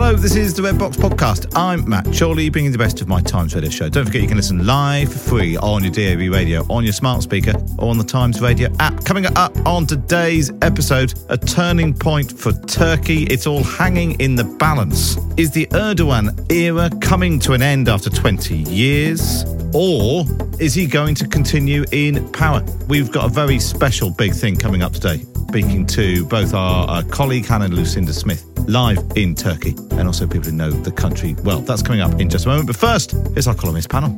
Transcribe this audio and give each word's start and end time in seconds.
Hello, 0.00 0.14
this 0.14 0.36
is 0.36 0.54
the 0.54 0.62
Red 0.62 0.78
Box 0.78 0.96
Podcast. 0.96 1.52
I'm 1.56 1.86
Matt 1.88 2.06
Chorley, 2.16 2.50
bringing 2.50 2.70
the 2.70 2.78
best 2.78 3.00
of 3.00 3.08
my 3.08 3.20
Times 3.20 3.56
Radio 3.56 3.68
show. 3.68 3.88
Don't 3.88 4.06
forget 4.06 4.22
you 4.22 4.28
can 4.28 4.36
listen 4.36 4.64
live 4.64 5.12
for 5.12 5.18
free 5.18 5.56
on 5.56 5.82
your 5.82 5.90
DAB 5.90 6.32
radio, 6.32 6.64
on 6.70 6.84
your 6.84 6.92
smart 6.92 7.24
speaker, 7.24 7.52
or 7.78 7.90
on 7.90 7.98
the 7.98 8.04
Times 8.04 8.40
Radio 8.40 8.68
app. 8.78 9.04
Coming 9.04 9.26
up 9.36 9.56
on 9.66 9.86
today's 9.86 10.52
episode, 10.62 11.14
a 11.30 11.36
turning 11.36 11.92
point 11.92 12.30
for 12.30 12.52
Turkey. 12.52 13.24
It's 13.24 13.44
all 13.44 13.64
hanging 13.64 14.12
in 14.20 14.36
the 14.36 14.44
balance. 14.44 15.16
Is 15.36 15.50
the 15.50 15.66
Erdogan 15.72 16.48
era 16.52 16.90
coming 17.00 17.40
to 17.40 17.54
an 17.54 17.60
end 17.60 17.88
after 17.88 18.08
20 18.08 18.54
years? 18.54 19.44
Or 19.74 20.24
is 20.60 20.74
he 20.74 20.86
going 20.86 21.16
to 21.16 21.26
continue 21.26 21.84
in 21.90 22.30
power? 22.30 22.64
We've 22.86 23.10
got 23.10 23.24
a 23.24 23.28
very 23.30 23.58
special 23.58 24.10
big 24.10 24.32
thing 24.32 24.54
coming 24.58 24.80
up 24.80 24.92
today. 24.92 25.24
Speaking 25.48 25.86
to 25.86 26.24
both 26.26 26.54
our, 26.54 26.88
our 26.88 27.02
colleague 27.04 27.46
Hannah 27.46 27.66
and 27.66 27.74
Lucinda 27.74 28.12
Smith 28.12 28.44
live 28.68 28.98
in 29.16 29.34
Turkey, 29.34 29.74
and 29.92 30.02
also 30.02 30.26
people 30.26 30.50
who 30.50 30.56
know 30.56 30.70
the 30.70 30.92
country 30.92 31.34
well. 31.42 31.60
That's 31.60 31.82
coming 31.82 32.00
up 32.00 32.20
in 32.20 32.28
just 32.28 32.44
a 32.44 32.48
moment. 32.48 32.66
But 32.66 32.76
first, 32.76 33.12
here's 33.32 33.46
our 33.46 33.54
columnist 33.54 33.88
panel. 33.88 34.10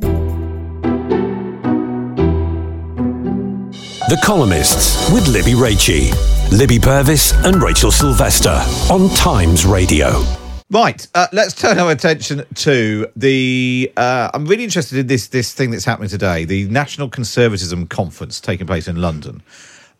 The 4.09 4.19
Columnists 4.25 5.09
with 5.13 5.25
Libby 5.29 5.53
Raichi, 5.53 6.11
Libby 6.51 6.79
Purves, 6.79 7.33
and 7.45 7.63
Rachel 7.63 7.91
Sylvester 7.91 8.61
on 8.91 9.07
Times 9.15 9.65
Radio. 9.65 10.21
Right, 10.69 11.05
uh, 11.15 11.27
let's 11.31 11.53
turn 11.53 11.79
our 11.79 11.91
attention 11.91 12.45
to 12.55 13.07
the. 13.15 13.91
Uh, 13.95 14.31
I'm 14.33 14.45
really 14.45 14.63
interested 14.63 14.97
in 14.97 15.07
this 15.07 15.27
this 15.27 15.53
thing 15.53 15.71
that's 15.71 15.85
happening 15.85 16.09
today, 16.09 16.43
the 16.43 16.67
National 16.69 17.07
Conservatism 17.09 17.87
Conference 17.87 18.41
taking 18.41 18.67
place 18.67 18.87
in 18.87 19.01
London. 19.01 19.43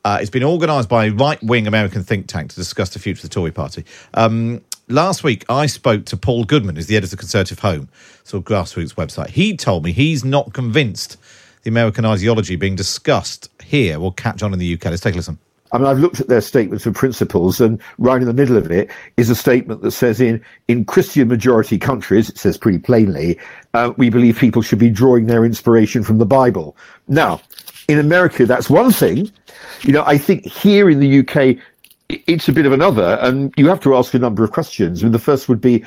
Uh, 0.03 0.17
it's 0.19 0.31
been 0.31 0.44
organised 0.44 0.89
by 0.89 1.05
a 1.05 1.11
right 1.11 1.41
wing 1.44 1.67
American 1.67 2.03
think 2.03 2.27
tank 2.27 2.49
to 2.49 2.55
discuss 2.55 2.89
the 2.89 2.99
future 2.99 3.19
of 3.19 3.23
the 3.23 3.30
Tory 3.30 3.52
party. 3.52 3.85
Um, 4.16 4.61
last 4.88 5.23
week, 5.23 5.45
I 5.47 5.67
spoke 5.67 6.05
to 6.05 6.17
Paul 6.17 6.44
Goodman, 6.44 6.75
who's 6.75 6.88
the 6.88 6.97
editor 6.97 7.13
of 7.13 7.19
Conservative 7.19 7.59
Home, 7.59 7.88
sort 8.23 8.41
of 8.41 8.45
grassroots 8.45 8.95
website. 8.95 9.29
He 9.29 9.56
told 9.56 9.84
me 9.84 9.91
he's 9.91 10.25
not 10.25 10.53
convinced 10.53 11.17
the 11.63 11.69
American 11.69 12.06
ideology 12.06 12.56
being 12.56 12.75
discussed 12.75 13.50
here 13.63 14.00
will 14.00 14.12
catch 14.12 14.41
on 14.41 14.53
in 14.53 14.59
the 14.59 14.73
UK. 14.73 14.85
Let's 14.85 15.01
take 15.01 15.13
a 15.13 15.17
listen. 15.17 15.38
I 15.73 15.78
mean, 15.78 15.88
I've 15.88 16.00
looked 16.00 16.19
at 16.19 16.28
their 16.28 16.41
statements 16.41 16.85
of 16.85 16.94
principles, 16.95 17.62
and 17.62 17.81
right 17.97 18.22
in 18.22 18.28
the 18.28 18.33
middle 18.33 18.57
of 18.57 18.69
it 18.69 18.89
is 19.16 19.29
a 19.29 19.35
statement 19.35 19.81
that 19.83 19.91
says, 19.91 20.19
in 20.19 20.44
in 20.68 20.83
Christian 20.83 21.29
majority 21.29 21.78
countries, 21.78 22.29
it 22.29 22.38
says 22.38 22.57
pretty 22.57 22.79
plainly, 22.79 23.39
uh, 23.73 23.94
we 23.95 24.09
believe 24.09 24.38
people 24.38 24.62
should 24.62 24.79
be 24.79 24.89
drawing 24.89 25.28
their 25.28 25.45
inspiration 25.45 26.03
from 26.03 26.18
the 26.18 26.25
Bible. 26.25 26.75
Now, 27.07 27.39
in 27.91 28.00
America, 28.00 28.46
that's 28.46 28.69
one 28.69 28.91
thing. 28.91 29.31
You 29.81 29.91
know, 29.94 30.03
I 30.06 30.18
think 30.18 30.46
here 30.46 30.90
in 30.90 31.00
the 31.00 31.19
UK, 31.19 31.57
it's 32.09 32.47
a 32.47 32.53
bit 32.53 32.66
of 32.66 32.72
another, 32.72 33.18
and 33.22 33.53
you 33.57 33.68
have 33.68 33.79
to 33.81 33.96
ask 33.96 34.13
a 34.13 34.19
number 34.19 34.44
of 34.44 34.52
questions. 34.52 35.02
I 35.02 35.06
mean, 35.06 35.12
the 35.12 35.19
first 35.19 35.50
would 35.50 35.62
be, 35.62 35.84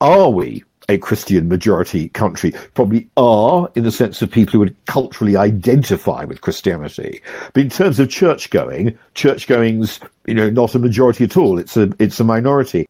are 0.00 0.30
we 0.30 0.62
a 0.88 0.98
Christian 0.98 1.48
majority 1.48 2.08
country? 2.10 2.52
Probably 2.74 3.08
are, 3.16 3.70
in 3.74 3.84
the 3.84 3.92
sense 3.92 4.22
of 4.22 4.30
people 4.30 4.52
who 4.52 4.58
would 4.60 4.76
culturally 4.86 5.36
identify 5.36 6.24
with 6.24 6.40
Christianity. 6.40 7.20
But 7.52 7.62
in 7.62 7.70
terms 7.70 7.98
of 7.98 8.08
church 8.08 8.50
going, 8.50 8.98
church 9.14 9.46
going's, 9.46 10.00
you 10.26 10.34
know, 10.34 10.50
not 10.50 10.74
a 10.74 10.78
majority 10.78 11.24
at 11.24 11.36
all. 11.36 11.58
It's 11.58 11.76
a, 11.76 11.92
it's 11.98 12.20
a 12.20 12.24
minority. 12.24 12.86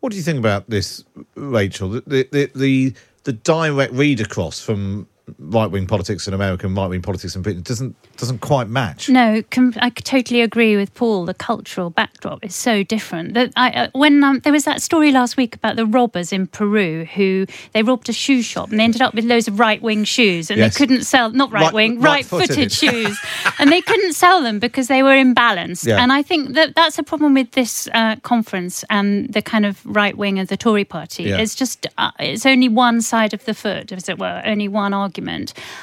What 0.00 0.10
do 0.10 0.16
you 0.16 0.22
think 0.22 0.38
about 0.38 0.68
this, 0.70 1.04
Rachel? 1.34 1.88
The, 1.88 2.28
the, 2.30 2.50
the, 2.54 2.94
the 3.24 3.32
direct 3.32 3.92
read 3.92 4.20
across 4.20 4.60
from 4.60 5.08
right 5.38 5.70
wing 5.70 5.86
politics 5.86 6.26
in 6.26 6.34
America 6.34 6.66
and 6.66 6.72
American 6.72 6.74
right 6.74 6.88
wing 6.88 7.02
politics 7.02 7.34
and 7.34 7.44
Britain 7.44 7.62
doesn't 7.62 7.96
doesn't 8.16 8.40
quite 8.40 8.68
match. 8.68 9.08
No, 9.08 9.42
com- 9.50 9.74
I 9.76 9.90
totally 9.90 10.40
agree 10.40 10.76
with 10.76 10.94
Paul. 10.94 11.24
The 11.26 11.34
cultural 11.34 11.90
backdrop 11.90 12.44
is 12.44 12.54
so 12.54 12.82
different. 12.82 13.34
That 13.34 13.52
I, 13.56 13.70
uh, 13.70 13.88
when 13.92 14.22
um, 14.24 14.40
there 14.40 14.52
was 14.52 14.64
that 14.64 14.82
story 14.82 15.12
last 15.12 15.36
week 15.36 15.54
about 15.54 15.76
the 15.76 15.86
robbers 15.86 16.32
in 16.32 16.46
Peru 16.46 17.04
who 17.04 17.46
they 17.72 17.82
robbed 17.82 18.08
a 18.08 18.12
shoe 18.12 18.42
shop 18.42 18.70
and 18.70 18.78
they 18.78 18.84
ended 18.84 19.02
up 19.02 19.14
with 19.14 19.24
loads 19.24 19.48
of 19.48 19.58
right 19.58 19.80
wing 19.80 20.04
shoes 20.04 20.50
and 20.50 20.58
yes. 20.58 20.74
they 20.74 20.78
couldn't 20.78 21.04
sell 21.04 21.30
not 21.30 21.52
right 21.52 21.72
wing 21.72 22.00
right 22.00 22.24
footed 22.24 22.72
shoes 22.80 23.18
and 23.58 23.70
they 23.70 23.80
couldn't 23.80 24.14
sell 24.14 24.42
them 24.42 24.58
because 24.58 24.88
they 24.88 25.02
were 25.02 25.14
imbalanced. 25.14 25.86
Yeah. 25.86 26.02
And 26.02 26.12
I 26.12 26.22
think 26.22 26.54
that 26.54 26.74
that's 26.74 26.98
a 26.98 27.02
problem 27.02 27.34
with 27.34 27.52
this 27.52 27.88
uh, 27.94 28.16
conference 28.16 28.84
and 28.90 29.32
the 29.32 29.42
kind 29.42 29.66
of 29.66 29.84
right 29.84 30.16
wing 30.16 30.38
of 30.38 30.48
the 30.48 30.56
Tory 30.56 30.84
party. 30.84 31.24
Yeah. 31.24 31.38
It's 31.38 31.54
just 31.54 31.86
uh, 31.98 32.10
it's 32.18 32.46
only 32.46 32.68
one 32.68 33.00
side 33.00 33.34
of 33.34 33.44
the 33.44 33.54
foot, 33.54 33.92
as 33.92 34.08
it 34.08 34.18
were, 34.18 34.42
only 34.44 34.68
one 34.68 34.94
argument, 34.94 35.17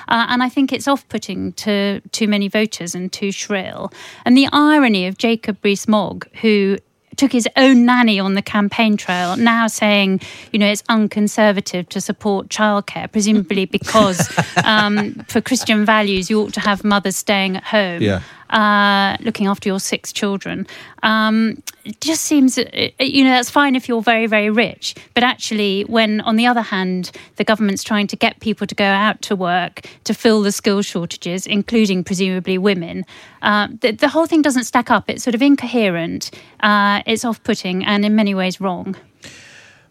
uh, 0.07 0.25
and 0.29 0.41
I 0.41 0.49
think 0.49 0.71
it's 0.71 0.87
off 0.87 1.07
putting 1.09 1.53
to 1.53 1.65
to 1.75 2.01
too 2.11 2.27
many 2.27 2.47
voters 2.47 2.95
and 2.95 3.11
too 3.11 3.31
shrill. 3.31 3.91
And 4.23 4.37
the 4.37 4.47
irony 4.51 5.07
of 5.07 5.17
Jacob 5.17 5.57
Rees-Mogg, 5.63 6.27
who 6.37 6.77
took 7.17 7.31
his 7.31 7.47
own 7.55 7.85
nanny 7.85 8.19
on 8.19 8.33
the 8.33 8.41
campaign 8.41 8.97
trail, 8.97 9.37
now 9.37 9.67
saying, 9.67 10.19
you 10.51 10.59
know, 10.59 10.67
it's 10.67 10.83
unconservative 10.89 11.87
to 11.89 12.01
support 12.01 12.49
childcare, 12.49 13.09
presumably 13.11 13.65
because 13.65 14.19
um, 14.65 15.13
for 15.27 15.41
Christian 15.41 15.85
values, 15.85 16.29
you 16.29 16.41
ought 16.41 16.53
to 16.53 16.59
have 16.59 16.83
mothers 16.83 17.15
staying 17.15 17.55
at 17.57 17.63
home. 17.63 18.01
Yeah 18.01 18.21
uh, 18.49 19.17
looking 19.21 19.47
after 19.47 19.69
your 19.69 19.79
six 19.79 20.11
children. 20.11 20.67
Um, 21.03 21.61
it 21.83 21.99
just 22.01 22.23
seems, 22.23 22.57
uh, 22.57 22.63
you 22.99 23.23
know, 23.23 23.31
that's 23.31 23.49
fine 23.49 23.75
if 23.75 23.87
you're 23.87 24.01
very, 24.01 24.27
very 24.27 24.49
rich. 24.49 24.95
But 25.13 25.23
actually, 25.23 25.83
when 25.83 26.21
on 26.21 26.35
the 26.35 26.47
other 26.47 26.61
hand, 26.61 27.11
the 27.35 27.43
government's 27.43 27.83
trying 27.83 28.07
to 28.07 28.15
get 28.15 28.39
people 28.39 28.67
to 28.67 28.75
go 28.75 28.85
out 28.85 29.21
to 29.23 29.35
work 29.35 29.87
to 30.03 30.13
fill 30.13 30.41
the 30.41 30.51
skill 30.51 30.81
shortages, 30.81 31.45
including 31.45 32.03
presumably 32.03 32.57
women, 32.57 33.05
uh, 33.41 33.67
the, 33.81 33.91
the, 33.91 34.09
whole 34.09 34.25
thing 34.25 34.41
doesn't 34.41 34.63
stack 34.63 34.89
up. 34.89 35.09
It's 35.09 35.23
sort 35.23 35.35
of 35.35 35.41
incoherent, 35.41 36.31
uh, 36.61 37.01
it's 37.05 37.23
off 37.23 37.43
putting, 37.43 37.85
and 37.85 38.03
in 38.03 38.15
many 38.15 38.33
ways 38.33 38.59
wrong. 38.59 38.95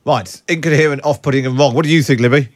Right, 0.04 0.42
incoherent, 0.48 1.04
off 1.04 1.22
putting, 1.22 1.46
and 1.46 1.58
wrong. 1.58 1.74
What 1.74 1.84
do 1.84 1.90
you 1.90 2.02
think, 2.02 2.20
Libby? 2.20 2.48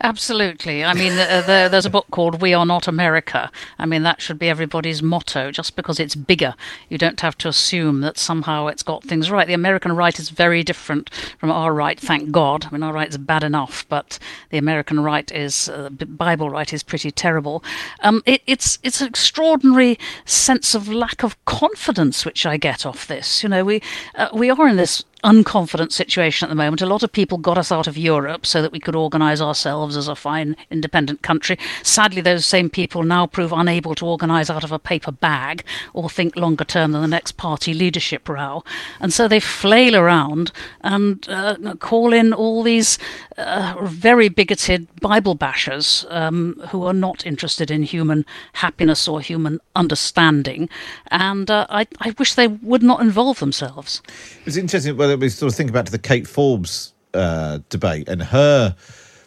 Absolutely. 0.00 0.84
I 0.84 0.94
mean, 0.94 1.12
uh, 1.14 1.42
there, 1.44 1.68
there's 1.68 1.86
a 1.86 1.90
book 1.90 2.06
called 2.12 2.40
We 2.40 2.54
Are 2.54 2.64
Not 2.64 2.86
America. 2.86 3.50
I 3.80 3.86
mean, 3.86 4.04
that 4.04 4.20
should 4.22 4.38
be 4.38 4.48
everybody's 4.48 5.02
motto. 5.02 5.50
Just 5.50 5.74
because 5.74 5.98
it's 5.98 6.14
bigger, 6.14 6.54
you 6.88 6.98
don't 6.98 7.20
have 7.20 7.36
to 7.38 7.48
assume 7.48 8.00
that 8.02 8.16
somehow 8.16 8.68
it's 8.68 8.84
got 8.84 9.02
things 9.02 9.28
right. 9.28 9.48
The 9.48 9.54
American 9.54 9.96
right 9.96 10.16
is 10.16 10.30
very 10.30 10.62
different 10.62 11.10
from 11.38 11.50
our 11.50 11.74
right, 11.74 11.98
thank 11.98 12.30
God. 12.30 12.66
I 12.66 12.70
mean, 12.70 12.84
our 12.84 12.92
right 12.92 13.08
is 13.08 13.18
bad 13.18 13.42
enough, 13.42 13.86
but 13.88 14.20
the 14.50 14.58
American 14.58 15.00
right 15.00 15.30
is, 15.32 15.68
uh, 15.68 15.88
Bible 15.90 16.48
right 16.48 16.72
is 16.72 16.84
pretty 16.84 17.10
terrible. 17.10 17.64
Um, 18.00 18.22
it, 18.24 18.42
it's, 18.46 18.78
it's 18.84 19.00
an 19.00 19.08
extraordinary 19.08 19.98
sense 20.24 20.76
of 20.76 20.88
lack 20.88 21.24
of 21.24 21.44
confidence 21.44 22.24
which 22.24 22.46
I 22.46 22.56
get 22.56 22.86
off 22.86 23.08
this. 23.08 23.42
You 23.42 23.48
know, 23.48 23.64
we, 23.64 23.82
uh, 24.14 24.28
we 24.32 24.48
are 24.48 24.68
in 24.68 24.76
this 24.76 25.02
unconfident 25.24 25.92
situation 25.92 26.46
at 26.46 26.48
the 26.48 26.54
moment. 26.54 26.82
A 26.82 26.86
lot 26.86 27.02
of 27.02 27.12
people 27.12 27.38
got 27.38 27.58
us 27.58 27.72
out 27.72 27.86
of 27.86 27.98
Europe 27.98 28.46
so 28.46 28.62
that 28.62 28.72
we 28.72 28.80
could 28.80 28.96
organise 28.96 29.40
ourselves 29.40 29.96
as 29.96 30.08
a 30.08 30.14
fine 30.14 30.56
independent 30.70 31.22
country. 31.22 31.58
Sadly, 31.82 32.20
those 32.20 32.46
same 32.46 32.70
people 32.70 33.02
now 33.02 33.26
prove 33.26 33.52
unable 33.52 33.94
to 33.96 34.06
organise 34.06 34.50
out 34.50 34.64
of 34.64 34.72
a 34.72 34.78
paper 34.78 35.12
bag 35.12 35.64
or 35.92 36.08
think 36.08 36.36
longer 36.36 36.64
term 36.64 36.92
than 36.92 37.02
the 37.02 37.08
next 37.08 37.36
party 37.36 37.74
leadership 37.74 38.28
row. 38.28 38.64
And 39.00 39.12
so 39.12 39.28
they 39.28 39.40
flail 39.40 39.96
around 39.96 40.52
and 40.80 41.26
uh, 41.28 41.74
call 41.78 42.12
in 42.12 42.32
all 42.32 42.62
these 42.62 42.98
uh, 43.36 43.76
very 43.82 44.28
bigoted 44.28 44.88
Bible 45.00 45.36
bashers 45.36 46.06
um, 46.10 46.60
who 46.70 46.84
are 46.84 46.92
not 46.94 47.26
interested 47.26 47.70
in 47.70 47.82
human 47.82 48.24
happiness 48.54 49.08
or 49.08 49.20
human 49.20 49.60
understanding. 49.74 50.68
And 51.10 51.50
uh, 51.50 51.66
I, 51.70 51.86
I 52.00 52.14
wish 52.18 52.34
they 52.34 52.48
would 52.48 52.82
not 52.82 53.00
involve 53.00 53.38
themselves. 53.38 54.02
It's 54.44 54.56
interesting 54.56 54.92
we 55.16 55.28
sort 55.28 55.52
of 55.52 55.56
think 55.56 55.70
about 55.70 55.86
the 55.86 55.98
Kate 55.98 56.26
Forbes 56.26 56.92
uh, 57.14 57.58
debate 57.68 58.08
and 58.08 58.22
her 58.22 58.76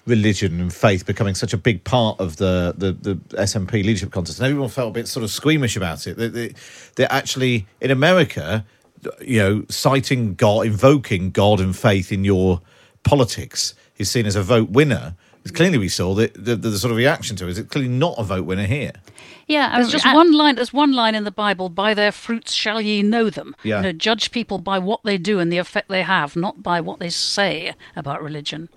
religion 0.05 0.59
and 0.59 0.73
faith 0.73 1.05
becoming 1.05 1.35
such 1.35 1.53
a 1.53 1.57
big 1.57 1.83
part 1.83 2.19
of 2.19 2.37
the, 2.37 2.73
the, 2.77 2.91
the 2.93 3.15
SNP 3.35 3.71
leadership 3.71 4.11
contest. 4.11 4.39
And 4.39 4.47
everyone 4.47 4.69
felt 4.69 4.89
a 4.89 4.93
bit 4.93 5.07
sort 5.07 5.23
of 5.23 5.29
squeamish 5.29 5.75
about 5.75 6.07
it. 6.07 6.17
That 6.17 6.33
they, 6.33 6.53
they're 6.95 7.11
actually, 7.11 7.67
in 7.79 7.91
America, 7.91 8.65
you 9.21 9.39
know, 9.39 9.65
citing 9.69 10.35
God, 10.35 10.65
invoking 10.65 11.31
God 11.31 11.59
and 11.59 11.75
faith 11.75 12.11
in 12.11 12.23
your 12.23 12.61
politics 13.03 13.73
is 13.97 14.09
seen 14.09 14.25
as 14.25 14.35
a 14.35 14.43
vote 14.43 14.69
winner. 14.69 15.15
Clearly, 15.53 15.77
we 15.79 15.89
saw 15.89 16.13
that 16.15 16.33
the, 16.35 16.55
the, 16.55 16.69
the 16.69 16.77
sort 16.77 16.91
of 16.91 16.97
reaction 16.97 17.35
to 17.37 17.47
it 17.47 17.57
is 17.57 17.65
clearly 17.65 17.89
not 17.89 18.13
a 18.17 18.23
vote 18.23 18.45
winner 18.45 18.65
here. 18.67 18.91
Yeah, 19.47 19.75
There's 19.75 19.91
just 19.91 20.05
I- 20.05 20.13
one 20.13 20.31
line. 20.33 20.55
There's 20.55 20.71
one 20.71 20.93
line 20.93 21.15
in 21.15 21.23
the 21.23 21.31
Bible: 21.31 21.67
"By 21.69 21.93
their 21.93 22.11
fruits 22.11 22.53
shall 22.53 22.79
ye 22.79 23.01
know 23.01 23.29
them." 23.29 23.55
Yeah. 23.63 23.77
You 23.77 23.83
know, 23.83 23.91
judge 23.91 24.31
people 24.31 24.59
by 24.59 24.77
what 24.79 25.01
they 25.03 25.17
do 25.17 25.39
and 25.39 25.51
the 25.51 25.57
effect 25.57 25.89
they 25.89 26.03
have, 26.03 26.35
not 26.35 26.61
by 26.63 26.79
what 26.79 26.99
they 26.99 27.09
say 27.09 27.73
about 27.95 28.21
religion. 28.23 28.69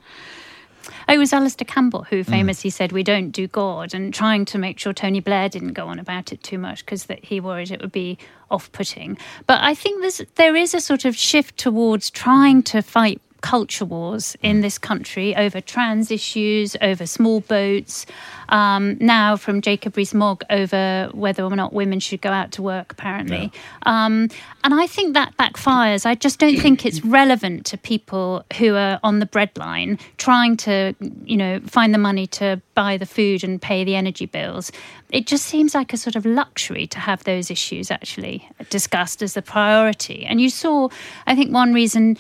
It 1.08 1.16
was 1.18 1.32
Alastair 1.32 1.64
Campbell 1.66 2.00
Mm. 2.00 2.06
who 2.08 2.24
famously 2.24 2.70
said, 2.70 2.92
"We 2.92 3.02
don't 3.02 3.30
do 3.30 3.46
God," 3.46 3.94
and 3.94 4.12
trying 4.12 4.44
to 4.46 4.58
make 4.58 4.78
sure 4.78 4.92
Tony 4.92 5.20
Blair 5.20 5.48
didn't 5.48 5.74
go 5.74 5.86
on 5.88 5.98
about 5.98 6.32
it 6.32 6.42
too 6.42 6.58
much 6.58 6.84
because 6.84 7.04
that 7.04 7.24
he 7.26 7.40
worried 7.40 7.70
it 7.70 7.80
would 7.80 7.92
be 7.92 8.18
off-putting. 8.50 9.16
But 9.46 9.60
I 9.62 9.74
think 9.74 10.00
there's 10.00 10.22
there 10.36 10.56
is 10.56 10.74
a 10.74 10.80
sort 10.80 11.04
of 11.04 11.14
shift 11.16 11.56
towards 11.56 12.10
trying 12.10 12.62
to 12.64 12.82
fight 12.82 13.20
culture 13.52 13.84
wars 13.84 14.26
Mm. 14.36 14.50
in 14.50 14.56
this 14.62 14.78
country 14.78 15.28
over 15.44 15.60
trans 15.60 16.10
issues, 16.10 16.76
over 16.80 17.04
small 17.06 17.40
boats. 17.40 18.06
Um, 18.48 18.96
now 19.00 19.36
from 19.36 19.60
Jacob 19.60 19.96
Rees-Mogg 19.96 20.44
over 20.50 21.10
whether 21.12 21.42
or 21.42 21.54
not 21.56 21.72
women 21.72 22.00
should 22.00 22.20
go 22.20 22.30
out 22.30 22.52
to 22.52 22.62
work. 22.62 22.92
Apparently, 22.92 23.52
um, 23.84 24.28
and 24.62 24.74
I 24.74 24.86
think 24.86 25.14
that 25.14 25.36
backfires. 25.36 26.06
I 26.06 26.14
just 26.14 26.38
don't 26.38 26.58
think 26.58 26.86
it's 26.86 27.04
relevant 27.04 27.66
to 27.66 27.78
people 27.78 28.44
who 28.58 28.74
are 28.74 28.98
on 29.02 29.18
the 29.18 29.26
breadline 29.26 30.00
trying 30.16 30.56
to, 30.58 30.94
you 31.24 31.36
know, 31.36 31.60
find 31.60 31.92
the 31.92 31.98
money 31.98 32.26
to 32.28 32.60
buy 32.74 32.96
the 32.96 33.06
food 33.06 33.44
and 33.44 33.60
pay 33.60 33.84
the 33.84 33.94
energy 33.94 34.26
bills. 34.26 34.72
It 35.10 35.26
just 35.26 35.46
seems 35.46 35.74
like 35.74 35.92
a 35.92 35.96
sort 35.96 36.16
of 36.16 36.26
luxury 36.26 36.86
to 36.88 36.98
have 36.98 37.24
those 37.24 37.50
issues 37.50 37.90
actually 37.90 38.48
discussed 38.70 39.22
as 39.22 39.34
the 39.34 39.42
priority. 39.42 40.24
And 40.24 40.40
you 40.40 40.50
saw, 40.50 40.88
I 41.26 41.36
think, 41.36 41.52
one 41.52 41.72
reason 41.72 42.16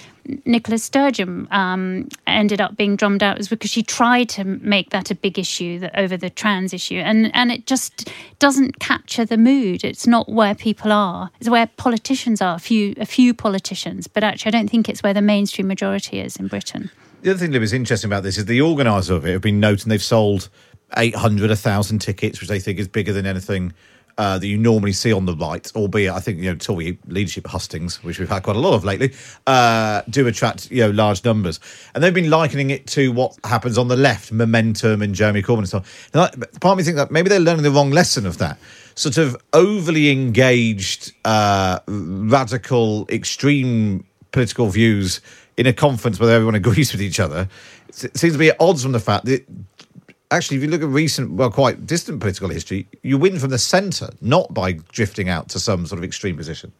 Nicola 0.46 0.78
Sturgeon 0.78 1.48
um, 1.50 2.08
ended 2.26 2.60
up 2.60 2.76
being 2.76 2.96
drummed 2.96 3.22
out 3.22 3.36
was 3.36 3.48
because 3.48 3.70
she 3.70 3.82
tried 3.82 4.28
to 4.30 4.44
make 4.44 4.90
that 4.90 5.10
a 5.10 5.14
big 5.14 5.38
issue 5.38 5.78
that, 5.80 5.98
over 5.98 6.13
the 6.16 6.30
trans 6.30 6.72
issue, 6.72 6.96
and 6.96 7.34
and 7.34 7.50
it 7.50 7.66
just 7.66 8.10
doesn't 8.38 8.78
capture 8.78 9.24
the 9.24 9.36
mood. 9.36 9.84
It's 9.84 10.06
not 10.06 10.28
where 10.28 10.54
people 10.54 10.92
are. 10.92 11.30
It's 11.40 11.48
where 11.48 11.66
politicians 11.66 12.40
are. 12.40 12.56
A 12.56 12.60
few 12.60 12.94
a 12.96 13.06
few 13.06 13.34
politicians, 13.34 14.06
but 14.06 14.24
actually, 14.24 14.50
I 14.50 14.58
don't 14.58 14.70
think 14.70 14.88
it's 14.88 15.02
where 15.02 15.14
the 15.14 15.22
mainstream 15.22 15.68
majority 15.68 16.20
is 16.20 16.36
in 16.36 16.48
Britain. 16.48 16.90
The 17.22 17.30
other 17.30 17.38
thing 17.38 17.52
that 17.52 17.60
was 17.60 17.72
interesting 17.72 18.08
about 18.08 18.22
this 18.22 18.36
is 18.36 18.44
the 18.44 18.60
organiser 18.60 19.14
of 19.14 19.24
it 19.24 19.32
have 19.32 19.40
been 19.40 19.58
noting 19.58 19.88
they've 19.88 20.02
sold 20.02 20.50
800, 20.96 21.48
1,000 21.48 21.98
tickets, 21.98 22.40
which 22.40 22.50
they 22.50 22.60
think 22.60 22.78
is 22.78 22.86
bigger 22.86 23.12
than 23.12 23.24
anything 23.24 23.72
uh, 24.18 24.38
that 24.38 24.46
you 24.46 24.56
normally 24.56 24.92
see 24.92 25.12
on 25.12 25.26
the 25.26 25.34
right, 25.34 25.70
albeit 25.74 26.12
I 26.12 26.20
think, 26.20 26.38
you 26.38 26.50
know, 26.50 26.56
Tory 26.56 26.98
leadership 27.06 27.46
hustings, 27.46 28.02
which 28.02 28.18
we've 28.18 28.28
had 28.28 28.42
quite 28.42 28.56
a 28.56 28.60
lot 28.60 28.74
of 28.74 28.84
lately, 28.84 29.12
uh, 29.46 30.02
do 30.08 30.26
attract, 30.26 30.70
you 30.70 30.82
know, 30.82 30.90
large 30.90 31.24
numbers. 31.24 31.60
And 31.94 32.02
they've 32.02 32.14
been 32.14 32.30
likening 32.30 32.70
it 32.70 32.86
to 32.88 33.12
what 33.12 33.36
happens 33.44 33.78
on 33.78 33.88
the 33.88 33.96
left, 33.96 34.32
Momentum 34.32 35.02
and 35.02 35.14
Jeremy 35.14 35.42
Corbyn 35.42 35.58
and 35.58 35.68
so 35.68 35.78
on. 35.78 35.84
Now, 36.14 36.28
part 36.60 36.72
of 36.72 36.78
me 36.78 36.84
think 36.84 36.96
that 36.96 37.10
maybe 37.10 37.28
they're 37.28 37.40
learning 37.40 37.62
the 37.64 37.70
wrong 37.70 37.90
lesson 37.90 38.26
of 38.26 38.38
that. 38.38 38.58
Sort 38.94 39.18
of 39.18 39.36
overly 39.52 40.10
engaged, 40.10 41.12
uh, 41.24 41.80
radical, 41.86 43.06
extreme 43.08 44.04
political 44.30 44.68
views 44.68 45.20
in 45.56 45.66
a 45.66 45.72
conference 45.72 46.18
where 46.18 46.34
everyone 46.34 46.54
agrees 46.64 46.92
with 46.92 47.02
each 47.02 47.20
other 47.20 47.48
it 48.02 48.16
seems 48.16 48.32
to 48.32 48.38
be 48.38 48.50
at 48.50 48.56
odds 48.60 48.82
from 48.82 48.92
the 48.92 49.00
fact 49.00 49.24
that 49.26 49.44
actually, 50.34 50.58
if 50.58 50.62
you 50.62 50.68
look 50.68 50.82
at 50.82 50.88
recent, 50.88 51.32
well, 51.32 51.50
quite 51.50 51.86
distant 51.86 52.20
political 52.20 52.48
history, 52.48 52.86
you 53.02 53.18
win 53.18 53.38
from 53.38 53.50
the 53.50 53.58
centre, 53.58 54.10
not 54.20 54.52
by 54.52 54.72
drifting 54.72 55.28
out 55.28 55.48
to 55.50 55.60
some 55.60 55.86
sort 55.86 55.98
of 55.98 56.04
extreme 56.04 56.36
position. 56.36 56.72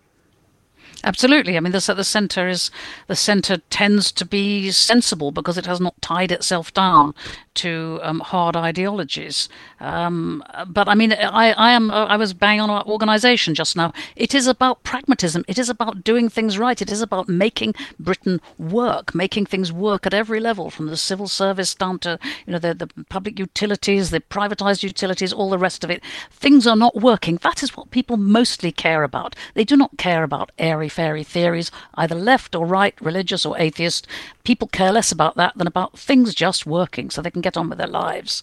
Absolutely. 1.05 1.57
I 1.57 1.61
mean, 1.61 1.73
the, 1.73 1.95
the 1.95 2.05
centre 2.05 2.49
is 2.49 2.71
the 3.09 3.17
centre 3.17 3.59
tends 3.69 4.11
to 4.13 4.25
be 4.25 4.71
sensible 4.71 5.33
because 5.33 5.59
it 5.59 5.67
has 5.67 5.81
not 5.81 6.01
tied 6.01 6.33
itself 6.33 6.73
down 6.73 7.15
to 7.55 8.01
um, 8.03 8.21
hard 8.21 8.57
ideologies. 8.57 9.49
Um, 9.81 10.43
but 10.67 10.89
I 10.89 10.95
mean, 10.95 11.13
I, 11.13 11.53
I 11.53 11.73
am 11.73 11.91
I 11.91 12.17
was 12.17 12.35
bang 12.35 12.61
on 12.61 12.71
about 12.71 12.87
organisation 12.87 13.55
just 13.55 13.77
now. 13.77 13.93
It 14.17 14.35
is 14.35 14.47
about 14.47 14.83
pragmatism. 14.83 15.45
It 15.47 15.59
is 15.59 15.69
about 15.69 16.05
doing 16.05 16.29
things 16.29 16.59
right. 16.59 16.81
It 16.81 16.91
is 16.91 17.03
about 17.03 17.29
making 17.29 17.75
Britain 17.99 18.41
work, 18.59 19.15
making 19.15 19.47
things 19.47 19.73
work 19.73 20.07
at 20.07 20.15
every 20.15 20.41
level, 20.41 20.71
from 20.71 20.87
the 20.87 20.97
civil 20.97 21.29
service 21.29 21.75
down 21.75 21.99
to 22.01 22.19
you 22.47 22.53
know 22.53 22.59
the, 22.59 22.75
the 22.75 22.89
public 23.09 23.39
utilities, 23.39 24.11
the 24.11 24.21
privatised 24.21 24.83
utilities, 24.83 25.33
all 25.33 25.51
the 25.51 25.59
rest 25.59 25.85
of 25.85 25.91
it. 25.91 26.03
Things 26.31 26.67
are 26.67 26.77
not 26.77 26.97
working. 26.97 27.37
That 27.43 27.63
is 27.63 27.77
what 27.77 27.91
people 27.91 28.17
mostly 28.17 28.73
care 28.73 29.03
about. 29.03 29.37
They 29.55 29.65
do 29.65 29.77
not 29.77 29.97
care 29.99 30.25
about 30.25 30.51
airy 30.59 30.89
fairy 30.89 31.25
theories, 31.25 31.71
either 31.95 32.15
left 32.15 32.55
or 32.55 32.67
right, 32.67 32.95
religious 33.01 33.47
or 33.47 33.59
atheist. 33.59 34.07
People 34.45 34.69
care 34.69 34.93
less 34.93 35.13
about 35.13 35.37
that 35.37 35.57
than 35.57 35.67
about 35.67 35.99
things 35.99 36.35
just 36.35 36.67
working, 36.67 37.11
so 37.11 37.23
they 37.23 37.31
can 37.31 37.44
get 37.45 37.57
on 37.57 37.69
with 37.69 37.79
their 37.79 37.87
lives. 37.87 38.43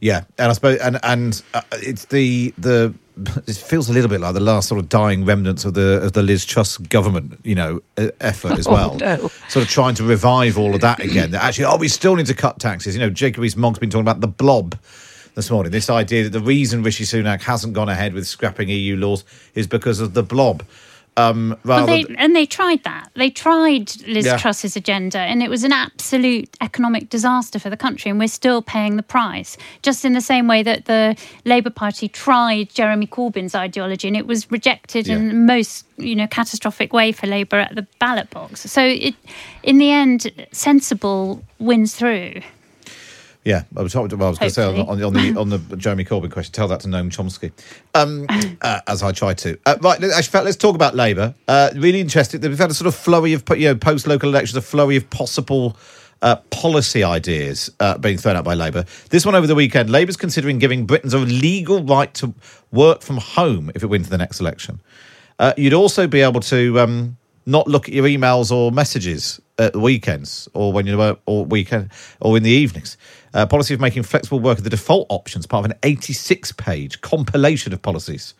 Yeah, 0.00 0.24
and 0.38 0.50
I 0.50 0.52
suppose, 0.52 0.78
and 0.80 0.98
and 1.02 1.42
uh, 1.54 1.62
it's 1.72 2.06
the 2.06 2.52
the. 2.58 2.92
It 3.46 3.56
feels 3.56 3.88
a 3.88 3.94
little 3.94 4.10
bit 4.10 4.20
like 4.20 4.34
the 4.34 4.40
last 4.40 4.68
sort 4.68 4.78
of 4.78 4.90
dying 4.90 5.24
remnants 5.24 5.64
of 5.64 5.72
the 5.72 6.02
of 6.02 6.12
the 6.12 6.22
Liz 6.22 6.44
Truss 6.44 6.76
government, 6.76 7.40
you 7.44 7.54
know, 7.54 7.80
effort 8.20 8.58
as 8.58 8.66
Oh, 8.70 8.72
well. 8.72 8.94
no. 8.96 9.16
Sort 9.48 9.64
of 9.64 9.68
trying 9.70 9.94
to 9.94 10.04
revive 10.04 10.58
all 10.58 10.74
of 10.74 10.82
that 10.82 11.00
again. 11.00 11.30
That 11.30 11.42
actually, 11.42 11.64
oh, 11.64 11.78
we 11.78 11.88
still 11.88 12.14
need 12.14 12.26
to 12.26 12.34
cut 12.34 12.58
taxes. 12.58 12.94
You 12.94 13.00
know, 13.00 13.08
Jacob 13.08 13.40
Rees-Mogg's 13.40 13.78
been 13.78 13.88
talking 13.88 14.02
about 14.02 14.20
the 14.20 14.28
blob 14.28 14.78
this 15.34 15.50
morning. 15.50 15.72
This 15.72 15.88
idea 15.88 16.24
that 16.24 16.30
the 16.38 16.40
reason 16.40 16.82
Rishi 16.82 17.04
Sunak 17.04 17.40
hasn't 17.40 17.72
gone 17.72 17.88
ahead 17.88 18.12
with 18.12 18.26
scrapping 18.26 18.68
EU 18.68 18.96
laws 18.96 19.24
is 19.54 19.66
because 19.66 19.98
of 20.00 20.12
the 20.12 20.22
blob. 20.22 20.62
Um, 21.16 21.56
Well, 21.64 21.86
they, 21.86 22.04
and 22.18 22.36
they 22.36 22.44
tried 22.44 22.84
that. 22.84 23.10
They 23.14 23.30
tried 23.30 23.90
Liz 24.06 24.26
Yeah. 24.26 24.36
Truss's 24.36 24.76
agenda, 24.76 25.18
and 25.18 25.42
it 25.42 25.48
was 25.48 25.64
an 25.64 25.72
absolute 25.72 26.54
economic 26.60 27.08
disaster 27.08 27.58
for 27.58 27.70
the 27.70 27.76
country, 27.76 28.10
and 28.10 28.18
we're 28.18 28.28
still 28.28 28.60
paying 28.60 28.96
the 28.96 29.02
price. 29.02 29.56
Just 29.82 30.04
in 30.04 30.12
the 30.12 30.20
same 30.20 30.46
way 30.46 30.62
that 30.62 30.84
the 30.84 31.16
Labour 31.44 31.70
Party 31.70 32.08
tried 32.08 32.68
Jeremy 32.74 33.06
Corbyn's 33.06 33.54
ideology, 33.54 34.08
and 34.08 34.16
it 34.16 34.26
was 34.26 34.50
rejected 34.50 35.08
in 35.08 35.28
the 35.28 35.34
most, 35.34 35.86
you 35.96 36.14
know, 36.14 36.26
catastrophic 36.26 36.92
way 36.92 37.12
for 37.12 37.26
Labour 37.26 37.58
at 37.58 37.74
the 37.74 37.86
ballot 37.98 38.28
box. 38.30 38.70
So, 38.70 38.82
it, 38.82 39.14
in 39.62 39.78
the 39.78 39.90
end, 39.90 40.30
sensible 40.52 41.42
wins 41.58 41.94
through. 41.94 42.42
Yeah, 43.46 43.62
I 43.76 43.82
was, 43.82 43.92
talking, 43.92 44.18
well, 44.18 44.26
I 44.26 44.30
was 44.30 44.40
going 44.40 44.50
to 44.50 44.54
say 44.54 44.64
on, 44.64 44.88
on, 44.88 44.98
the, 44.98 45.06
on 45.06 45.12
the 45.12 45.40
on 45.40 45.48
the 45.50 45.76
Jeremy 45.76 46.04
Corbyn 46.04 46.32
question. 46.32 46.52
Tell 46.52 46.66
that 46.66 46.80
to 46.80 46.88
Noam 46.88 47.12
Chomsky, 47.12 47.52
um, 47.94 48.26
uh, 48.60 48.80
as 48.88 49.04
I 49.04 49.12
try 49.12 49.34
to. 49.34 49.56
Uh, 49.64 49.76
right, 49.82 50.00
let's 50.00 50.56
talk 50.56 50.74
about 50.74 50.96
Labour. 50.96 51.32
Uh, 51.46 51.70
really 51.76 52.00
interesting. 52.00 52.40
We've 52.40 52.58
had 52.58 52.72
a 52.72 52.74
sort 52.74 52.88
of 52.88 52.96
flurry 52.96 53.34
of 53.34 53.44
you 53.50 53.68
know 53.68 53.76
post 53.76 54.08
local 54.08 54.30
elections, 54.30 54.56
a 54.56 54.62
flurry 54.62 54.96
of 54.96 55.08
possible. 55.10 55.76
Uh, 56.22 56.36
policy 56.48 57.04
ideas 57.04 57.70
uh, 57.78 57.98
being 57.98 58.16
thrown 58.16 58.36
out 58.36 58.42
by 58.42 58.54
Labour. 58.54 58.86
This 59.10 59.26
one 59.26 59.34
over 59.34 59.46
the 59.46 59.54
weekend, 59.54 59.90
Labour's 59.90 60.16
considering 60.16 60.58
giving 60.58 60.86
Britons 60.86 61.12
a 61.12 61.18
legal 61.18 61.84
right 61.84 62.12
to 62.14 62.32
work 62.72 63.02
from 63.02 63.18
home 63.18 63.70
if 63.74 63.82
it 63.82 63.88
wins 63.88 64.08
the 64.08 64.16
next 64.16 64.40
election. 64.40 64.80
Uh, 65.38 65.52
you'd 65.58 65.74
also 65.74 66.06
be 66.06 66.22
able 66.22 66.40
to 66.40 66.80
um, 66.80 67.18
not 67.44 67.68
look 67.68 67.86
at 67.86 67.94
your 67.94 68.06
emails 68.06 68.50
or 68.50 68.72
messages 68.72 69.42
at 69.58 69.72
the 69.72 69.80
weekends 69.80 70.48
or 70.54 70.72
when 70.72 70.86
you 70.86 70.96
work 70.98 71.18
or 71.26 71.44
weekend 71.44 71.90
or 72.20 72.36
in 72.36 72.42
the 72.42 72.50
evenings. 72.50 72.96
Uh, 73.34 73.46
policy 73.46 73.74
of 73.74 73.80
making 73.80 74.02
flexible 74.02 74.40
work 74.40 74.58
the 74.58 74.70
default 74.70 75.06
option 75.10 75.40
is 75.40 75.46
part 75.46 75.64
of 75.64 75.70
an 75.70 75.78
86-page 75.82 77.00
compilation 77.00 77.72
of 77.72 77.82
policies. 77.82 78.34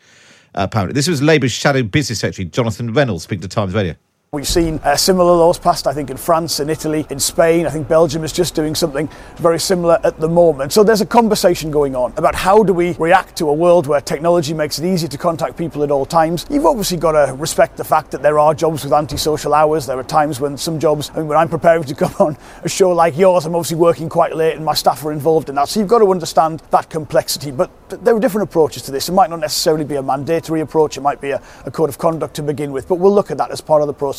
Uh, 0.55 0.63
apparently, 0.63 0.93
this 0.93 1.07
was 1.07 1.21
Labour's 1.21 1.51
shadow 1.51 1.83
business 1.83 2.19
secretary 2.19 2.47
Jonathan 2.47 2.93
Reynolds 2.93 3.23
speaking 3.23 3.41
to 3.41 3.47
Times 3.47 3.73
Radio. 3.73 3.95
We've 4.33 4.45
seen 4.45 4.81
uh, 4.83 4.97
similar 4.97 5.31
laws 5.31 5.57
passed, 5.57 5.87
I 5.87 5.93
think, 5.93 6.09
in 6.09 6.17
France, 6.17 6.59
in 6.59 6.69
Italy, 6.69 7.07
in 7.09 7.17
Spain. 7.17 7.65
I 7.65 7.69
think 7.69 7.87
Belgium 7.87 8.25
is 8.25 8.33
just 8.33 8.55
doing 8.55 8.75
something 8.75 9.07
very 9.37 9.57
similar 9.57 10.01
at 10.03 10.19
the 10.19 10.27
moment. 10.27 10.73
So 10.73 10.83
there's 10.83 10.99
a 10.99 11.05
conversation 11.05 11.71
going 11.71 11.95
on 11.95 12.11
about 12.17 12.35
how 12.35 12.61
do 12.61 12.73
we 12.73 12.91
react 12.99 13.37
to 13.37 13.47
a 13.47 13.53
world 13.53 13.87
where 13.87 14.01
technology 14.01 14.53
makes 14.53 14.79
it 14.79 14.85
easy 14.85 15.07
to 15.07 15.17
contact 15.17 15.55
people 15.55 15.81
at 15.81 15.91
all 15.91 16.05
times. 16.05 16.45
You've 16.49 16.65
obviously 16.65 16.97
got 16.97 17.13
to 17.13 17.35
respect 17.35 17.77
the 17.77 17.85
fact 17.85 18.11
that 18.11 18.21
there 18.21 18.37
are 18.37 18.53
jobs 18.53 18.83
with 18.83 18.91
antisocial 18.91 19.53
hours. 19.53 19.85
There 19.85 19.97
are 19.97 20.03
times 20.03 20.41
when 20.41 20.57
some 20.57 20.77
jobs, 20.77 21.09
I 21.11 21.19
mean, 21.19 21.29
when 21.29 21.37
I'm 21.37 21.47
preparing 21.47 21.85
to 21.85 21.95
come 22.03 22.13
on 22.19 22.37
a 22.63 22.67
show 22.67 22.91
like 22.91 23.15
yours, 23.15 23.45
I'm 23.45 23.55
obviously 23.55 23.77
working 23.77 24.09
quite 24.09 24.35
late 24.35 24.57
and 24.57 24.65
my 24.65 24.73
staff 24.73 25.05
are 25.05 25.13
involved 25.13 25.47
in 25.47 25.55
that. 25.55 25.69
So 25.69 25.79
you've 25.79 25.87
got 25.87 25.99
to 25.99 26.11
understand 26.11 26.61
that 26.71 26.89
complexity. 26.89 27.51
But 27.51 27.71
there 28.03 28.13
are 28.13 28.19
different 28.19 28.49
approaches 28.49 28.83
to 28.83 28.91
this. 28.91 29.07
It 29.07 29.13
might 29.13 29.29
not 29.29 29.39
necessarily 29.39 29.85
be 29.85 29.95
a 29.95 30.03
mandatory 30.03 30.59
approach, 30.59 30.97
it 30.97 31.01
might 31.01 31.21
be 31.21 31.31
a, 31.31 31.41
a 31.65 31.71
code 31.71 31.87
of 31.87 31.97
conduct 31.97 32.35
to 32.35 32.43
begin 32.43 32.73
with, 32.73 32.89
but 32.89 32.95
we'll 32.95 33.15
look 33.15 33.31
at 33.31 33.37
that 33.37 33.51
as 33.51 33.61
part 33.61 33.81
of 33.81 33.87
the 33.87 33.93
process. 33.93 34.16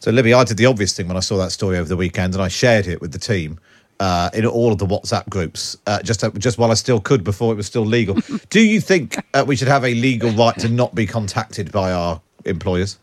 So, 0.00 0.10
Libby, 0.10 0.32
I 0.32 0.44
did 0.44 0.56
the 0.56 0.66
obvious 0.66 0.94
thing 0.94 1.08
when 1.08 1.16
I 1.16 1.20
saw 1.20 1.36
that 1.38 1.52
story 1.52 1.76
over 1.76 1.88
the 1.88 1.96
weekend, 1.96 2.34
and 2.34 2.42
I 2.42 2.48
shared 2.48 2.86
it 2.86 3.00
with 3.02 3.12
the 3.12 3.18
team 3.18 3.60
uh, 4.00 4.30
in 4.32 4.46
all 4.46 4.72
of 4.72 4.78
the 4.78 4.86
WhatsApp 4.86 5.28
groups, 5.28 5.76
uh, 5.86 6.02
just 6.02 6.24
uh, 6.24 6.30
just 6.30 6.58
while 6.58 6.70
I 6.70 6.74
still 6.74 7.00
could 7.00 7.22
before 7.22 7.52
it 7.52 7.56
was 7.56 7.66
still 7.66 7.84
legal. 7.84 8.16
Do 8.50 8.60
you 8.60 8.80
think 8.80 9.18
uh, 9.34 9.44
we 9.46 9.56
should 9.56 9.68
have 9.68 9.84
a 9.84 9.94
legal 9.94 10.30
right 10.30 10.58
to 10.58 10.68
not 10.68 10.94
be 10.94 11.06
contacted 11.06 11.70
by 11.70 11.92
our 11.92 12.20
employers? 12.46 12.98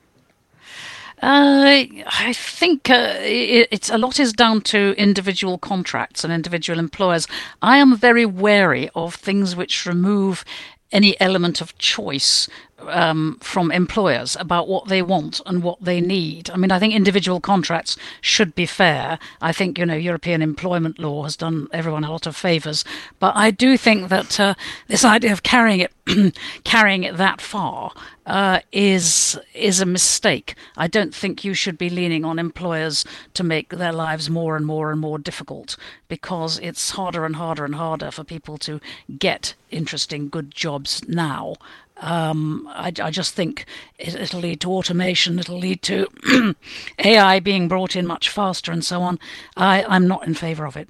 Uh, 1.21 1.85
I 2.05 2.33
think 2.33 2.89
uh, 2.89 3.15
it, 3.19 3.67
it's 3.71 3.89
a 3.89 3.97
lot 3.97 4.19
is 4.19 4.33
down 4.33 4.61
to 4.61 4.93
individual 4.97 5.57
contracts 5.57 6.23
and 6.23 6.33
individual 6.33 6.79
employers. 6.79 7.27
I 7.61 7.77
am 7.77 7.95
very 7.95 8.25
wary 8.25 8.89
of 8.95 9.15
things 9.15 9.55
which 9.55 9.85
remove 9.85 10.43
any 10.91 11.19
element 11.19 11.59
of 11.59 11.77
choice 11.77 12.47
um, 12.87 13.37
from 13.41 13.71
employers 13.71 14.35
about 14.39 14.67
what 14.67 14.87
they 14.87 15.01
want 15.01 15.41
and 15.45 15.63
what 15.63 15.81
they 15.81 16.01
need. 16.01 16.49
I 16.49 16.57
mean, 16.57 16.71
I 16.71 16.79
think 16.79 16.93
individual 16.93 17.39
contracts 17.39 17.97
should 18.21 18.55
be 18.55 18.65
fair. 18.65 19.19
I 19.41 19.51
think 19.51 19.77
you 19.77 19.85
know 19.85 19.95
European 19.95 20.41
employment 20.41 20.99
law 20.99 21.23
has 21.23 21.35
done 21.35 21.67
everyone 21.71 22.03
a 22.03 22.11
lot 22.11 22.27
of 22.27 22.35
favours, 22.35 22.83
but 23.19 23.35
I 23.35 23.51
do 23.51 23.77
think 23.77 24.09
that 24.09 24.39
uh, 24.39 24.55
this 24.87 25.05
idea 25.05 25.31
of 25.31 25.43
carrying 25.43 25.79
it 25.79 25.91
carrying 26.63 27.03
it 27.03 27.17
that 27.17 27.41
far 27.41 27.91
uh, 28.25 28.59
is 28.71 29.39
is 29.53 29.81
a 29.81 29.85
mistake. 29.85 30.55
I 30.75 30.87
don't 30.87 31.13
think 31.13 31.43
you 31.43 31.53
should 31.53 31.77
be 31.77 31.89
leaning 31.89 32.25
on 32.25 32.39
employers 32.39 33.05
to 33.33 33.43
make 33.43 33.69
their 33.69 33.93
lives 33.93 34.29
more 34.29 34.55
and 34.55 34.65
more 34.65 34.91
and 34.91 34.99
more 34.99 35.19
difficult 35.19 35.75
because 36.07 36.59
it's 36.59 36.91
harder 36.91 37.25
and 37.25 37.35
harder 37.35 37.65
and 37.65 37.75
harder 37.75 38.11
for 38.11 38.23
people 38.23 38.57
to 38.59 38.79
get 39.17 39.53
interesting, 39.71 40.29
good 40.29 40.53
jobs 40.53 41.07
now. 41.07 41.55
Um, 41.99 42.67
I, 42.71 42.91
I, 43.01 43.09
just 43.09 43.33
think 43.33 43.65
it, 43.97 44.33
will 44.33 44.41
lead 44.41 44.61
to 44.61 44.71
automation. 44.71 45.39
It'll 45.39 45.57
lead 45.57 45.81
to 45.83 46.07
AI 46.99 47.39
being 47.39 47.67
brought 47.67 47.95
in 47.95 48.05
much 48.05 48.29
faster, 48.29 48.71
and 48.71 48.85
so 48.85 49.01
on. 49.01 49.19
I, 49.55 49.83
I'm 49.83 50.07
not 50.07 50.27
in 50.27 50.35
favour 50.35 50.65
of 50.65 50.77
it. 50.77 50.89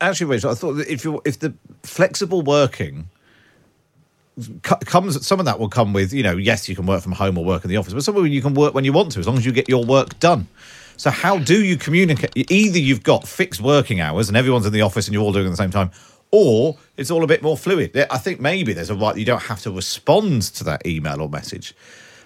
Actually, 0.00 0.26
Rachel, 0.26 0.52
I 0.52 0.54
thought 0.54 0.74
that 0.74 0.88
if 0.88 1.04
you 1.04 1.20
if 1.24 1.40
the 1.40 1.52
flexible 1.82 2.42
working 2.42 3.08
comes 4.62 5.24
some 5.24 5.38
of 5.38 5.46
that 5.46 5.60
will 5.60 5.68
come 5.68 5.92
with 5.92 6.12
you 6.12 6.22
know 6.22 6.36
yes 6.36 6.68
you 6.68 6.74
can 6.74 6.86
work 6.86 7.00
from 7.00 7.12
home 7.12 7.38
or 7.38 7.44
work 7.44 7.62
in 7.62 7.70
the 7.70 7.76
office 7.76 7.92
but 7.92 8.02
some 8.02 8.16
of 8.16 8.26
you 8.26 8.42
can 8.42 8.52
work 8.52 8.74
when 8.74 8.84
you 8.84 8.92
want 8.92 9.12
to 9.12 9.20
as 9.20 9.28
long 9.28 9.38
as 9.38 9.46
you 9.46 9.52
get 9.52 9.68
your 9.68 9.84
work 9.84 10.18
done 10.18 10.48
so 10.96 11.08
how 11.08 11.38
do 11.38 11.64
you 11.64 11.76
communicate 11.76 12.32
either 12.50 12.78
you've 12.78 13.04
got 13.04 13.28
fixed 13.28 13.60
working 13.60 14.00
hours 14.00 14.26
and 14.28 14.36
everyone's 14.36 14.66
in 14.66 14.72
the 14.72 14.80
office 14.80 15.06
and 15.06 15.14
you're 15.14 15.22
all 15.22 15.32
doing 15.32 15.46
at 15.46 15.50
the 15.50 15.56
same 15.56 15.70
time 15.70 15.88
or 16.34 16.76
it's 16.96 17.12
all 17.12 17.22
a 17.22 17.28
bit 17.28 17.44
more 17.44 17.56
fluid. 17.56 17.96
I 18.10 18.18
think 18.18 18.40
maybe 18.40 18.72
there's 18.72 18.90
a 18.90 18.94
right 18.96 19.16
you 19.16 19.24
don't 19.24 19.44
have 19.44 19.62
to 19.62 19.70
respond 19.70 20.42
to 20.42 20.64
that 20.64 20.84
email 20.84 21.22
or 21.22 21.28
message. 21.28 21.74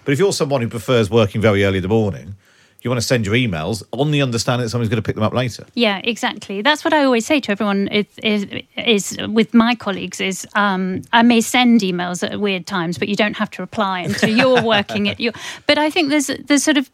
But 0.03 0.13
if 0.13 0.17
you're 0.17 0.33
someone 0.33 0.61
who 0.61 0.67
prefers 0.67 1.11
working 1.11 1.41
very 1.41 1.63
early 1.63 1.77
in 1.77 1.83
the 1.83 1.89
morning, 1.89 2.35
you 2.81 2.89
want 2.89 3.01
to 3.01 3.05
send 3.05 3.25
your 3.25 3.35
emails 3.35 3.83
on 3.91 4.11
the 4.11 4.21
understanding 4.21 4.65
that 4.65 4.69
someone's 4.69 4.89
going 4.89 5.01
to 5.01 5.05
pick 5.05 5.15
them 5.15 5.23
up 5.23 5.33
later. 5.33 5.65
Yeah, 5.73 5.99
exactly. 6.03 6.61
That's 6.61 6.85
what 6.85 6.93
I 6.93 7.03
always 7.03 7.25
say 7.25 7.41
to 7.41 7.51
everyone. 7.51 7.89
Is, 7.89 8.05
is, 8.23 8.47
is 8.77 9.17
with 9.27 9.53
my 9.53 9.75
colleagues 9.75 10.21
is 10.21 10.47
um, 10.55 11.01
I 11.11 11.21
may 11.21 11.41
send 11.41 11.81
emails 11.81 12.23
at 12.23 12.39
weird 12.39 12.67
times, 12.67 12.97
but 12.97 13.09
you 13.09 13.17
don't 13.17 13.35
have 13.35 13.51
to 13.51 13.61
reply 13.61 13.99
until 13.99 14.29
you're 14.29 14.63
working 14.75 15.09
at 15.09 15.19
your. 15.19 15.33
But 15.67 15.77
I 15.77 15.89
think 15.89 16.09
there's 16.09 16.27
there's 16.27 16.63
sort 16.63 16.77
of 16.77 16.89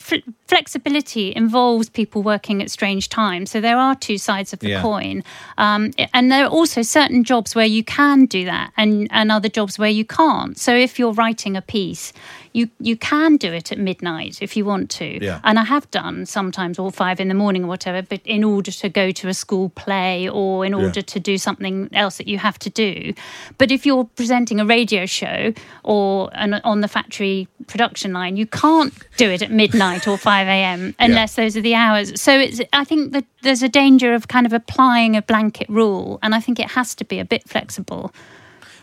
flexibility 0.48 1.34
involves 1.36 1.90
people 1.90 2.24
working 2.24 2.64
at 2.64 2.72
strange 2.72 3.10
times. 3.10 3.52
So 3.52 3.62
there 3.62 3.78
are 3.78 3.96
two 3.96 4.18
sides 4.18 4.54
of 4.54 4.60
the 4.60 4.70
yeah. 4.70 4.82
coin, 4.82 5.24
um, 5.60 5.92
and 6.14 6.32
there 6.32 6.46
are 6.46 6.50
also 6.50 6.82
certain 6.82 7.24
jobs 7.24 7.54
where 7.54 7.66
you 7.66 7.84
can 7.84 8.26
do 8.26 8.46
that, 8.46 8.72
and 8.76 9.08
and 9.12 9.32
other 9.32 9.50
jobs 9.50 9.78
where 9.78 9.90
you 9.90 10.06
can't. 10.06 10.58
So 10.58 10.76
if 10.76 10.98
you're 10.98 11.14
writing 11.14 11.56
a 11.56 11.62
piece 11.62 12.12
you 12.56 12.70
you 12.80 12.96
can 12.96 13.36
do 13.36 13.52
it 13.52 13.72
at 13.74 13.78
midnight 13.78 14.42
if 14.42 14.56
you 14.56 14.64
want 14.64 14.90
to. 14.90 15.24
Yeah. 15.24 15.42
And 15.44 15.60
I 15.60 15.66
have 15.66 15.92
done 15.92 16.26
sometimes 16.26 16.80
all 16.80 16.90
five 16.90 17.20
in 17.20 17.28
the 17.28 17.34
morning 17.34 17.66
or 17.66 17.68
whatever, 17.68 18.02
but 18.02 18.22
in 18.24 18.44
order 18.46 18.72
to 18.72 18.88
go 18.88 19.12
to 19.12 19.28
a 19.28 19.34
school 19.34 19.70
play 19.70 20.30
or 20.30 20.66
in 20.66 20.74
order 20.74 21.00
yeah. 21.00 21.14
to 21.14 21.20
do 21.20 21.38
something 21.38 21.90
else 21.92 22.18
that 22.18 22.28
you 22.28 22.38
have 22.38 22.58
to 22.60 22.70
do. 22.70 23.14
But 23.58 23.72
if 23.72 23.86
you're 23.86 24.06
presenting 24.06 24.62
a 24.62 24.66
radio 24.66 25.06
show 25.06 25.54
or 25.84 26.30
an, 26.34 26.54
on 26.64 26.80
the 26.80 26.88
factory 26.88 27.50
production 27.68 28.14
line, 28.14 28.38
you 28.38 28.48
can't 28.48 28.94
do 29.18 29.30
it 29.30 29.42
at 29.42 29.52
midnight 29.52 30.08
or 30.08 30.18
5 30.34 30.48
a.m. 30.48 30.96
unless 30.98 31.38
yeah. 31.38 31.44
those 31.44 31.58
are 31.58 31.62
the 31.62 31.76
hours. 31.76 32.20
So 32.20 32.40
it's 32.40 32.62
I 32.72 32.86
think 32.86 33.12
that 33.12 33.26
there's 33.42 33.64
a 33.64 33.70
danger 33.70 34.14
of 34.14 34.30
kind 34.30 34.46
of 34.46 34.54
applying 34.54 35.18
a 35.18 35.22
blanket 35.22 35.68
rule, 35.68 36.20
and 36.24 36.34
I 36.34 36.40
think 36.40 36.60
it 36.60 36.72
has 36.72 36.96
to 36.96 37.04
be 37.04 37.20
a 37.20 37.26
bit 37.26 37.50
flexible. 37.50 38.14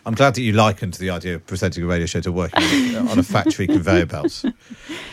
I'm 0.05 0.15
glad 0.15 0.35
that 0.35 0.43
you 0.43 0.53
likened 0.53 0.95
the 0.95 1.11
idea 1.11 1.37
of 1.37 1.47
presenting 1.47 1.85
a 1.85 1.87
radio 1.87 2.07
show 2.07 2.21
to 2.21 2.33
working 2.33 2.97
on 3.09 3.19
a 3.19 3.23
factory 3.23 3.67
conveyor 3.67 4.07
belt, 4.07 4.45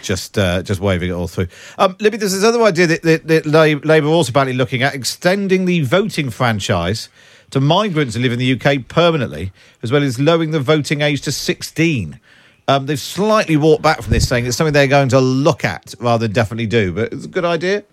just 0.01 0.37
uh, 0.37 0.63
just 0.63 0.81
waving 0.81 1.09
it 1.09 1.13
all 1.13 1.27
through. 1.27 1.47
Um, 1.77 1.95
Libby, 1.99 2.17
there's 2.17 2.33
this 2.33 2.43
other 2.43 2.61
idea 2.63 2.87
that, 2.87 3.03
that, 3.03 3.27
that 3.27 3.45
Labour 3.45 4.07
are 4.07 4.09
also 4.09 4.31
apparently 4.31 4.57
looking 4.57 4.81
at 4.81 4.95
extending 4.95 5.65
the 5.65 5.81
voting 5.81 6.31
franchise 6.31 7.09
to 7.51 7.59
migrants 7.59 8.15
who 8.15 8.21
live 8.21 8.31
in 8.31 8.39
the 8.39 8.59
UK 8.59 8.87
permanently, 8.87 9.51
as 9.83 9.91
well 9.91 10.03
as 10.03 10.19
lowering 10.19 10.51
the 10.51 10.59
voting 10.59 11.01
age 11.01 11.21
to 11.21 11.31
16. 11.31 12.19
Um, 12.67 12.85
they've 12.85 12.99
slightly 12.99 13.57
walked 13.57 13.81
back 13.81 14.01
from 14.01 14.11
this, 14.11 14.27
saying 14.27 14.45
it's 14.45 14.57
something 14.57 14.73
they're 14.73 14.87
going 14.87 15.09
to 15.09 15.19
look 15.19 15.65
at 15.65 15.93
rather 15.99 16.27
than 16.27 16.33
definitely 16.33 16.67
do. 16.67 16.93
But 16.93 17.13
it's 17.13 17.25
a 17.25 17.29
good 17.29 17.45
idea. 17.45 17.83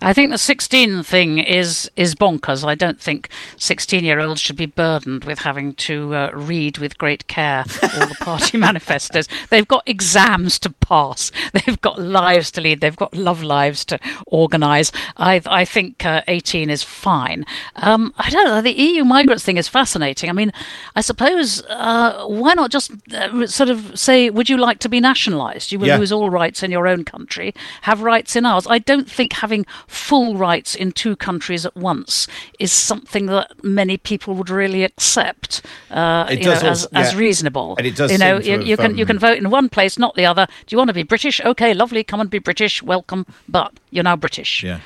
I 0.00 0.12
think 0.12 0.30
the 0.30 0.38
16 0.38 1.02
thing 1.02 1.38
is 1.38 1.90
is 1.96 2.14
bonkers. 2.14 2.66
I 2.66 2.74
don't 2.74 3.00
think 3.00 3.28
16 3.56 4.04
year 4.04 4.20
olds 4.20 4.40
should 4.40 4.56
be 4.56 4.66
burdened 4.66 5.24
with 5.24 5.40
having 5.40 5.74
to 5.74 6.14
uh, 6.14 6.30
read 6.32 6.78
with 6.78 6.98
great 6.98 7.26
care 7.28 7.64
all 7.82 8.06
the 8.06 8.16
party 8.20 8.58
manifestos. 8.68 9.28
They've 9.50 9.68
got 9.68 9.88
exams 9.88 10.58
to 10.60 10.70
pass. 10.88 11.30
They've 11.52 11.80
got 11.80 11.98
lives 11.98 12.50
to 12.52 12.60
lead. 12.60 12.80
They've 12.80 12.96
got 12.96 13.14
love 13.14 13.42
lives 13.42 13.84
to 13.86 13.98
organise. 14.26 14.90
I 15.16 15.40
I 15.46 15.64
think 15.64 16.04
uh, 16.04 16.22
18 16.28 16.70
is 16.70 16.82
fine. 16.82 17.44
Um, 17.76 18.14
I 18.16 18.30
don't 18.30 18.46
know. 18.46 18.60
The 18.62 18.72
EU 18.72 19.04
migrants 19.04 19.44
thing 19.44 19.58
is 19.58 19.68
fascinating. 19.68 20.30
I 20.30 20.32
mean, 20.32 20.52
I 20.96 21.02
suppose 21.02 21.62
uh, 21.68 22.24
why 22.26 22.54
not 22.54 22.70
just 22.70 22.90
uh, 23.12 23.46
sort 23.46 23.68
of 23.68 23.98
say, 23.98 24.30
would 24.30 24.48
you 24.48 24.56
like 24.56 24.78
to 24.80 24.88
be 24.88 25.00
nationalised? 25.00 25.72
You 25.72 25.78
will 25.78 25.88
yeah. 25.88 25.98
lose 25.98 26.12
all 26.12 26.30
rights 26.30 26.62
in 26.62 26.70
your 26.70 26.86
own 26.86 27.04
country, 27.04 27.54
have 27.82 28.02
rights 28.02 28.36
in 28.36 28.46
ours. 28.46 28.66
I 28.68 28.78
don't 28.78 29.10
think 29.10 29.34
having 29.34 29.66
full 29.86 30.36
rights 30.36 30.74
in 30.74 30.92
two 30.92 31.16
countries 31.16 31.66
at 31.66 31.76
once 31.76 32.26
is 32.58 32.72
something 32.72 33.26
that 33.26 33.52
many 33.62 33.96
people 33.98 34.34
would 34.34 34.50
really 34.50 34.84
accept 34.84 35.62
uh, 35.90 36.26
you 36.30 36.44
know, 36.44 36.52
also, 36.52 36.66
as, 36.68 36.88
yeah. 36.92 37.00
as, 37.00 37.16
reasonable. 37.16 37.74
And 37.78 37.86
it 37.86 37.96
does. 37.96 38.12
You 38.12 38.18
know, 38.18 38.38
you, 38.38 38.60
you 38.60 38.76
can 38.76 38.92
um, 38.92 38.98
you 38.98 39.06
can 39.06 39.18
vote 39.18 39.38
in 39.38 39.50
one 39.50 39.68
place, 39.68 39.98
not 39.98 40.14
the 40.14 40.26
other. 40.26 40.46
Do 40.46 40.74
you 40.74 40.77
want 40.78 40.88
to 40.88 40.94
be 40.94 41.02
British? 41.02 41.40
Okay, 41.40 41.74
lovely. 41.74 42.04
Come 42.04 42.20
and 42.20 42.30
be 42.30 42.38
British. 42.38 42.82
Welcome, 42.82 43.26
but 43.48 43.72
you're 43.90 44.04
now 44.04 44.16
British. 44.16 44.62
Yeah. 44.62 44.80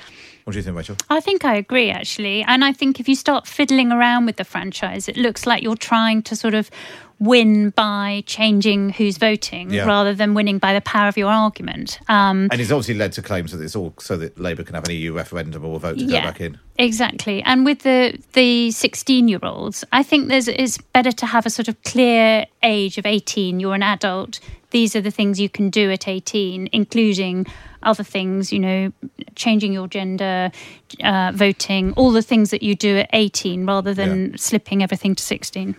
What 0.45 0.55
do 0.55 0.59
you 0.59 0.63
think, 0.63 0.77
Rachel? 0.77 0.97
I 1.09 1.21
think 1.21 1.45
I 1.45 1.55
agree, 1.55 1.91
actually. 1.91 2.43
And 2.43 2.65
I 2.65 2.73
think 2.73 2.99
if 2.99 3.09
you 3.09 3.15
start 3.15 3.47
fiddling 3.47 3.93
around 3.93 4.27
with 4.27 4.37
the 4.37 4.45
franchise, 4.45 5.09
it 5.09 5.17
looks 5.17 5.47
like 5.47 5.63
you're 5.63 5.77
trying 5.77 6.23
to 6.23 6.35
sort 6.35 6.55
of 6.55 6.69
win 7.21 7.71
by 7.71 8.25
changing 8.27 8.91
who's 8.91 9.17
voting 9.17 9.71
yeah. 9.71 9.85
rather 9.85 10.13
than 10.13 10.35
winning 10.35 10.59
by 10.59 10.75
the 10.75 10.81
power 10.81 11.07
of 11.07 11.17
your 11.17 11.31
argument. 11.31 12.01
Um, 12.09 12.49
and 12.51 12.61
it's 12.61 12.73
obviously 12.73 12.95
led 12.95 13.13
to 13.13 13.23
claims 13.23 13.53
that 13.53 13.63
it's 13.63 13.77
all 13.77 13.95
so 14.01 14.17
that 14.17 14.39
Labour 14.41 14.65
can 14.65 14.75
have 14.75 14.85
an 14.89 14.95
EU 14.95 15.13
referendum 15.13 15.65
or 15.65 15.79
vote 15.79 15.99
to 15.99 16.05
yeah, 16.05 16.23
go 16.23 16.27
back 16.27 16.41
in. 16.41 16.59
Exactly. 16.79 17.41
And 17.45 17.65
with 17.65 17.81
the 17.81 18.19
the 18.33 18.73
16 18.73 19.29
year 19.29 19.39
olds, 19.45 19.85
I 19.93 20.03
think 20.03 20.29
there's 20.29 20.49
it's 20.49 20.79
better 20.79 21.13
to 21.13 21.27
have 21.27 21.47
a 21.47 21.51
sort 21.51 21.69
of 21.69 21.81
clear 21.85 22.47
age 22.65 22.99
of 22.99 23.07
18. 23.07 23.61
You're 23.61 23.75
an 23.75 23.85
adult. 23.85 24.41
These 24.73 24.97
are 24.97 25.01
the 25.01 25.11
things 25.11 25.39
you 25.39 25.49
can 25.49 25.71
do 25.71 25.91
at 25.91 26.09
18, 26.09 26.71
including 26.73 27.47
other 27.83 28.03
things, 28.03 28.53
you 28.53 28.59
know, 28.59 28.93
changing 29.35 29.73
your 29.73 29.87
gender, 29.87 30.51
uh, 31.05 31.33
voting, 31.35 31.93
all 31.93 32.11
the 32.11 32.23
things 32.23 32.51
that 32.51 32.63
you 32.63 32.75
do 32.75 32.97
at 32.99 33.11
18 33.13 33.67
rather 33.67 33.93
than 33.93 34.31
yeah. 34.31 34.37
slipping 34.37 34.83
everything 34.83 35.15
to 35.15 35.23
16. 35.23 35.77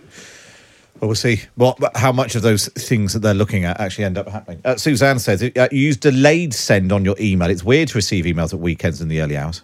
Well, 1.00 1.08
we'll 1.10 1.16
see 1.16 1.42
what 1.56 1.98
how 1.98 2.12
much 2.12 2.36
of 2.36 2.44
those 2.44 2.68
things 2.70 3.14
that 3.14 3.20
they're 3.20 3.34
looking 3.34 3.66
at 3.66 3.80
actually 3.80 4.06
end 4.06 4.18
up 4.18 4.30
happening. 4.30 4.62
Uh, 4.64 4.78
Suzanne 4.78 5.20
says 5.20 5.44
uh, 5.44 5.68
you 5.72 5.80
use 5.80 5.98
delayed 5.98 6.54
send 6.54 6.92
on 6.92 7.04
your 7.04 7.16
email. 7.20 7.50
It's 7.50 7.64
weird 7.64 7.90
to 7.90 7.98
receive 7.98 8.24
emails 8.26 8.54
at 8.54 8.60
weekends 8.60 9.02
in 9.02 9.10
the 9.10 9.22
early 9.22 9.36
hours. 9.36 9.64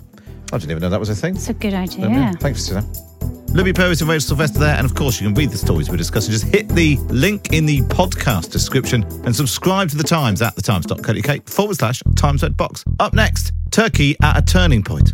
I 0.52 0.58
didn't 0.58 0.72
even 0.72 0.82
know 0.82 0.90
that 0.90 1.00
was 1.00 1.10
a 1.10 1.16
thing. 1.16 1.36
It's 1.36 1.48
a 1.48 1.54
good 1.54 1.76
idea. 1.76 2.08
Um, 2.08 2.14
yeah. 2.14 2.32
Thanks, 2.34 2.66
Suzanne. 2.66 3.39
Libby 3.54 3.74
Purves 3.74 4.02
and 4.02 4.10
Rachel 4.10 4.30
Sylvester 4.30 4.60
there. 4.60 4.76
And 4.76 4.86
of 4.86 4.96
course, 4.96 5.20
you 5.20 5.28
can 5.28 5.36
read 5.36 5.50
the 5.50 5.58
stories 5.58 5.90
we're 5.90 5.98
discussing. 5.98 6.32
Just 6.32 6.46
hit 6.46 6.70
the 6.70 6.98
link 7.10 7.52
in 7.54 7.66
the 7.66 7.82
podcast 7.82 8.52
description 8.52 9.04
and 9.26 9.36
subscribe 9.36 9.90
to 9.90 9.98
The 9.98 10.04
Times 10.04 10.42
at 10.42 10.56
thetimes.co.uk 10.56 11.48
forward 11.48 11.76
slash 11.76 12.04
Times 12.16 12.44
Red 12.44 12.56
Box. 12.56 12.86
Up 13.00 13.14
next, 13.14 13.52
Turkey 13.72 14.16
at 14.22 14.38
a 14.38 14.42
turning 14.42 14.84
point. 14.84 15.14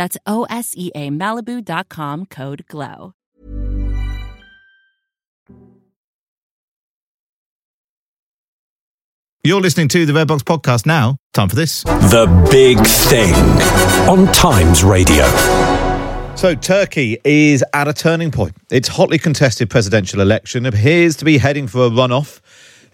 That's 0.00 0.16
O 0.24 0.46
S 0.48 0.72
E 0.78 0.90
A 0.94 1.10
Malibu.com 1.10 2.24
code 2.24 2.64
GLOW. 2.68 3.12
You're 9.44 9.60
listening 9.60 9.88
to 9.88 10.06
the 10.06 10.14
Red 10.14 10.26
Box 10.26 10.42
podcast 10.42 10.86
now. 10.86 11.18
Time 11.34 11.50
for 11.50 11.56
this. 11.56 11.82
The 11.82 12.48
Big 12.50 12.78
Thing 13.10 13.34
on 14.08 14.32
Times 14.32 14.82
Radio. 14.82 15.26
So, 16.34 16.54
Turkey 16.54 17.18
is 17.22 17.62
at 17.74 17.86
a 17.86 17.92
turning 17.92 18.30
point. 18.30 18.56
Its 18.70 18.88
hotly 18.88 19.18
contested 19.18 19.68
presidential 19.68 20.22
election 20.22 20.64
appears 20.64 21.14
to 21.16 21.26
be 21.26 21.36
heading 21.36 21.66
for 21.66 21.84
a 21.84 21.90
runoff, 21.90 22.40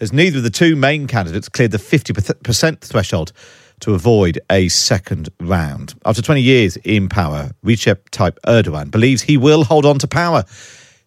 as 0.01 0.13
neither 0.13 0.39
of 0.39 0.43
the 0.43 0.51
two 0.51 0.75
main 0.75 1.07
candidates 1.07 1.49
cleared 1.49 1.71
the 1.71 1.79
50% 1.79 2.81
threshold 2.81 3.31
to 3.81 3.95
avoid 3.95 4.39
a 4.51 4.69
second 4.69 5.29
round. 5.41 5.95
After 6.05 6.23
20 6.23 6.41
years 6.41 6.77
in 6.79 7.09
power, 7.09 7.51
Recep 7.65 8.11
Tayyip 8.11 8.39
Erdogan 8.47 8.91
believes 8.91 9.23
he 9.23 9.37
will 9.37 9.65
hold 9.65 9.85
on 9.85 9.99
to 9.99 10.09
power. 10.09 10.45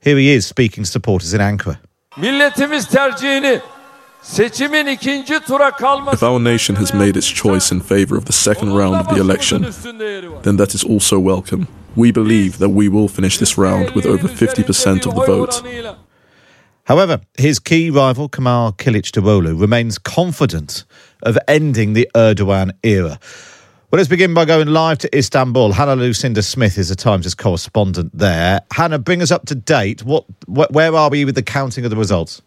Here 0.01 0.17
he 0.17 0.29
is 0.29 0.45
speaking 0.45 0.84
to 0.84 0.89
supporters 0.89 1.34
in 1.34 1.41
Ankara. 1.41 1.79
Milletimiz 2.17 2.88
tercihini 2.88 3.62
seçimin 4.21 4.88
ikinci 4.88 5.39
tura 5.45 5.71
If 6.13 6.23
our 6.23 6.39
nation 6.39 6.75
has 6.75 6.93
made 6.93 7.17
its 7.17 7.27
choice 7.27 7.71
in 7.71 7.79
favor 7.82 8.17
of 8.17 8.25
the 8.25 8.34
second 8.34 8.73
round 8.73 8.95
of 8.95 9.08
the 9.08 9.21
election, 9.21 9.62
then 10.43 10.58
that 10.58 10.73
is 10.73 10.84
also 10.84 11.19
welcome. 11.19 11.67
We 11.95 12.12
believe 12.12 12.58
that 12.60 12.69
we 12.69 12.89
will 12.89 13.08
finish 13.08 13.38
this 13.38 13.58
round 13.58 13.91
with 13.91 14.05
over 14.05 14.27
50% 14.27 15.05
of 15.05 15.15
the 15.15 15.25
vote. 15.25 15.62
However, 16.84 17.21
his 17.38 17.60
key 17.60 17.91
rival, 17.91 18.29
Kemal 18.29 18.73
Kılıçdaroğlu, 18.73 19.60
remains 19.60 19.99
confident 19.99 20.86
of 21.23 21.38
ending 21.47 21.93
the 21.93 22.10
Erdogan 22.15 22.71
era. 22.84 23.19
Well, 23.91 23.97
let's 23.97 24.08
begin 24.08 24.36
by 24.36 24.45
going 24.45 24.67
live 24.67 24.99
to 24.99 25.17
Istanbul. 25.17 25.71
Hannah 25.71 25.95
Lucinda 25.95 26.43
Smith 26.43 26.77
is 26.77 26.89
the 26.89 26.95
Times' 26.95 27.34
correspondent 27.34 28.15
there. 28.15 28.62
Hannah, 28.71 28.99
bring 28.99 29.21
us 29.21 29.32
up 29.32 29.47
to 29.47 29.55
date. 29.55 30.03
What, 30.03 30.25
wh- 30.45 30.71
where 30.71 30.95
are 30.95 31.10
we 31.10 31.25
with 31.25 31.34
the 31.34 31.41
counting 31.41 31.86
of 31.86 31.89
the 31.89 31.97
results? 31.97 32.41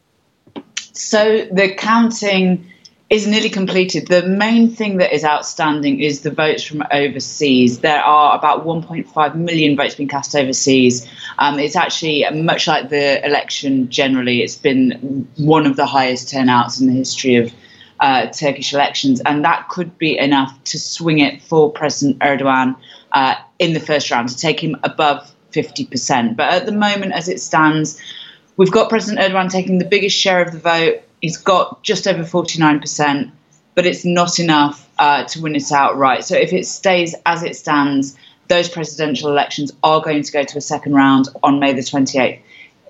So 0.92 1.46
the 1.50 1.74
counting 1.74 2.70
is 3.11 3.26
nearly 3.26 3.50
completed. 3.50 4.06
The 4.06 4.22
main 4.22 4.70
thing 4.70 4.98
that 4.98 5.12
is 5.12 5.24
outstanding 5.24 6.00
is 6.00 6.22
the 6.22 6.30
votes 6.30 6.62
from 6.62 6.82
overseas. 6.90 7.80
There 7.80 8.00
are 8.00 8.38
about 8.38 8.64
1.5 8.64 9.35
million 9.35 9.76
votes 9.76 9.96
being 9.96 10.08
cast 10.08 10.35
overseas. 10.35 11.06
Um, 11.38 11.58
it's 11.58 11.76
actually 11.76 12.24
much 12.30 12.66
like 12.66 12.88
the 12.88 13.22
election 13.26 13.90
generally. 13.90 14.42
It's 14.42 14.56
been 14.56 15.28
one 15.37 15.66
of 15.66 15.76
the 15.76 15.87
highest 15.87 16.30
turnouts 16.30 16.80
in 16.80 16.87
the 16.87 16.94
history 16.94 17.35
of 17.35 17.52
uh, 18.02 18.26
Turkish 18.26 18.74
elections, 18.74 19.22
and 19.24 19.44
that 19.44 19.68
could 19.68 19.96
be 19.96 20.18
enough 20.18 20.62
to 20.64 20.78
swing 20.78 21.20
it 21.20 21.40
for 21.40 21.70
President 21.70 22.18
Erdogan 22.18 22.76
uh, 23.12 23.36
in 23.60 23.72
the 23.72 23.80
first 23.80 24.10
round 24.10 24.28
to 24.28 24.36
take 24.36 24.62
him 24.62 24.76
above 24.82 25.32
50%. 25.52 26.36
But 26.36 26.52
at 26.52 26.66
the 26.66 26.72
moment, 26.72 27.12
as 27.12 27.28
it 27.28 27.40
stands, 27.40 28.02
we've 28.56 28.72
got 28.72 28.88
President 28.88 29.24
Erdogan 29.24 29.50
taking 29.50 29.78
the 29.78 29.84
biggest 29.84 30.16
share 30.16 30.42
of 30.42 30.50
the 30.50 30.58
vote. 30.58 31.02
He's 31.20 31.36
got 31.36 31.84
just 31.84 32.08
over 32.08 32.24
49%, 32.24 33.30
but 33.76 33.86
it's 33.86 34.04
not 34.04 34.40
enough 34.40 34.90
uh, 34.98 35.22
to 35.24 35.40
win 35.40 35.54
it 35.54 35.70
outright. 35.70 36.24
So 36.24 36.36
if 36.36 36.52
it 36.52 36.66
stays 36.66 37.14
as 37.24 37.44
it 37.44 37.54
stands, 37.54 38.18
those 38.48 38.68
presidential 38.68 39.30
elections 39.30 39.72
are 39.84 40.00
going 40.00 40.24
to 40.24 40.32
go 40.32 40.42
to 40.42 40.58
a 40.58 40.60
second 40.60 40.94
round 40.94 41.28
on 41.44 41.60
May 41.60 41.72
the 41.72 41.82
28th. 41.82 42.40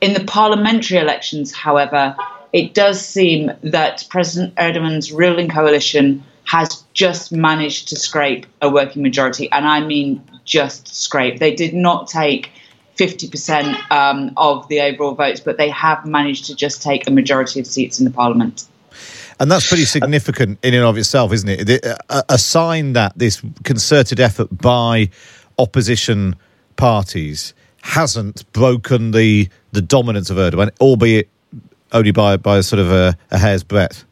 In 0.01 0.15
the 0.15 0.25
parliamentary 0.25 0.99
elections, 0.99 1.53
however, 1.53 2.17
it 2.53 2.75
does 2.75 3.05
seem 3.05 3.51
that 3.63 4.05
President 4.11 4.55
Erdogan's 4.57 5.13
ruling 5.13 5.49
coalition 5.49 6.23
has 6.45 6.85
just 6.93 7.33
managed 7.33 7.89
to 7.89 7.97
scrape 7.97 8.47
a 8.61 8.69
working 8.69 9.03
majority, 9.03 9.51
and 9.53 9.67
I 9.67 9.81
mean 9.81 10.23
just 10.45 10.89
scrape. 10.89 11.39
They 11.39 11.55
did 11.55 11.73
not 11.73 12.09
take 12.09 12.51
50% 12.99 13.91
um, 13.91 14.33
of 14.37 14.69
the 14.69 14.81
overall 14.81 15.15
votes, 15.15 15.41
but 15.41 15.57
they 15.57 15.71
have 15.71 16.05
managed 16.05 16.45
to 16.47 16.55
just 16.55 16.83
take 16.83 17.07
a 17.09 17.11
majority 17.11 17.61
of 17.61 17.67
seats 17.67 17.99
in 17.99 18.05
the 18.05 18.11
parliament. 18.11 18.67
And 19.41 19.51
that's 19.51 19.67
pretty 19.67 19.87
significant 19.87 20.59
in 20.63 20.75
and 20.75 20.85
of 20.85 20.99
itself, 20.99 21.33
isn't 21.33 21.49
it? 21.49 21.85
A, 22.29 22.39
sign 22.39 22.93
that 22.93 23.17
this 23.17 23.43
concerted 23.65 24.21
effort 24.21 24.47
by 24.57 25.09
opposition 25.59 26.37
parties 26.77 27.55
hasn't 27.81 28.51
broken 28.53 29.11
the 29.11 29.49
the 29.73 29.83
dominance 29.83 30.31
of 30.31 30.37
Erdogan, 30.37 30.71
albeit 30.81 31.29
only 31.93 32.11
by 32.11 32.37
by 32.37 32.61
sort 32.61 32.81
of 32.81 32.91
a, 32.91 33.17
a 33.31 33.39
hair's 33.39 33.63
breadth. 33.63 34.05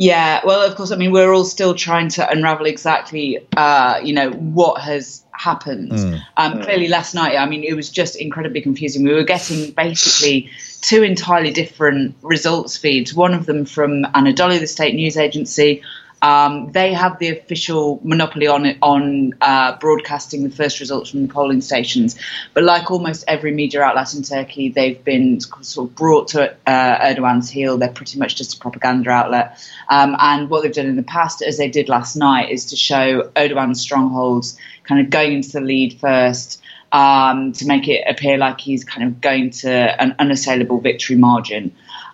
Yeah, 0.00 0.42
well, 0.44 0.62
of 0.62 0.76
course. 0.76 0.92
I 0.92 0.96
mean, 0.96 1.10
we're 1.10 1.32
all 1.32 1.44
still 1.44 1.74
trying 1.74 2.08
to 2.10 2.30
unravel 2.30 2.66
exactly, 2.66 3.44
uh, 3.56 3.98
you 4.00 4.14
know, 4.14 4.30
what 4.30 4.80
has 4.80 5.24
happened. 5.32 5.90
Mm. 5.90 6.22
Um, 6.36 6.62
clearly, 6.62 6.86
last 6.86 7.16
night, 7.16 7.36
I 7.36 7.46
mean, 7.46 7.64
it 7.64 7.74
was 7.74 7.90
just 7.90 8.14
incredibly 8.14 8.60
confusing. 8.60 9.02
We 9.02 9.12
were 9.12 9.24
getting 9.24 9.72
basically 9.72 10.50
two 10.82 11.02
entirely 11.02 11.50
different 11.50 12.14
results 12.22 12.76
feeds. 12.76 13.12
One 13.12 13.34
of 13.34 13.46
them 13.46 13.64
from 13.64 14.04
Anadolu, 14.04 14.60
the 14.60 14.68
state 14.68 14.94
news 14.94 15.16
agency, 15.16 15.82
um, 16.22 16.72
they 16.72 16.92
have 16.92 17.18
the 17.18 17.28
official 17.28 18.00
monopoly 18.02 18.46
on 18.46 18.66
on 18.82 19.34
uh, 19.40 19.76
broadcasting 19.78 20.42
the 20.42 20.50
first 20.50 20.80
results 20.80 21.10
from 21.10 21.22
the 21.22 21.32
polling 21.32 21.60
stations. 21.60 22.18
But 22.54 22.64
like 22.64 22.90
almost 22.90 23.24
every 23.28 23.52
media 23.52 23.82
outlet 23.82 24.14
in 24.14 24.22
Turkey, 24.22 24.68
they've 24.68 25.02
been 25.04 25.40
sort 25.40 25.88
of 25.88 25.94
brought 25.94 26.28
to 26.28 26.52
uh, 26.66 26.98
Erdogan's 27.06 27.50
heel. 27.50 27.78
They're 27.78 27.88
pretty 27.88 28.18
much 28.18 28.36
just 28.36 28.56
a 28.56 28.58
propaganda 28.58 29.10
outlet. 29.10 29.58
Um, 29.90 30.16
and 30.18 30.50
what 30.50 30.62
they've 30.62 30.72
done 30.72 30.86
in 30.86 30.96
the 30.96 31.02
past, 31.02 31.40
as 31.42 31.56
they 31.56 31.68
did 31.68 31.88
last 31.88 32.16
night, 32.16 32.50
is 32.50 32.66
to 32.66 32.76
show 32.76 33.30
Erdogan's 33.36 33.80
strongholds 33.80 34.58
kind 34.84 35.00
of 35.00 35.10
going 35.10 35.34
into 35.34 35.52
the 35.52 35.60
lead 35.60 35.98
first. 36.00 36.62
Um, 36.90 37.52
to 37.52 37.66
make 37.66 37.86
it 37.86 38.02
appear 38.08 38.38
like 38.38 38.62
he's 38.62 38.82
kind 38.82 39.06
of 39.06 39.20
going 39.20 39.50
to 39.50 39.70
an 39.70 40.14
unassailable 40.18 40.80
victory 40.80 41.16
margin. 41.16 41.70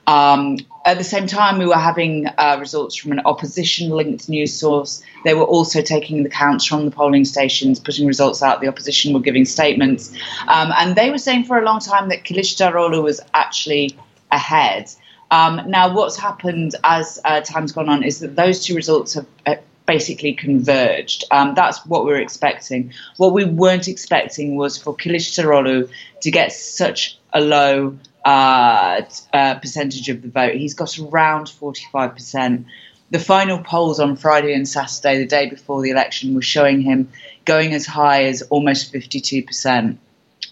Um, 0.09 0.59
at 0.85 0.99
the 0.99 1.05
same 1.05 1.27
time, 1.27 1.59
we 1.59 1.67
were 1.67 1.77
having 1.77 2.27
uh, 2.27 2.57
results 2.61 2.95
from 2.95 3.13
an 3.13 3.21
opposition 3.25 3.91
linked 3.91 4.29
news 4.29 4.53
source. 4.53 5.03
They 5.25 5.35
were 5.35 5.45
also 5.45 5.81
taking 5.81 6.23
the 6.23 6.29
counts 6.29 6.67
from 6.67 6.85
the 6.85 6.91
polling 6.91 7.25
stations, 7.25 7.81
putting 7.81 8.07
results 8.07 8.43
out. 8.43 8.61
The 8.61 8.69
opposition 8.69 9.15
were 9.15 9.21
giving 9.21 9.47
statements. 9.47 10.13
Um, 10.47 10.73
and 10.77 10.95
they 10.95 11.11
were 11.11 11.19
saying 11.19 11.45
for 11.45 11.59
a 11.59 11.65
long 11.65 11.81
time 11.81 12.09
that 12.11 12.25
Kilish 12.25 12.55
Kılıçdaroğlu 12.55 13.03
was 13.03 13.21
actually 13.33 13.97
ahead. 14.31 14.91
Um, 15.31 15.63
now, 15.67 15.95
what's 15.95 16.17
happened 16.17 16.75
as 16.85 17.19
uh, 17.25 17.41
time's 17.41 17.73
gone 17.73 17.89
on 17.89 18.03
is 18.03 18.21
that 18.21 18.37
those 18.37 18.65
two 18.65 18.75
results 18.75 19.15
have 19.15 19.27
uh, 19.47 19.55
basically 19.87 20.35
converged. 20.35 21.25
Um, 21.31 21.55
that's 21.55 21.85
what 21.87 22.05
we 22.05 22.13
were 22.13 22.21
expecting. 22.21 22.93
What 23.17 23.33
we 23.33 23.45
weren't 23.45 23.89
expecting 23.89 24.57
was 24.57 24.77
for 24.77 24.95
Kilish 24.95 25.33
Kılıçdaroğlu 25.33 25.91
to 26.21 26.31
get 26.31 26.53
such 26.53 27.19
a 27.33 27.41
low 27.41 27.97
uh, 28.25 29.03
uh, 29.33 29.55
percentage 29.57 30.09
of 30.09 30.23
the 30.23 30.29
vote. 30.29 30.55
He's 30.55 30.75
got 30.75 30.99
around 30.99 31.47
45%. 31.47 32.65
The 33.11 33.19
final 33.19 33.59
polls 33.59 34.01
on 34.01 34.17
Friday 34.17 34.55
and 34.55 34.69
Saturday, 34.69 35.19
the 35.19 35.27
day 35.27 35.49
before 35.49 35.83
the 35.83 35.91
election, 35.91 36.35
were 36.35 36.43
showing 36.43 36.81
him 36.81 37.11
going 37.45 37.75
as 37.75 37.87
high 37.87 38.25
as 38.25 38.43
almost 38.43 38.93
52%. 38.93 39.99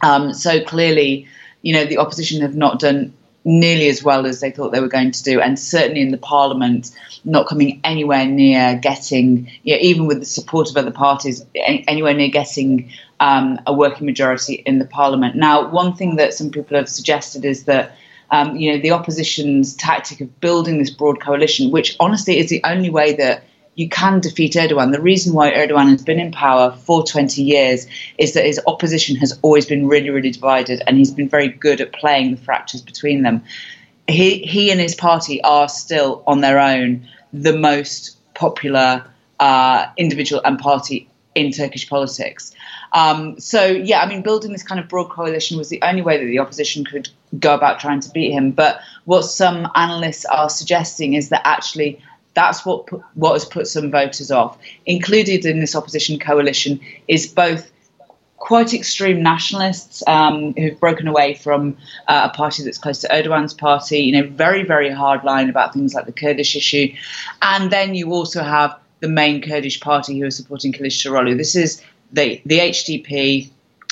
Um, 0.03 0.35
so 0.35 0.63
clearly, 0.63 1.27
you 1.63 1.75
know, 1.75 1.85
the 1.85 1.99
opposition 1.99 2.43
have 2.43 2.55
not 2.55 2.79
done 2.79 3.15
nearly 3.45 3.89
as 3.89 4.03
well 4.05 4.27
as 4.27 4.41
they 4.41 4.51
thought 4.51 4.73
they 4.73 4.81
were 4.81 4.89
going 4.89 5.11
to 5.11 5.23
do, 5.23 5.41
and 5.41 5.59
certainly 5.59 6.01
in 6.01 6.11
the 6.11 6.19
parliament, 6.19 6.91
not 7.25 7.49
coming 7.49 7.81
anywhere 7.83 8.25
near 8.25 8.77
getting, 8.77 9.51
you 9.63 9.75
know, 9.75 9.81
even 9.81 10.07
with 10.07 10.21
the 10.21 10.27
support 10.27 10.71
of 10.71 10.77
other 10.77 10.91
parties, 10.91 11.45
anywhere 11.55 12.15
near 12.15 12.29
getting 12.29 12.93
um, 13.23 13.61
a 13.67 13.73
working 13.73 14.05
majority 14.05 14.55
in 14.67 14.81
the 14.81 14.85
parliament. 14.85 15.37
Now, 15.37 15.71
one 15.71 15.95
thing 15.95 16.17
that 16.17 16.35
some 16.35 16.51
people 16.51 16.77
have 16.77 16.89
suggested 16.89 17.45
is 17.45 17.65
that. 17.65 17.97
Um, 18.35 18.57
you 18.57 18.73
know 18.73 18.81
the 18.81 18.93
opposition's 18.93 19.75
tactic 19.75 20.23
of 20.23 20.41
building 20.41 20.79
this 20.79 20.89
broad 20.89 21.21
coalition, 21.21 21.71
which 21.71 21.95
honestly 22.01 22.39
is 22.39 22.49
the 22.49 22.63
only 22.65 22.89
way 22.89 23.13
that 23.17 23.45
you 23.75 23.91
can 23.91 24.21
defeat 24.21 24.55
Erdogan. 24.55 24.91
The 24.91 25.03
reason 25.03 25.35
why 25.35 25.53
Erdogan 25.53 25.91
has 25.91 26.03
been 26.03 26.19
in 26.19 26.33
power 26.33 26.73
for 26.73 27.03
20 27.05 27.43
years 27.43 27.87
is 28.17 28.33
that 28.33 28.47
his 28.47 28.59
opposition 28.67 29.17
has 29.17 29.39
always 29.43 29.67
been 29.67 29.87
really, 29.87 30.09
really 30.09 30.31
divided, 30.31 30.83
and 30.87 30.97
he's 30.97 31.11
been 31.11 31.29
very 31.29 31.49
good 31.49 31.83
at 31.83 31.93
playing 31.93 32.31
the 32.31 32.41
fractures 32.41 32.81
between 32.81 33.23
them. 33.23 33.43
He, 34.09 34.39
he 34.39 34.71
and 34.71 34.81
his 34.81 34.95
party 34.95 35.43
are 35.43 35.69
still 35.69 36.23
on 36.27 36.41
their 36.41 36.59
own 36.59 37.07
the 37.35 37.57
most 37.57 38.17
popular 38.35 39.05
uh, 39.41 39.87
individual 39.99 40.41
and 40.45 40.59
party 40.59 41.09
in 41.35 41.51
Turkish 41.51 41.89
politics. 41.89 42.55
Um, 42.93 43.39
so, 43.41 43.65
yeah, 43.65 44.01
I 44.01 44.07
mean, 44.07 44.23
building 44.23 44.53
this 44.53 44.63
kind 44.63 44.81
of 44.81 44.89
broad 44.89 45.11
coalition 45.11 45.57
was 45.59 45.69
the 45.69 45.81
only 45.83 46.03
way 46.03 46.19
that 46.19 46.27
the 46.27 46.39
opposition 46.39 46.85
could 46.85 47.09
go 47.39 47.55
about 47.55 47.81
trying 47.81 48.01
to 48.01 48.11
beat 48.11 48.33
him. 48.33 48.51
But 48.51 48.81
what 49.05 49.23
some 49.23 49.69
analysts 49.75 50.25
are 50.27 50.51
suggesting 50.51 51.15
is 51.15 51.31
that 51.31 51.43
actually 51.45 52.01
that's 52.35 52.65
what 52.65 52.87
put, 52.87 53.03
what 53.15 53.33
has 53.33 53.45
put 53.45 53.67
some 53.67 53.91
voters 53.91 54.31
off. 54.31 54.59
Included 54.87 55.45
in 55.45 55.61
this 55.61 55.75
opposition 55.75 56.19
coalition 56.19 56.81
is 57.09 57.27
both 57.27 57.71
quite 58.37 58.75
extreme 58.75 59.23
nationalists 59.23 60.03
um, 60.09 60.53
who've 60.55 60.79
broken 60.81 61.07
away 61.07 61.33
from 61.35 61.77
uh, 62.09 62.29
a 62.31 62.37
party 62.37 62.65
that's 62.65 62.77
close 62.77 62.99
to 62.99 63.07
Erdogan's 63.09 63.55
party, 63.55 64.01
you 64.01 64.13
know, 64.13 64.29
very, 64.31 64.65
very 64.65 64.91
hard 64.91 65.23
line 65.23 65.49
about 65.49 65.73
things 65.73 65.95
like 65.95 66.07
the 66.07 66.13
Kurdish 66.13 66.57
issue. 66.57 66.93
And 67.41 67.71
then 67.71 67.95
you 67.95 68.13
also 68.13 68.43
have 68.43 68.77
the 69.03 69.09
main 69.09 69.43
Kurdish 69.43 69.81
party 69.81 70.19
who 70.19 70.27
are 70.27 70.31
supporting 70.31 70.73
Kılıçdaroğlu. 70.73 71.37
This 71.37 71.55
is 71.57 71.83
the, 72.13 72.41
the 72.47 72.61
HDP. 72.61 73.51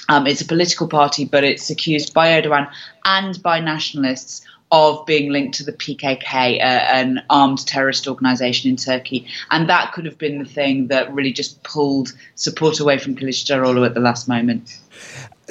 Um, 0.09 0.27
it's 0.27 0.41
a 0.41 0.47
political 0.47 0.89
party, 0.89 1.25
but 1.25 1.45
it's 1.45 1.69
accused 1.69 2.15
by 2.15 2.29
Erdogan 2.29 2.71
and 3.05 3.41
by 3.43 3.61
nationalists 3.61 4.47
of 4.73 5.05
being 5.05 5.33
linked 5.33 5.59
to 5.59 5.65
the 5.65 5.73
PKK, 5.73 6.59
uh, 6.59 6.63
an 6.63 7.23
armed 7.29 7.67
terrorist 7.67 8.07
organization 8.07 8.71
in 8.71 8.77
Turkey. 8.77 9.27
And 9.51 9.69
that 9.69 9.93
could 9.93 10.05
have 10.05 10.17
been 10.17 10.39
the 10.39 10.49
thing 10.49 10.87
that 10.89 11.13
really 11.13 11.33
just 11.33 11.61
pulled 11.65 12.13
support 12.37 12.79
away 12.79 12.99
from 12.99 13.17
Kılıçdaroğlu 13.17 13.85
at 13.85 13.95
the 13.95 14.01
last 14.01 14.29
moment. 14.29 14.79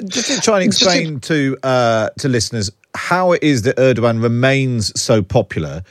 Just 0.06 0.30
to 0.30 0.40
try 0.40 0.60
and 0.60 0.64
explain 0.64 1.20
to 1.20 1.58
uh, 1.62 2.08
to 2.18 2.28
listeners 2.28 2.70
how 2.94 3.32
it 3.32 3.42
is 3.42 3.62
that 3.62 3.76
Erdogan 3.76 4.22
remains 4.22 4.98
so 4.98 5.22
popular 5.22 5.82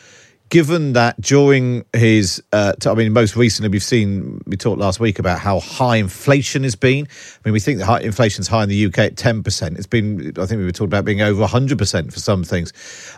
given 0.50 0.94
that 0.94 1.20
during 1.22 1.86
his, 1.94 2.42
uh, 2.52 2.74
I 2.86 2.94
mean, 2.96 3.14
most 3.14 3.36
recently 3.36 3.70
we've 3.70 3.84
seen, 3.84 4.42
we 4.48 4.58
talked 4.58 4.80
last 4.80 5.00
week 5.00 5.20
about 5.20 5.40
how 5.40 5.60
high 5.60 5.98
inflation 5.98 6.64
has 6.64 6.76
been. 6.76 7.06
I 7.08 7.40
mean, 7.46 7.54
we 7.54 7.60
think 7.60 7.78
that 7.80 7.86
high, 7.86 8.00
inflation's 8.02 8.48
high 8.48 8.64
in 8.64 8.70
the 8.70 8.86
UK 8.86 8.98
at 9.00 9.16
10%. 9.16 9.78
It's 9.78 9.86
been, 9.86 10.34
I 10.38 10.46
think 10.46 10.60
we 10.60 10.66
were 10.66 10.72
talking 10.72 10.88
about 10.88 11.06
being 11.06 11.22
over 11.22 11.46
100% 11.46 12.14
for 12.14 12.20
some 12.20 12.44
things. 12.44 12.74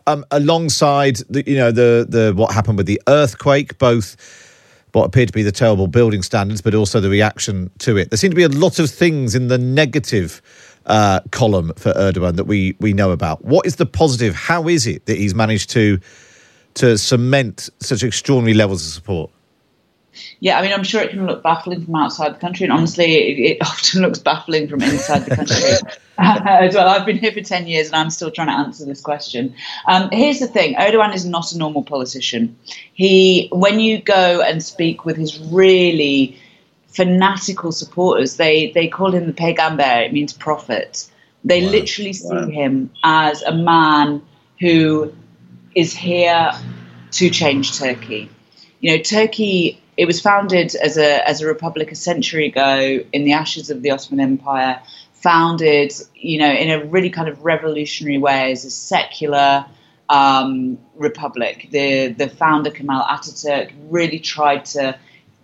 Um, 0.08 0.26
alongside, 0.32 1.18
the, 1.30 1.44
you 1.48 1.56
know, 1.56 1.72
the, 1.72 2.06
the 2.08 2.34
what 2.36 2.54
happened 2.54 2.78
with 2.78 2.88
the 2.88 3.02
earthquake, 3.08 3.78
both 3.78 4.18
what 4.92 5.06
appeared 5.06 5.30
to 5.30 5.34
be 5.34 5.44
the 5.44 5.54
terrible 5.54 5.88
building 5.88 6.22
standards, 6.22 6.62
but 6.62 6.76
also 6.76 7.00
the 7.00 7.10
reaction 7.10 7.72
to 7.80 7.96
it. 7.96 8.10
There 8.10 8.18
seem 8.18 8.32
to 8.32 8.36
be 8.36 8.44
a 8.44 8.50
lot 8.50 8.78
of 8.78 8.90
things 8.90 9.36
in 9.36 9.48
the 9.48 9.58
negative 9.58 10.42
uh, 10.86 11.22
column 11.32 11.72
for 11.78 11.94
Erdogan 11.94 12.36
that 12.36 12.44
we, 12.44 12.76
we 12.82 12.92
know 12.92 13.12
about. 13.12 13.46
What 13.46 13.66
is 13.66 13.78
the 13.78 13.86
positive? 13.86 14.36
How 14.36 14.68
is 14.68 14.86
it 14.86 15.06
that 15.06 15.18
he's 15.18 15.34
managed 15.34 15.70
to 15.72 16.00
to 16.76 16.98
cement 16.98 17.70
such 17.80 18.04
extraordinary 18.04 18.54
levels 18.54 18.86
of 18.86 18.94
support? 18.94 19.32
Yeah, 20.40 20.60
I 20.60 20.62
mean, 20.62 20.74
I'm 20.74 20.84
sure 20.84 21.02
it 21.02 21.12
can 21.12 21.26
look 21.26 21.42
baffling 21.42 21.86
from 21.86 21.96
outside 21.96 22.36
the 22.36 22.40
country, 22.40 22.66
and 22.66 22.74
honestly, 22.74 23.06
it, 23.06 23.52
it 23.52 23.58
often 23.62 24.02
looks 24.02 24.20
baffling 24.20 24.68
from 24.68 24.82
inside 24.82 25.20
the 25.20 25.36
country 25.36 26.02
as 26.18 26.76
well. 26.76 26.88
I've 26.88 27.06
been 27.06 27.18
here 27.18 27.32
for 27.32 27.42
10 27.42 27.68
years 27.68 27.88
and 27.88 27.96
I'm 27.96 28.10
still 28.10 28.32
trying 28.32 28.48
to 28.48 28.54
answer 28.54 28.86
this 28.86 29.02
question. 29.02 29.54
Um, 29.88 30.10
here's 30.12 30.40
the 30.40 30.48
thing 30.48 30.76
Erdogan 30.76 31.14
is 31.14 31.26
not 31.26 31.52
a 31.52 31.58
normal 31.58 31.84
politician. 31.84 32.56
He, 32.94 33.50
when 33.52 33.80
you 33.80 34.02
go 34.02 34.42
and 34.42 34.62
speak 34.62 35.06
with 35.06 35.18
his 35.18 35.40
really 35.40 36.38
fanatical 36.88 37.72
supporters, 37.72 38.38
they, 38.38 38.72
they 38.72 38.88
call 38.88 39.14
him 39.14 39.26
the 39.28 39.34
Peygamber, 39.34 40.06
it 40.06 40.14
means 40.14 40.34
prophet. 40.34 41.10
They 41.44 41.64
wow. 41.64 41.72
literally 41.72 42.14
see 42.14 42.28
wow. 42.28 42.48
him 42.48 42.92
as 43.04 43.42
a 43.44 43.54
man 43.54 44.22
who 44.60 45.14
is 45.76 45.94
here 45.94 46.52
to 47.12 47.30
change 47.30 47.78
Turkey. 47.78 48.30
You 48.80 48.98
know, 48.98 49.04
Turkey. 49.04 49.78
It 49.98 50.06
was 50.06 50.22
founded 50.22 50.74
as 50.76 50.98
a 50.98 51.28
as 51.28 51.42
a 51.42 51.48
republic 51.48 51.92
a 51.92 51.96
century 51.96 52.48
ago 52.48 53.04
in 53.12 53.24
the 53.24 53.34
ashes 53.34 53.70
of 53.70 53.82
the 53.82 53.92
Ottoman 53.92 54.20
Empire. 54.20 54.82
Founded, 55.14 55.94
you 56.16 56.40
know, 56.40 56.52
in 56.52 56.72
a 56.72 56.84
really 56.86 57.12
kind 57.12 57.30
of 57.30 57.44
revolutionary 57.44 58.18
way 58.18 58.52
as 58.52 58.66
a 58.66 58.72
secular 58.72 59.66
um, 60.10 60.80
republic. 60.96 61.68
The 61.72 62.08
the 62.08 62.28
founder 62.28 62.72
Kemal 62.72 63.04
Ataturk 63.04 63.72
really 63.90 64.20
tried 64.20 64.66
to 64.66 64.98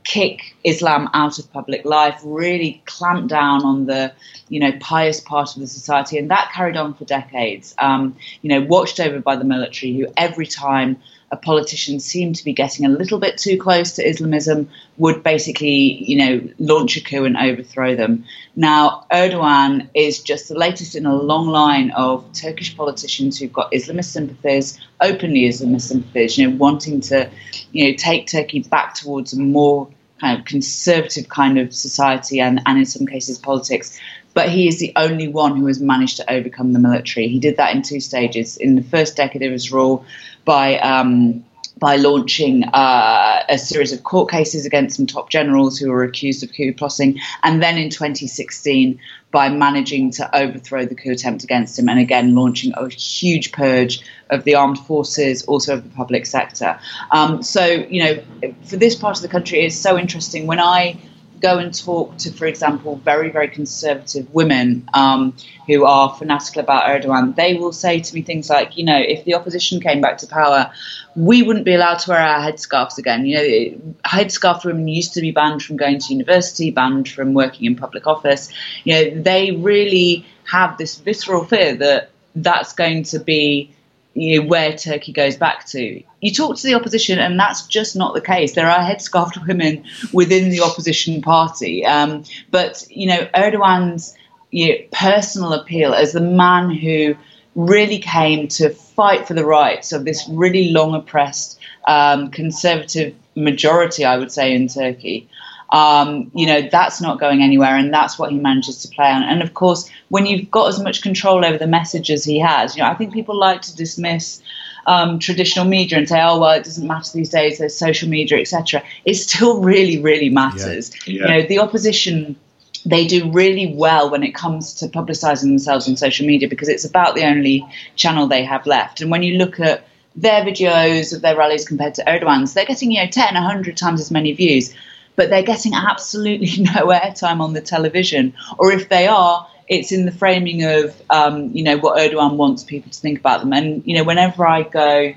kick 0.07 0.55
Islam 0.63 1.09
out 1.13 1.37
of 1.37 1.51
public 1.51 1.83
life, 1.83 2.21
really 2.23 2.81
clamp 2.85 3.27
down 3.27 3.65
on 3.65 3.85
the, 3.87 4.13
you 4.47 4.61
know, 4.61 4.71
pious 4.79 5.19
part 5.19 5.53
of 5.53 5.59
the 5.59 5.67
society, 5.67 6.17
and 6.17 6.31
that 6.31 6.51
carried 6.53 6.77
on 6.77 6.93
for 6.93 7.03
decades. 7.03 7.75
Um, 7.77 8.15
you 8.41 8.49
know, 8.49 8.61
watched 8.61 9.01
over 9.01 9.19
by 9.19 9.35
the 9.35 9.43
military, 9.43 9.93
who 9.97 10.07
every 10.15 10.47
time 10.47 10.97
a 11.29 11.35
politician 11.35 11.99
seemed 11.99 12.37
to 12.37 12.45
be 12.45 12.53
getting 12.53 12.85
a 12.85 12.89
little 12.89 13.19
bit 13.19 13.37
too 13.37 13.57
close 13.57 13.91
to 13.91 14.07
Islamism, 14.07 14.69
would 14.97 15.23
basically, 15.23 16.01
you 16.01 16.15
know, 16.15 16.49
launch 16.57 16.95
a 16.95 17.03
coup 17.03 17.25
and 17.25 17.35
overthrow 17.35 17.93
them. 17.97 18.23
Now, 18.55 19.05
Erdogan 19.11 19.89
is 19.93 20.21
just 20.21 20.47
the 20.47 20.55
latest 20.55 20.95
in 20.95 21.05
a 21.05 21.13
long 21.13 21.47
line 21.47 21.91
of 21.91 22.31
Turkish 22.31 22.77
politicians 22.77 23.37
who've 23.37 23.51
got 23.51 23.73
Islamist 23.73 24.05
sympathies, 24.05 24.79
openly 25.01 25.41
Islamist 25.49 25.81
sympathies, 25.81 26.37
you 26.37 26.49
know, 26.49 26.55
wanting 26.55 27.01
to, 27.01 27.29
you 27.73 27.89
know, 27.89 27.97
take 27.97 28.27
Turkey 28.27 28.61
back 28.61 28.93
towards 28.93 29.33
a 29.33 29.39
more 29.39 29.89
kind 30.19 30.39
of 30.39 30.45
conservative 30.45 31.29
kind 31.29 31.57
of 31.59 31.73
society 31.73 32.39
and, 32.39 32.61
and 32.65 32.77
in 32.77 32.85
some 32.85 33.07
cases 33.07 33.37
politics. 33.37 33.99
But 34.33 34.49
he 34.49 34.67
is 34.67 34.79
the 34.79 34.93
only 34.95 35.27
one 35.27 35.57
who 35.57 35.65
has 35.65 35.79
managed 35.79 36.17
to 36.17 36.31
overcome 36.31 36.73
the 36.73 36.79
military. 36.79 37.27
He 37.27 37.39
did 37.39 37.57
that 37.57 37.75
in 37.75 37.81
two 37.81 37.99
stages. 37.99 38.55
In 38.57 38.75
the 38.75 38.83
first 38.83 39.15
decade 39.15 39.41
of 39.41 39.51
his 39.51 39.71
rule, 39.71 40.05
by 40.45 40.77
um, 40.79 41.43
by 41.79 41.95
launching 41.95 42.63
uh, 42.65 43.43
a 43.49 43.57
series 43.57 43.93
of 43.93 44.03
court 44.03 44.29
cases 44.29 44.65
against 44.65 44.97
some 44.97 45.05
top 45.05 45.29
generals 45.29 45.77
who 45.77 45.91
were 45.91 46.03
accused 46.03 46.43
of 46.43 46.51
coup 46.53 46.73
plotting, 46.73 47.19
and 47.43 47.61
then 47.61 47.77
in 47.77 47.89
2016 47.89 48.99
by 49.31 49.49
managing 49.49 50.11
to 50.11 50.35
overthrow 50.35 50.85
the 50.85 50.95
coup 50.95 51.11
attempt 51.11 51.43
against 51.43 51.77
him, 51.77 51.89
and 51.89 51.99
again 51.99 52.33
launching 52.33 52.73
a 52.75 52.89
huge 52.89 53.51
purge 53.51 54.01
of 54.29 54.43
the 54.43 54.55
armed 54.55 54.79
forces, 54.79 55.43
also 55.45 55.73
of 55.73 55.83
the 55.83 55.89
public 55.89 56.25
sector. 56.25 56.79
Um, 57.11 57.43
so, 57.43 57.65
you 57.65 58.03
know, 58.03 58.53
for 58.63 58.77
this 58.77 58.95
part 58.95 59.17
of 59.17 59.21
the 59.21 59.27
country, 59.27 59.59
it's 59.59 59.75
so 59.75 59.97
interesting 59.97 60.47
when 60.47 60.59
I 60.59 60.97
go 61.39 61.57
and 61.57 61.73
talk 61.73 62.17
to, 62.17 62.31
for 62.31 62.45
example, 62.45 62.97
very, 62.97 63.29
very 63.29 63.47
conservative 63.47 64.33
women 64.33 64.87
um, 64.93 65.35
who 65.67 65.85
are 65.85 66.15
fanatical 66.15 66.61
about 66.61 66.83
Erdogan, 66.83 67.35
they 67.35 67.55
will 67.55 67.71
say 67.71 67.99
to 67.99 68.15
me 68.15 68.21
things 68.21 68.49
like, 68.49 68.77
you 68.77 68.83
know, 68.83 68.97
if 68.97 69.25
the 69.25 69.35
opposition 69.35 69.79
came 69.79 70.01
back 70.01 70.17
to 70.19 70.27
power, 70.27 70.71
we 71.15 71.43
wouldn't 71.43 71.65
be 71.65 71.73
allowed 71.73 71.99
to 71.99 72.11
wear 72.11 72.19
our 72.19 72.39
headscarves 72.39 72.97
again. 72.97 73.25
You 73.25 73.37
know, 73.37 73.93
headscarf 74.05 74.65
women 74.65 74.87
used 74.87 75.13
to 75.13 75.21
be 75.21 75.31
banned 75.31 75.63
from 75.63 75.77
going 75.77 75.99
to 75.99 76.13
university, 76.13 76.71
banned 76.71 77.09
from 77.09 77.33
working 77.33 77.65
in 77.65 77.75
public 77.75 78.07
office. 78.07 78.51
You 78.83 78.93
know, 78.93 79.21
they 79.21 79.51
really 79.51 80.25
have 80.45 80.77
this 80.77 80.95
visceral 80.95 81.43
fear 81.43 81.75
that 81.75 82.11
that's 82.35 82.73
going 82.73 83.03
to 83.03 83.19
be 83.19 83.73
you 84.17 84.41
know, 84.41 84.47
where 84.47 84.73
Turkey 84.75 85.11
goes 85.11 85.35
back 85.35 85.65
to. 85.67 86.03
You 86.21 86.33
talk 86.33 86.57
to 86.57 86.63
the 86.63 86.73
opposition, 86.73 87.19
and 87.19 87.39
that's 87.39 87.67
just 87.67 87.95
not 87.95 88.15
the 88.15 88.21
case. 88.21 88.53
There 88.53 88.67
are 88.67 88.79
headscarfed 88.79 89.45
women 89.47 89.85
within 90.11 90.49
the 90.49 90.61
opposition 90.61 91.21
party, 91.21 91.85
um, 91.85 92.23
but 92.49 92.83
you 92.89 93.07
know 93.07 93.27
Erdogan's 93.35 94.17
you 94.49 94.69
know, 94.69 94.75
personal 94.91 95.53
appeal 95.53 95.93
as 95.93 96.13
the 96.13 96.21
man 96.21 96.71
who 96.71 97.15
really 97.55 97.99
came 97.99 98.47
to 98.47 98.69
fight 98.69 99.27
for 99.27 99.33
the 99.35 99.45
rights 99.45 99.91
of 99.91 100.03
this 100.05 100.27
really 100.29 100.71
long 100.71 100.95
oppressed 100.95 101.59
um, 101.87 102.31
conservative 102.31 103.13
majority, 103.35 104.03
I 104.03 104.17
would 104.17 104.31
say, 104.31 104.53
in 104.53 104.67
Turkey 104.67 105.29
um, 105.69 106.31
you 106.33 106.45
know, 106.45 106.67
that's 106.71 107.01
not 107.01 107.19
going 107.19 107.41
anywhere, 107.41 107.75
and 107.75 107.93
that's 107.93 108.17
what 108.17 108.31
he 108.31 108.37
manages 108.37 108.81
to 108.83 108.87
play 108.87 109.09
on. 109.09 109.23
And 109.23 109.41
of 109.41 109.53
course, 109.53 109.89
when 110.09 110.25
you've 110.25 110.49
got 110.49 110.67
as 110.69 110.79
much 110.81 111.01
control 111.01 111.43
over 111.43 111.57
the 111.57 111.67
message 111.67 112.09
as 112.09 112.23
he 112.23 112.39
has, 112.39 112.75
you 112.75 112.83
know, 112.83 112.89
I 112.89 112.93
think 112.93 113.13
people 113.13 113.37
like 113.37 113.61
to 113.63 113.75
dismiss 113.75 114.41
um, 114.85 115.19
traditional 115.19 115.65
media 115.65 115.97
and 115.97 116.07
say, 116.07 116.21
"Oh, 116.21 116.39
well, 116.39 116.51
it 116.51 116.63
doesn't 116.63 116.87
matter 116.87 117.11
these 117.13 117.29
days. 117.29 117.57
There's 117.57 117.75
social 117.75 118.07
media, 118.07 118.39
etc." 118.39 118.81
It 119.03 119.15
still 119.15 119.59
really, 119.61 120.01
really 120.01 120.29
matters. 120.29 120.91
Yeah. 121.05 121.13
Yeah. 121.13 121.21
You 121.21 121.27
know, 121.41 121.47
the 121.47 121.59
opposition 121.59 122.37
they 122.85 123.05
do 123.05 123.29
really 123.31 123.73
well 123.73 124.09
when 124.09 124.23
it 124.23 124.33
comes 124.33 124.73
to 124.75 124.87
publicizing 124.87 125.49
themselves 125.49 125.89
on 125.89 125.97
social 125.97 126.25
media 126.25 126.47
because 126.47 126.69
it's 126.69 126.85
about 126.85 127.15
the 127.15 127.25
only 127.25 127.65
channel 127.97 128.27
they 128.27 128.45
have 128.45 128.65
left. 128.65 129.01
And 129.01 129.11
when 129.11 129.23
you 129.23 129.37
look 129.37 129.59
at 129.59 129.85
their 130.15 130.43
videos 130.43 131.13
of 131.13 131.21
their 131.21 131.35
rallies 131.35 131.67
compared 131.67 131.95
to 131.95 132.03
Erdogan's, 132.05 132.53
they're 132.53 132.65
getting 132.65 132.91
you 132.91 133.03
know 133.03 133.09
10, 133.09 133.33
100 133.33 133.75
times 133.75 133.99
as 133.99 134.09
many 134.09 134.31
views 134.31 134.73
but 135.17 135.29
they're 135.29 135.43
getting 135.43 135.73
absolutely 135.73 136.63
no 136.63 136.87
airtime 136.87 137.41
on 137.41 137.51
the 137.51 137.59
television. 137.59 138.33
Or 138.57 138.71
if 138.71 138.87
they 138.87 139.07
are, 139.07 139.45
it's 139.67 139.91
in 139.91 140.05
the 140.05 140.11
framing 140.13 140.63
of 140.63 141.01
um, 141.09 141.51
you 141.51 141.63
know 141.63 141.77
what 141.77 141.97
Erdogan 141.97 142.37
wants 142.37 142.63
people 142.63 142.89
to 142.89 142.97
think 142.97 143.19
about 143.19 143.41
them. 143.41 143.51
And 143.51 143.85
you 143.85 143.97
know, 143.97 144.05
whenever 144.05 144.47
I 144.47 144.63
go 144.63 145.13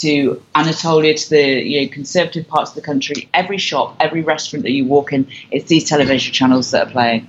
to 0.00 0.42
Anatolia, 0.56 1.14
to 1.14 1.30
the 1.30 1.62
you 1.62 1.82
know, 1.82 1.92
conservative 1.92 2.48
parts 2.48 2.70
of 2.70 2.76
the 2.76 2.82
country, 2.82 3.28
every 3.32 3.58
shop, 3.58 3.94
every 4.00 4.22
restaurant 4.22 4.64
that 4.64 4.72
you 4.72 4.86
walk 4.86 5.12
in, 5.12 5.28
it's 5.50 5.68
these 5.68 5.88
television 5.88 6.32
channels 6.32 6.70
that 6.72 6.88
are 6.88 6.90
playing. 6.90 7.28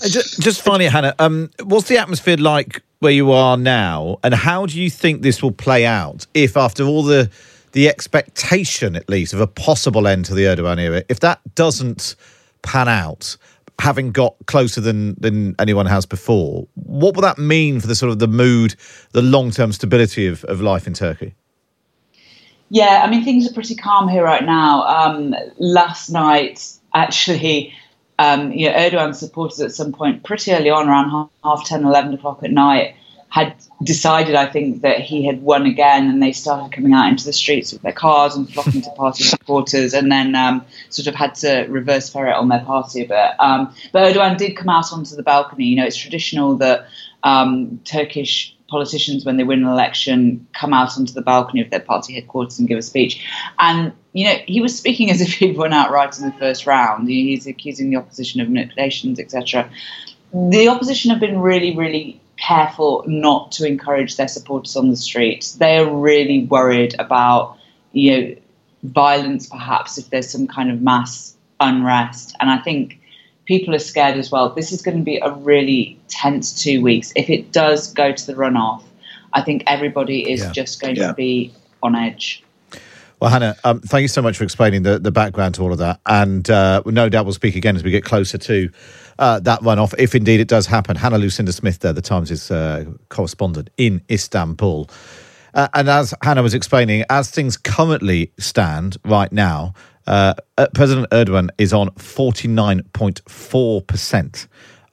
Just, 0.00 0.40
just 0.40 0.62
finally, 0.62 0.86
Hannah, 0.86 1.14
um, 1.18 1.50
what's 1.62 1.88
the 1.88 1.98
atmosphere 1.98 2.36
like 2.36 2.82
where 2.98 3.12
you 3.12 3.32
are 3.32 3.56
now, 3.56 4.18
and 4.24 4.34
how 4.34 4.66
do 4.66 4.80
you 4.80 4.90
think 4.90 5.22
this 5.22 5.42
will 5.42 5.52
play 5.52 5.84
out 5.86 6.26
if, 6.34 6.56
after 6.56 6.82
all 6.84 7.02
the 7.02 7.30
the 7.76 7.90
expectation, 7.90 8.96
at 8.96 9.06
least, 9.06 9.34
of 9.34 9.40
a 9.40 9.46
possible 9.46 10.08
end 10.08 10.24
to 10.24 10.34
the 10.34 10.44
Erdogan 10.44 10.80
era, 10.80 11.02
if 11.10 11.20
that 11.20 11.40
doesn't 11.54 12.16
pan 12.62 12.88
out, 12.88 13.36
having 13.78 14.12
got 14.12 14.34
closer 14.46 14.80
than 14.80 15.14
than 15.20 15.54
anyone 15.58 15.84
has 15.84 16.06
before, 16.06 16.66
what 16.72 17.14
will 17.14 17.20
that 17.20 17.36
mean 17.36 17.78
for 17.78 17.86
the 17.86 17.94
sort 17.94 18.10
of 18.10 18.18
the 18.18 18.26
mood, 18.26 18.76
the 19.12 19.20
long 19.20 19.50
term 19.50 19.72
stability 19.72 20.26
of, 20.26 20.42
of 20.44 20.62
life 20.62 20.86
in 20.86 20.94
Turkey? 20.94 21.34
Yeah, 22.70 23.02
I 23.04 23.10
mean 23.10 23.22
things 23.22 23.46
are 23.46 23.52
pretty 23.52 23.74
calm 23.74 24.08
here 24.08 24.24
right 24.24 24.42
now. 24.42 24.82
Um, 24.84 25.34
last 25.58 26.08
night, 26.08 26.72
actually, 26.94 27.74
um, 28.18 28.52
you 28.52 28.70
know, 28.70 28.74
Erdogan 28.74 29.14
supporters 29.14 29.60
at 29.60 29.72
some 29.72 29.92
point 29.92 30.24
pretty 30.24 30.50
early 30.52 30.70
on, 30.70 30.88
around 30.88 31.28
half 31.44 31.66
10, 31.66 31.84
11 31.84 32.14
o'clock 32.14 32.42
at 32.42 32.52
night, 32.52 32.96
had 33.28 33.54
decided, 33.82 34.34
I 34.34 34.46
think, 34.46 34.82
that 34.82 35.00
he 35.00 35.24
had 35.26 35.42
won 35.42 35.66
again, 35.66 36.08
and 36.08 36.22
they 36.22 36.32
started 36.32 36.72
coming 36.72 36.94
out 36.94 37.08
into 37.08 37.24
the 37.24 37.32
streets 37.32 37.72
with 37.72 37.82
their 37.82 37.92
cars 37.92 38.34
and 38.34 38.50
flocking 38.50 38.82
to 38.82 38.90
party 38.90 39.24
supporters, 39.24 39.94
and 39.94 40.10
then 40.10 40.34
um, 40.34 40.64
sort 40.88 41.06
of 41.06 41.14
had 41.14 41.34
to 41.36 41.66
reverse 41.68 42.08
ferret 42.08 42.36
on 42.36 42.48
their 42.48 42.64
party 42.64 43.02
a 43.02 43.08
bit. 43.08 43.30
Um, 43.38 43.74
but 43.92 44.14
Erdogan 44.14 44.38
did 44.38 44.56
come 44.56 44.68
out 44.68 44.92
onto 44.92 45.16
the 45.16 45.22
balcony. 45.22 45.66
You 45.66 45.76
know, 45.76 45.84
it's 45.84 45.96
traditional 45.96 46.56
that 46.56 46.86
um, 47.22 47.80
Turkish 47.84 48.56
politicians, 48.68 49.24
when 49.24 49.36
they 49.36 49.44
win 49.44 49.62
an 49.62 49.68
election, 49.68 50.46
come 50.52 50.72
out 50.72 50.96
onto 50.96 51.12
the 51.12 51.22
balcony 51.22 51.60
of 51.60 51.70
their 51.70 51.80
party 51.80 52.14
headquarters 52.14 52.58
and 52.58 52.68
give 52.68 52.78
a 52.78 52.82
speech. 52.82 53.24
And 53.58 53.92
you 54.12 54.24
know, 54.24 54.36
he 54.46 54.62
was 54.62 54.76
speaking 54.76 55.10
as 55.10 55.20
if 55.20 55.34
he'd 55.34 55.58
won 55.58 55.74
outright 55.74 56.18
in 56.18 56.24
the 56.24 56.32
first 56.38 56.66
round. 56.66 57.06
He's 57.08 57.46
accusing 57.46 57.90
the 57.90 57.96
opposition 57.96 58.40
of 58.40 58.48
manipulations, 58.48 59.20
etc. 59.20 59.70
The 60.32 60.68
opposition 60.68 61.10
have 61.10 61.20
been 61.20 61.38
really, 61.38 61.76
really 61.76 62.20
careful 62.36 63.04
not 63.06 63.52
to 63.52 63.66
encourage 63.66 64.16
their 64.16 64.28
supporters 64.28 64.76
on 64.76 64.90
the 64.90 64.96
streets. 64.96 65.54
They 65.54 65.78
are 65.78 65.94
really 65.94 66.44
worried 66.44 66.94
about, 66.98 67.58
you 67.92 68.10
know, 68.10 68.36
violence 68.84 69.48
perhaps 69.48 69.98
if 69.98 70.10
there's 70.10 70.30
some 70.30 70.46
kind 70.46 70.70
of 70.70 70.82
mass 70.82 71.36
unrest. 71.60 72.36
And 72.40 72.50
I 72.50 72.58
think 72.58 73.00
people 73.46 73.74
are 73.74 73.80
scared 73.80 74.16
as 74.16 74.30
well. 74.30 74.50
This 74.50 74.72
is 74.72 74.82
going 74.82 74.98
to 74.98 75.02
be 75.02 75.16
a 75.18 75.32
really 75.32 75.98
tense 76.08 76.52
two 76.52 76.82
weeks. 76.82 77.12
If 77.16 77.30
it 77.30 77.52
does 77.52 77.92
go 77.92 78.12
to 78.12 78.26
the 78.26 78.34
runoff, 78.34 78.82
I 79.32 79.42
think 79.42 79.64
everybody 79.66 80.30
is 80.30 80.40
yeah. 80.42 80.52
just 80.52 80.80
going 80.80 80.96
yeah. 80.96 81.08
to 81.08 81.14
be 81.14 81.52
on 81.82 81.94
edge. 81.94 82.42
Well, 83.18 83.30
Hannah, 83.30 83.56
um, 83.64 83.80
thank 83.80 84.02
you 84.02 84.08
so 84.08 84.20
much 84.20 84.36
for 84.36 84.44
explaining 84.44 84.82
the, 84.82 84.98
the 84.98 85.10
background 85.10 85.54
to 85.54 85.62
all 85.62 85.72
of 85.72 85.78
that. 85.78 86.00
And 86.04 86.50
uh, 86.50 86.82
no 86.84 87.08
doubt 87.08 87.24
we'll 87.24 87.32
speak 87.32 87.56
again 87.56 87.74
as 87.74 87.82
we 87.82 87.90
get 87.90 88.04
closer 88.04 88.36
to 88.36 88.68
uh, 89.18 89.40
that 89.40 89.60
runoff, 89.60 89.94
if 89.98 90.14
indeed 90.14 90.38
it 90.38 90.48
does 90.48 90.66
happen. 90.66 90.96
Hannah 90.96 91.16
Lucinda 91.16 91.50
Smith 91.52 91.78
there, 91.78 91.94
the 91.94 92.02
Times' 92.02 92.50
uh, 92.50 92.84
correspondent 93.08 93.70
in 93.78 94.02
Istanbul. 94.10 94.90
Uh, 95.54 95.68
and 95.72 95.88
as 95.88 96.12
Hannah 96.22 96.42
was 96.42 96.52
explaining, 96.52 97.04
as 97.08 97.30
things 97.30 97.56
currently 97.56 98.32
stand 98.38 98.98
right 99.02 99.32
now, 99.32 99.72
uh, 100.06 100.34
uh, 100.58 100.66
President 100.74 101.08
Erdogan 101.10 101.48
is 101.56 101.72
on 101.72 101.88
49.4%. 101.92 104.46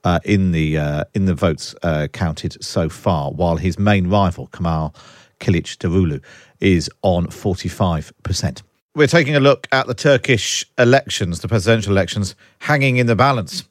Uh, 0.06 0.20
in 0.26 0.52
the 0.52 0.76
in 1.14 1.24
the 1.24 1.34
votes 1.34 1.74
counted 2.12 2.62
so 2.62 2.90
far, 2.90 3.32
while 3.32 3.56
his 3.56 3.78
main 3.78 4.08
rival 4.08 4.48
Kamal 4.48 4.90
Kemal 4.90 5.02
Kılıçdaroğlu 5.40 6.20
is 6.60 6.90
on 7.02 7.26
45%. 7.26 8.62
We're 8.94 9.06
taking 9.08 9.34
a 9.34 9.40
look 9.40 9.66
at 9.72 9.86
the 9.88 9.94
Turkish 9.94 10.64
elections, 10.78 11.40
the 11.40 11.48
presidential 11.48 11.92
elections, 11.92 12.36
hanging 12.60 12.96
in 12.96 13.06
the 13.06 13.16
balance. 13.16 13.64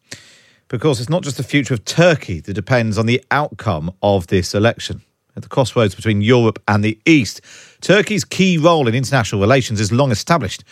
Because 0.67 0.99
it's 0.99 1.09
not 1.09 1.23
just 1.23 1.37
the 1.37 1.43
future 1.43 1.73
of 1.73 1.85
Turkey 1.85 2.41
that 2.41 2.53
depends 2.53 2.97
on 2.97 3.05
the 3.05 3.23
outcome 3.31 3.93
of 4.01 4.27
this 4.27 4.53
election. 4.53 5.01
At 5.35 5.43
the 5.43 5.49
crossroads 5.49 5.95
between 5.95 6.21
Europe 6.21 6.61
and 6.67 6.83
the 6.83 6.99
East, 7.05 7.41
Turkey's 7.81 8.25
key 8.25 8.57
role 8.57 8.87
in 8.87 8.95
international 8.95 9.39
relations 9.39 9.79
is 9.79 9.91
long 9.91 10.11
established. 10.11 10.63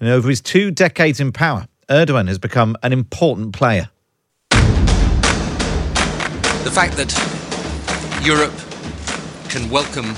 And 0.00 0.08
over 0.08 0.28
his 0.28 0.40
two 0.40 0.70
decades 0.70 1.20
in 1.20 1.32
power, 1.32 1.68
Erdogan 1.88 2.28
has 2.28 2.38
become 2.38 2.76
an 2.82 2.92
important 2.92 3.52
player. 3.52 3.88
The 6.64 6.70
fact 6.70 6.96
that 6.96 7.12
Europe 8.22 8.54
can 9.48 9.70
welcome 9.70 10.14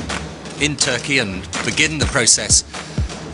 in 0.61 0.77
Turkey 0.77 1.19
and 1.19 1.43
begin 1.65 1.99
the 1.99 2.07
process 2.07 2.65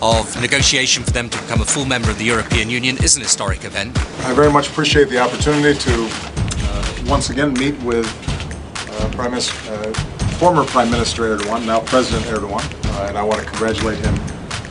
of 0.03 0.41
negotiation 0.41 1.05
for 1.05 1.11
them 1.11 1.29
to 1.29 1.39
become 1.43 1.61
a 1.61 1.65
full 1.65 1.85
member 1.85 2.11
of 2.11 2.19
the 2.19 2.25
European 2.25 2.71
Union 2.71 2.97
is 3.03 3.17
an 3.17 3.23
historic 3.23 3.65
event. 3.65 3.97
I 4.25 4.33
very 4.33 4.51
much 4.51 4.69
appreciate 4.69 5.09
the 5.09 5.19
opportunity 5.19 5.79
to 5.79 6.09
uh, 6.11 7.03
once 7.07 7.31
again 7.31 7.53
meet 7.55 7.81
with 7.83 8.07
uh, 8.07 9.11
Prime 9.11 9.33
Minister, 9.33 9.73
uh, 9.73 9.93
former 10.39 10.65
Prime 10.65 10.91
Minister 10.91 11.37
Erdogan, 11.37 11.67
now 11.67 11.81
President 11.81 12.25
Erdogan, 12.27 12.63
uh, 12.97 13.09
and 13.09 13.19
I 13.19 13.23
want 13.23 13.41
to 13.43 13.47
congratulate 13.47 13.99
him 13.99 14.15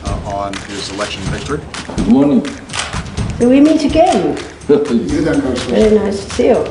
uh, 0.04 0.34
on 0.34 0.52
his 0.68 0.90
election 0.90 1.22
victory. 1.24 1.60
Good 1.96 2.08
morning. 2.08 2.42
Do 3.38 3.48
we 3.48 3.60
meet 3.60 3.84
again? 3.84 4.36
Very 4.66 5.94
nice 5.96 6.24
to 6.24 6.30
see 6.30 6.48
you. 6.48 6.64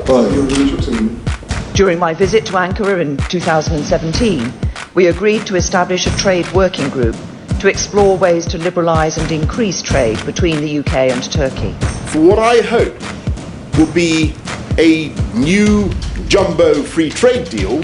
During 1.74 2.00
my 2.00 2.13
visit 2.13 2.46
to 2.48 2.54
Ankara 2.54 3.02
in 3.02 3.18
2017, 3.30 4.54
we 5.00 5.08
agreed 5.08 5.48
to 5.48 5.56
establish 5.56 6.06
a 6.08 6.18
trade 6.18 6.46
working 6.52 6.90
group 6.90 7.16
to 7.62 7.70
explore 7.70 8.18
ways 8.18 8.46
to 8.46 8.58
liberalise 8.58 9.18
and 9.18 9.32
increase 9.32 9.82
trade 9.82 10.22
between 10.26 10.60
the 10.60 10.80
UK 10.80 10.94
and 10.94 11.32
Turkey. 11.32 11.72
For 12.12 12.20
what 12.20 12.38
I 12.38 12.60
hope 12.60 13.00
will 13.78 13.94
be 13.94 14.36
a 14.78 15.08
new 15.34 15.90
jumbo 16.28 16.84
free 16.84 17.10
trade 17.10 17.50
deal 17.50 17.82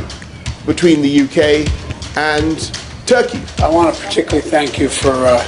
between 0.66 1.02
the 1.02 1.22
UK 1.22 1.72
and 2.18 2.60
Turkey. 3.06 3.42
I 3.64 3.70
want 3.70 3.96
to 3.96 4.02
particularly 4.04 4.50
thank 4.50 4.78
you 4.78 4.90
for 4.90 5.14
uh, 5.14 5.42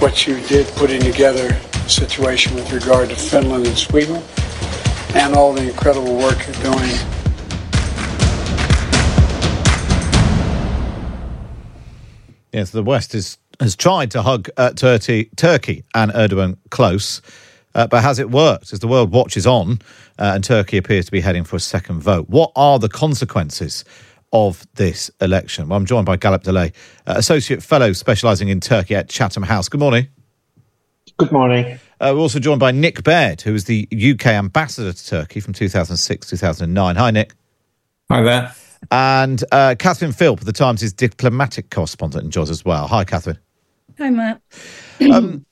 what 0.00 0.26
you 0.26 0.40
did 0.48 0.66
putting 0.74 1.02
together 1.02 1.50
the 1.50 1.88
situation 1.88 2.56
with 2.56 2.72
regard 2.72 3.10
to 3.10 3.14
Finland 3.14 3.68
and 3.68 3.78
Sweden 3.78 4.20
and 5.14 5.36
all 5.36 5.52
the 5.52 5.68
incredible 5.68 6.16
work 6.16 6.44
you're 6.48 6.74
doing 6.74 7.13
Yes, 12.54 12.70
the 12.70 12.84
West 12.84 13.16
is, 13.16 13.36
has 13.58 13.74
tried 13.74 14.12
to 14.12 14.22
hug 14.22 14.48
uh, 14.56 14.70
Turkey, 14.70 15.28
Turkey 15.34 15.82
and 15.92 16.12
Erdogan 16.12 16.56
close, 16.70 17.20
uh, 17.74 17.88
but 17.88 18.00
has 18.04 18.20
it 18.20 18.30
worked? 18.30 18.72
As 18.72 18.78
the 18.78 18.86
world 18.86 19.10
watches 19.10 19.44
on 19.44 19.80
uh, 20.20 20.34
and 20.36 20.44
Turkey 20.44 20.76
appears 20.76 21.06
to 21.06 21.10
be 21.10 21.20
heading 21.20 21.42
for 21.42 21.56
a 21.56 21.60
second 21.60 22.00
vote, 22.00 22.28
what 22.28 22.52
are 22.54 22.78
the 22.78 22.88
consequences 22.88 23.84
of 24.32 24.64
this 24.76 25.10
election? 25.20 25.68
Well, 25.68 25.76
I'm 25.76 25.84
joined 25.84 26.06
by 26.06 26.16
Galip 26.16 26.44
Dalay, 26.44 26.72
uh, 27.08 27.14
Associate 27.16 27.60
Fellow 27.60 27.92
specialising 27.92 28.50
in 28.50 28.60
Turkey 28.60 28.94
at 28.94 29.08
Chatham 29.08 29.42
House. 29.42 29.68
Good 29.68 29.80
morning. 29.80 30.06
Good 31.16 31.32
morning. 31.32 31.80
Uh, 32.00 32.12
we're 32.14 32.20
also 32.20 32.38
joined 32.38 32.60
by 32.60 32.70
Nick 32.70 33.02
Baird, 33.02 33.40
who 33.40 33.52
is 33.52 33.64
the 33.64 33.88
UK 33.90 34.26
ambassador 34.26 34.92
to 34.92 35.06
Turkey 35.06 35.40
from 35.40 35.54
2006 35.54 36.28
2009. 36.28 36.94
Hi, 36.94 37.10
Nick. 37.10 37.34
Hi 38.08 38.22
there. 38.22 38.54
And 38.90 39.42
uh, 39.52 39.74
Catherine 39.78 40.12
Philp, 40.12 40.40
the 40.40 40.52
Times' 40.52 40.92
diplomatic 40.92 41.70
correspondent, 41.70 42.30
joins 42.30 42.50
as 42.50 42.64
well. 42.64 42.86
Hi, 42.86 43.04
Catherine. 43.04 43.38
Hi, 43.98 44.10
Matt. 44.10 44.40
um, 45.12 45.44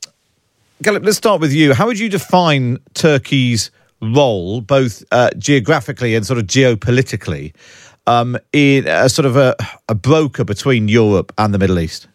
Galip, 0.83 1.05
let's 1.05 1.17
start 1.17 1.41
with 1.41 1.53
you. 1.53 1.75
How 1.75 1.87
would 1.87 1.99
you 1.99 2.09
define 2.09 2.79
Turkey's 2.95 3.71
role, 4.01 4.61
both 4.61 5.05
uh, 5.13 5.31
geographically 5.39 6.15
and 6.17 6.27
sort 6.27 6.39
of 6.39 6.47
geopolitically, 6.47 7.55
um, 8.07 8.37
in 8.53 8.89
a 8.89 9.09
sort 9.09 9.27
of 9.27 9.37
a, 9.37 9.55
a 9.89 9.95
broker 9.95 10.45
between 10.45 10.89
Europe 10.89 11.33
and 11.39 11.55
the 11.55 11.59
Middle 11.59 11.79
East? 11.79 12.09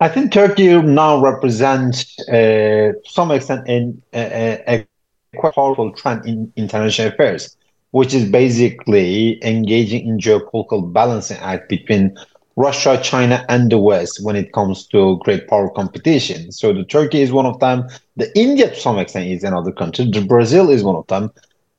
I 0.00 0.08
think 0.08 0.30
Turkey 0.30 0.80
now 0.80 1.20
represents, 1.20 2.16
uh, 2.28 2.32
to 2.32 2.94
some 3.04 3.30
extent, 3.30 3.66
in, 3.66 4.00
a, 4.14 4.62
a 4.68 4.86
quite 5.38 5.54
powerful 5.54 5.92
trend 5.92 6.26
in 6.26 6.52
international 6.56 7.08
affairs 7.08 7.56
which 7.90 8.14
is 8.14 8.28
basically 8.30 9.42
engaging 9.44 10.06
in 10.06 10.18
geopolitical 10.18 10.92
balancing 10.92 11.36
act 11.38 11.68
between 11.68 12.14
Russia, 12.56 12.98
China, 13.02 13.44
and 13.48 13.70
the 13.70 13.78
West 13.78 14.18
when 14.22 14.36
it 14.36 14.52
comes 14.52 14.86
to 14.88 15.18
great 15.24 15.48
power 15.48 15.70
competition. 15.70 16.50
So 16.52 16.72
the 16.72 16.84
Turkey 16.84 17.20
is 17.22 17.32
one 17.32 17.46
of 17.46 17.58
them. 17.60 17.84
The 18.16 18.30
India, 18.38 18.68
to 18.70 18.76
some 18.76 18.98
extent, 18.98 19.28
is 19.28 19.44
another 19.44 19.72
country. 19.72 20.10
The 20.10 20.24
Brazil 20.24 20.70
is 20.70 20.82
one 20.84 20.96
of 20.96 21.06
them. 21.08 21.30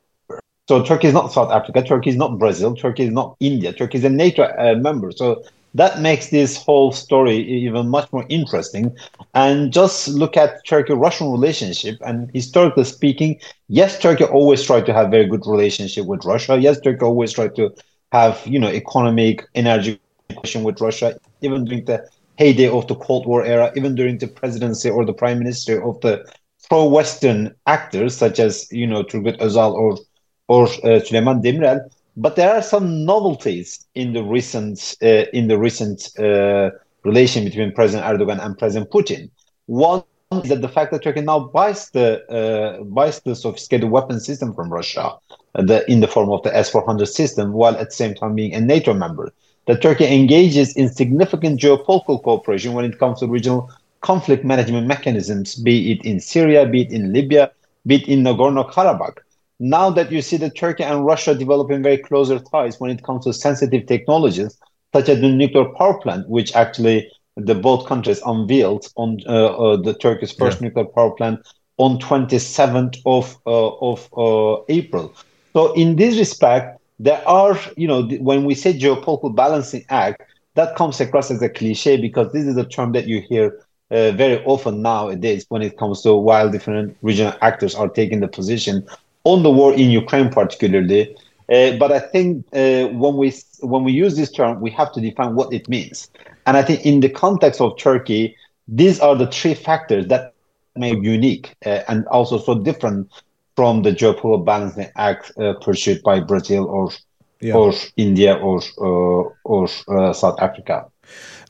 So 0.68 0.82
Turkey 0.82 1.08
is 1.08 1.14
not 1.14 1.32
South 1.32 1.50
Africa, 1.50 1.82
Turkey 1.82 2.11
is 2.11 2.16
not 2.16 2.38
Brazil, 2.38 2.74
Turkey 2.74 3.04
is 3.04 3.12
not 3.12 3.37
India, 3.40 3.72
Turkey 3.72 3.98
is 3.98 4.04
a 4.04 4.11
NATO 4.11 4.44
uh, 4.44 4.74
member. 4.76 5.11
So 5.12 5.42
that 5.74 6.00
makes 6.00 6.28
this 6.30 6.56
whole 6.56 6.92
story 6.92 7.37
even 7.38 7.88
much 7.88 8.11
more 8.12 8.24
interesting. 8.28 8.94
And 9.35 9.72
just 9.72 10.08
look 10.08 10.37
at 10.37 10.64
Turkey-Russian 10.66 11.30
relationship. 11.30 11.96
And 12.04 12.30
historically 12.32 12.85
speaking, 12.85 13.38
yes, 13.68 13.98
Turkey 13.98 14.24
always 14.24 14.62
tried 14.62 14.87
to 14.87 14.92
have 14.94 15.11
very 15.11 15.26
good 15.26 15.42
relationship 15.46 16.06
with 16.06 16.24
Russia. 16.24 16.56
Yes, 16.58 16.80
Turkey 16.80 17.04
always 17.04 17.32
tried 17.32 17.54
to 17.56 17.70
have 18.12 18.40
you 18.46 18.58
know 18.58 18.68
economic, 18.68 19.44
energy 19.54 19.98
with 20.62 20.81
Russia, 20.81 21.18
even 21.40 21.64
during 21.64 21.85
the 21.85 22.07
heyday 22.37 22.68
of 22.68 22.87
the 22.87 22.95
Cold 22.95 23.27
War 23.27 23.45
era, 23.45 23.73
even 23.77 23.95
during 23.95 24.18
the 24.18 24.29
presidency 24.29 24.90
or 24.90 25.05
the 25.05 25.12
prime 25.12 25.38
minister 25.38 25.83
of 25.83 26.01
the 26.01 26.25
pro-Western 26.68 27.55
actors 27.66 28.16
such 28.16 28.38
as 28.38 28.71
you 28.71 28.87
know 28.87 29.03
Turgut 29.03 29.38
Özal 29.38 29.75
or 29.75 29.99
or 30.49 30.64
uh, 30.66 31.01
Süleyman 31.01 31.42
Demirel 31.42 31.81
but 32.16 32.37
there 32.37 32.51
are 32.55 32.62
some 32.62 33.05
novelties 33.05 33.87
in 33.95 34.12
the 34.12 34.23
recent 34.23 34.97
uh, 35.03 35.25
in 35.33 35.49
the 35.49 35.59
recent 35.59 36.11
uh, 36.18 36.71
relation 37.05 37.45
between 37.45 37.73
President 37.73 38.07
Erdogan 38.07 38.45
and 38.45 38.59
President 38.59 38.90
Putin. 38.90 39.31
One 39.66 40.03
is 40.33 40.49
that 40.51 40.61
the 40.61 40.68
fact 40.68 40.92
that 40.92 41.03
Turkey 41.03 41.23
now 41.23 41.40
buys 41.40 41.90
the 41.90 42.25
uh, 42.29 42.83
buys 42.85 43.21
the 43.21 43.35
sophisticated 43.35 43.90
weapon 43.90 44.21
system 44.21 44.55
from 44.55 44.71
Russia, 44.71 45.14
uh, 45.55 45.62
the, 45.62 45.90
in 45.90 46.01
the 46.01 46.09
form 46.09 46.31
of 46.31 46.42
the 46.42 46.55
S-400 46.55 47.09
system, 47.09 47.53
while 47.53 47.77
at 47.77 47.90
the 47.90 47.97
same 47.97 48.14
time 48.14 48.35
being 48.35 48.55
a 48.55 48.61
NATO 48.61 48.92
member. 48.92 49.33
That 49.66 49.81
Turkey 49.81 50.07
engages 50.07 50.77
in 50.77 50.88
significant 50.88 51.61
geopolitical 51.61 52.22
cooperation 52.22 52.72
when 52.72 52.85
it 52.85 52.98
comes 52.98 53.20
to 53.20 53.27
regional 53.27 53.70
conflict 54.01 54.44
management 54.44 54.87
mechanisms, 54.87 55.55
be 55.55 55.92
it 55.92 56.05
in 56.05 56.18
Syria, 56.18 56.66
be 56.66 56.83
it 56.83 56.90
in 56.90 57.12
Libya, 57.12 57.53
be 57.87 57.96
it 57.96 58.09
in 58.09 58.22
Nagorno-Karabakh 58.25 59.18
now 59.62 59.90
that 59.90 60.11
you 60.11 60.20
see 60.20 60.37
that 60.38 60.57
Turkey 60.57 60.83
and 60.83 61.07
Russia 61.07 61.37
developing 61.37 61.85
very 61.85 61.96
closer 61.96 62.40
ties 62.40 62.81
when 62.81 62.90
it 62.90 63.05
comes 63.05 63.25
to 63.25 63.33
sensitive 63.33 63.87
technologies, 63.87 64.59
such 64.92 65.09
as 65.09 65.20
the 65.20 65.29
nuclear 65.29 65.66
power 65.66 65.98
plant, 66.01 66.29
which 66.29 66.53
actually 66.57 67.09
the 67.37 67.55
both 67.55 67.87
countries 67.87 68.20
unveiled 68.27 68.88
on 68.96 69.20
uh, 69.29 69.31
uh, 69.31 69.77
the 69.77 69.94
Turkey's 69.94 70.33
first 70.33 70.61
yeah. 70.61 70.66
nuclear 70.66 70.85
power 70.85 71.12
plant 71.12 71.40
on 71.79 72.01
27th 72.01 73.01
of 73.07 73.38
uh, 73.46 73.68
of 73.77 74.09
uh, 74.18 74.64
April. 74.68 75.14
So 75.53 75.72
in 75.75 75.94
this 75.94 76.18
respect, 76.18 76.81
there 76.98 77.26
are 77.28 77.59
you 77.76 77.87
know 77.88 78.02
when 78.20 78.44
we 78.44 78.55
say 78.55 78.72
geopolitical 78.72 79.35
balancing 79.35 79.85
act, 79.88 80.22
that 80.55 80.76
comes 80.76 81.00
across 81.00 81.31
as 81.31 81.42
a 81.42 81.48
cliche 81.48 81.96
because 81.96 82.33
this 82.33 82.44
is 82.44 82.57
a 82.57 82.64
term 82.64 82.92
that 82.92 83.07
you 83.07 83.20
hear 83.20 83.59
uh, 83.90 84.12
very 84.12 84.42
often 84.44 84.83
nowadays 84.83 85.44
when 85.48 85.62
it 85.62 85.76
comes 85.78 86.02
to 86.02 86.14
while 86.14 86.48
different 86.50 86.96
regional 87.02 87.35
actors 87.40 87.74
are 87.74 87.88
taking 87.88 88.20
the 88.20 88.28
position 88.28 88.87
on 89.24 89.42
the 89.42 89.50
war 89.50 89.72
in 89.72 89.90
Ukraine, 89.90 90.31
particularly. 90.31 91.14
Uh, 91.52 91.72
but 91.76 91.92
I 91.92 92.00
think 92.00 92.44
uh, 92.52 92.87
when 92.88 93.16
we 93.16 93.33
when 93.61 93.85
we 93.85 93.92
use 93.92 94.16
this 94.16 94.31
term, 94.31 94.61
we 94.61 94.70
have 94.70 94.92
to 94.92 95.00
define 95.00 95.35
what 95.35 95.52
it 95.52 95.68
means. 95.68 96.11
And 96.46 96.57
I 96.57 96.62
think 96.62 96.85
in 96.85 97.00
the 97.00 97.09
context 97.09 97.61
of 97.61 97.76
Turkey, 97.78 98.37
these 98.68 99.00
are 99.00 99.14
the 99.14 99.26
three 99.26 99.55
factors 99.55 100.07
that 100.09 100.33
make 100.76 101.02
unique 101.02 101.55
uh, 101.66 101.81
and 101.88 102.07
also 102.09 102.38
so 102.38 102.55
different 102.55 103.09
from 103.56 103.82
the 103.82 103.90
geopolitical 103.90 104.44
balancing 104.44 104.90
act 104.96 105.32
uh, 105.38 105.54
pursued 105.60 106.02
by 106.02 106.20
Brazil 106.20 106.64
or 106.66 106.90
yeah. 107.40 107.54
or 107.54 107.72
India 107.96 108.34
or 108.34 108.60
uh, 108.78 109.30
or 109.44 109.68
uh, 109.88 110.12
South 110.12 110.40
Africa. 110.40 110.86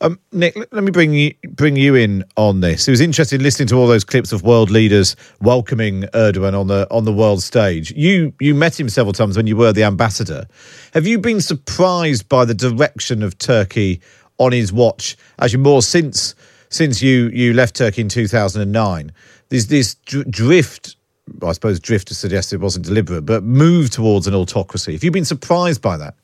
Um, 0.00 0.18
Nick, 0.32 0.56
let 0.56 0.82
me 0.82 0.90
bring 0.90 1.12
you 1.12 1.34
bring 1.50 1.76
you 1.76 1.94
in 1.94 2.24
on 2.36 2.60
this. 2.60 2.88
It 2.88 2.90
was 2.90 3.00
interesting 3.00 3.40
listening 3.40 3.68
to 3.68 3.76
all 3.76 3.86
those 3.86 4.02
clips 4.02 4.32
of 4.32 4.42
world 4.42 4.70
leaders 4.70 5.14
welcoming 5.40 6.02
Erdogan 6.14 6.58
on 6.58 6.66
the 6.66 6.88
on 6.90 7.04
the 7.04 7.12
world 7.12 7.42
stage. 7.42 7.92
You 7.92 8.34
you 8.40 8.54
met 8.54 8.78
him 8.78 8.88
several 8.88 9.12
times 9.12 9.36
when 9.36 9.46
you 9.46 9.56
were 9.56 9.72
the 9.72 9.84
ambassador. 9.84 10.46
Have 10.94 11.06
you 11.06 11.18
been 11.18 11.40
surprised 11.40 12.28
by 12.28 12.44
the 12.44 12.54
direction 12.54 13.22
of 13.22 13.38
Turkey 13.38 14.00
on 14.38 14.52
his 14.52 14.72
watch, 14.72 15.16
as 15.38 15.52
you 15.52 15.60
more 15.60 15.82
since 15.82 16.34
since 16.68 17.00
you 17.00 17.28
you 17.28 17.52
left 17.52 17.76
Turkey 17.76 18.00
in 18.00 18.08
two 18.08 18.26
thousand 18.26 18.62
and 18.62 18.72
nine? 18.72 19.12
There's 19.50 19.68
this 19.68 19.94
drift. 19.94 20.96
I 21.42 21.53
suppose 21.53 21.81
drift 21.81 22.09
to 22.09 22.14
suggest 22.14 22.53
it 22.53 22.61
wasn't 22.61 22.87
deliberate, 22.87 23.23
but 23.23 23.42
move 23.42 23.90
towards 23.90 24.27
an 24.27 24.35
autocracy. 24.35 24.92
Have 24.92 25.05
you 25.05 25.11
been 25.11 25.25
surprised 25.25 25.83
by 25.83 25.97
that? 25.97 26.14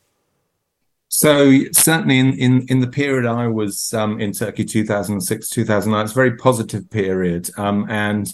So 1.09 1.53
certainly 1.73 2.18
in, 2.18 2.38
in, 2.38 2.66
in 2.68 2.81
the 2.81 2.87
period 2.87 3.27
I 3.27 3.49
was 3.49 3.94
um, 3.94 4.21
in 4.21 4.33
Turkey, 4.33 4.64
2006, 4.64 5.49
2009, 5.49 6.05
it's 6.05 6.12
a 6.12 6.14
very 6.14 6.37
positive 6.37 6.88
period. 6.90 7.51
Um, 7.57 7.87
and 7.88 8.33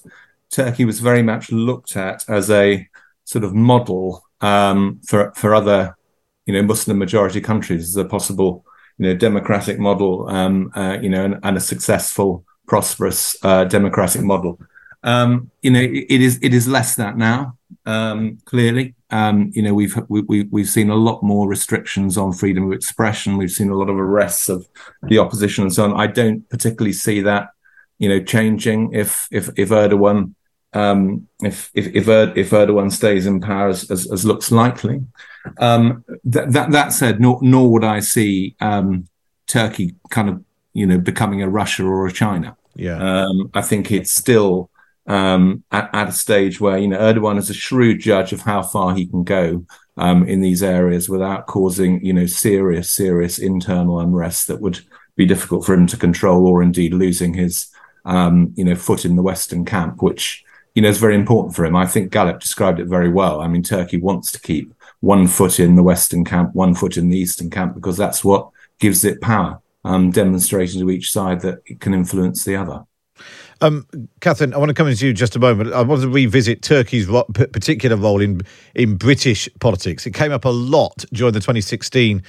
Turkey 0.51 0.85
was 0.85 1.01
very 1.01 1.23
much 1.23 1.51
looked 1.53 1.97
at 1.97 2.29
as 2.29 2.51
a 2.51 2.89
sort 3.25 3.45
of 3.45 3.55
model 3.55 4.25
um, 4.41 5.01
for, 5.07 5.33
for 5.35 5.55
other, 5.55 5.97
you 6.47 6.53
know, 6.53 6.63
Muslim 6.63 6.99
majority 6.99 7.41
countries 7.41 7.89
as 7.89 7.97
a 7.97 8.05
possible, 8.05 8.65
you 8.99 9.07
know, 9.07 9.15
democratic 9.15 9.79
model, 9.79 10.29
um, 10.29 10.71
uh, 10.75 10.99
you 11.01 11.09
know, 11.09 11.25
and, 11.25 11.39
and, 11.43 11.57
a 11.57 11.61
successful, 11.61 12.45
prosperous 12.67 13.37
uh, 13.43 13.65
democratic 13.65 14.23
model. 14.23 14.61
Um, 15.05 15.51
you 15.63 15.71
know, 15.71 15.81
it, 15.81 16.07
it 16.09 16.21
is 16.21 16.39
it 16.43 16.53
is 16.53 16.67
less 16.67 16.97
that 16.97 17.17
now. 17.17 17.57
Um, 17.87 18.39
clearly, 18.47 18.95
um, 19.11 19.51
you 19.55 19.63
know, 19.63 19.75
we've 19.75 19.95
we, 20.09 20.23
we, 20.23 20.43
we've 20.45 20.69
seen 20.69 20.91
a 20.91 20.97
lot 20.97 21.23
more 21.23 21.47
restrictions 21.47 22.17
on 22.17 22.33
freedom 22.33 22.67
of 22.67 22.73
expression. 22.73 23.37
We've 23.37 23.51
seen 23.51 23.71
a 23.71 23.77
lot 23.77 23.91
of 23.91 23.97
arrests 23.97 24.49
of 24.49 24.67
the 25.03 25.19
opposition 25.19 25.63
and 25.65 25.73
so 25.73 25.85
on. 25.85 26.01
I 26.01 26.07
don't 26.07 26.49
particularly 26.49 26.95
see 26.95 27.21
that, 27.21 27.51
you 27.99 28.09
know, 28.09 28.23
changing 28.23 28.93
if 28.93 29.29
if 29.31 29.51
if 29.57 29.69
Erdogan 29.69 30.35
um, 30.73 31.29
if 31.43 31.71
if 31.75 31.87
if, 31.95 32.09
er, 32.09 32.33
if, 32.35 32.51
Erdogan 32.51 32.91
stays 32.91 33.27
in 33.27 33.41
power 33.41 33.69
as, 33.69 33.91
as, 33.91 34.11
as 34.11 34.25
looks 34.25 34.51
likely. 34.51 35.03
Um, 35.59 36.05
th- 36.31 36.49
that 36.49 36.73
that 36.73 36.93
said, 36.93 37.21
nor, 37.21 37.39
nor 37.43 37.71
would 37.71 37.85
I 37.85 38.01
see 38.01 38.57
um, 38.61 39.09
Turkey 39.47 39.95
kind 40.11 40.29
of 40.29 40.45
you 40.73 40.87
know 40.87 40.99
becoming 40.99 41.43
a 41.43 41.49
Russia 41.49 41.85
or 41.85 42.07
a 42.07 42.13
China. 42.13 42.57
Yeah, 42.75 42.97
um, 42.97 43.51
I 43.55 43.63
think 43.63 43.93
it's 43.93 44.11
still 44.11 44.71
um, 45.07 45.65
at, 45.71 45.91
at, 45.95 46.09
a 46.09 46.13
stage 46.13 46.61
where 46.61 46.79
you 46.79 46.89
know 46.89 46.99
Erdogan 46.99 47.39
is 47.39 47.51
a 47.51 47.55
shrewd 47.55 48.01
judge 48.01 48.33
of 48.33 48.41
how 48.41 48.63
far 48.63 48.95
he 48.95 49.07
can 49.07 49.25
go 49.25 49.67
um, 49.97 50.27
in 50.27 50.41
these 50.41 50.63
areas 50.63 51.09
without 51.09 51.47
causing 51.47 52.05
you 52.05 52.13
know 52.13 52.27
serious 52.27 52.91
serious 52.91 53.39
internal 53.39 54.01
unrest 54.01 54.49
that 54.49 54.61
would 54.61 54.81
be 55.17 55.27
difficult 55.27 55.65
for 55.65 55.75
him 55.75 55.87
to 55.89 55.97
control, 55.97 56.47
or 56.47 56.63
indeed 56.63 56.95
losing 56.95 57.35
his 57.35 57.71
you 58.07 58.65
know 58.65 58.75
foot 58.75 59.05
in 59.05 59.17
the 59.17 59.23
Western 59.23 59.65
camp, 59.65 60.03
which 60.03 60.45
you 60.75 60.83
know, 60.83 60.89
is 60.89 60.99
very 60.99 61.15
important 61.15 61.55
for 61.55 61.65
him. 61.65 61.77
I 61.77 61.87
think 61.87 62.13
Galip 62.13 62.41
described 62.41 62.81
it 62.81 62.87
very 62.87 63.09
well. 63.09 63.41
I 63.41 63.49
mean, 63.49 63.63
Turkey 63.63 63.99
wants 63.99 64.33
to 64.33 64.41
keep 64.41 64.75
one 65.01 65.27
foot 65.27 65.61
in 65.61 65.77
the 65.77 65.83
Western 65.83 66.25
camp, 66.25 66.55
one 66.55 66.75
foot 66.75 66.97
in 66.97 67.09
the 67.09 67.19
Eastern 67.19 67.49
camp, 67.49 67.75
because 67.75 67.97
that's 67.97 68.25
what 68.25 68.51
gives 68.81 69.05
it 69.05 69.21
power, 69.21 69.61
um, 69.85 70.11
demonstrating 70.11 70.81
to 70.81 70.91
each 70.91 71.13
side 71.13 71.41
that 71.41 71.61
it 71.67 71.81
can 71.81 71.95
influence 71.95 72.45
the 72.45 72.57
other. 72.57 72.85
Um, 73.61 73.87
Catherine, 74.21 74.55
I 74.55 74.59
want 74.59 74.71
to 74.71 74.75
come 74.75 74.89
into 74.89 75.07
you 75.07 75.13
just 75.13 75.37
a 75.37 75.39
moment. 75.39 75.73
I 75.73 75.83
want 75.83 76.03
to 76.03 76.09
revisit 76.09 76.63
Turkey's 76.63 77.07
ro- 77.07 77.25
particular 77.25 77.97
role 77.97 78.21
in 78.21 78.41
in 78.75 78.97
British 78.97 79.49
politics. 79.61 80.07
It 80.07 80.15
came 80.15 80.33
up 80.33 80.45
a 80.45 80.51
lot 80.51 81.05
during 81.13 81.33
the 81.33 81.41
2016 81.41 82.23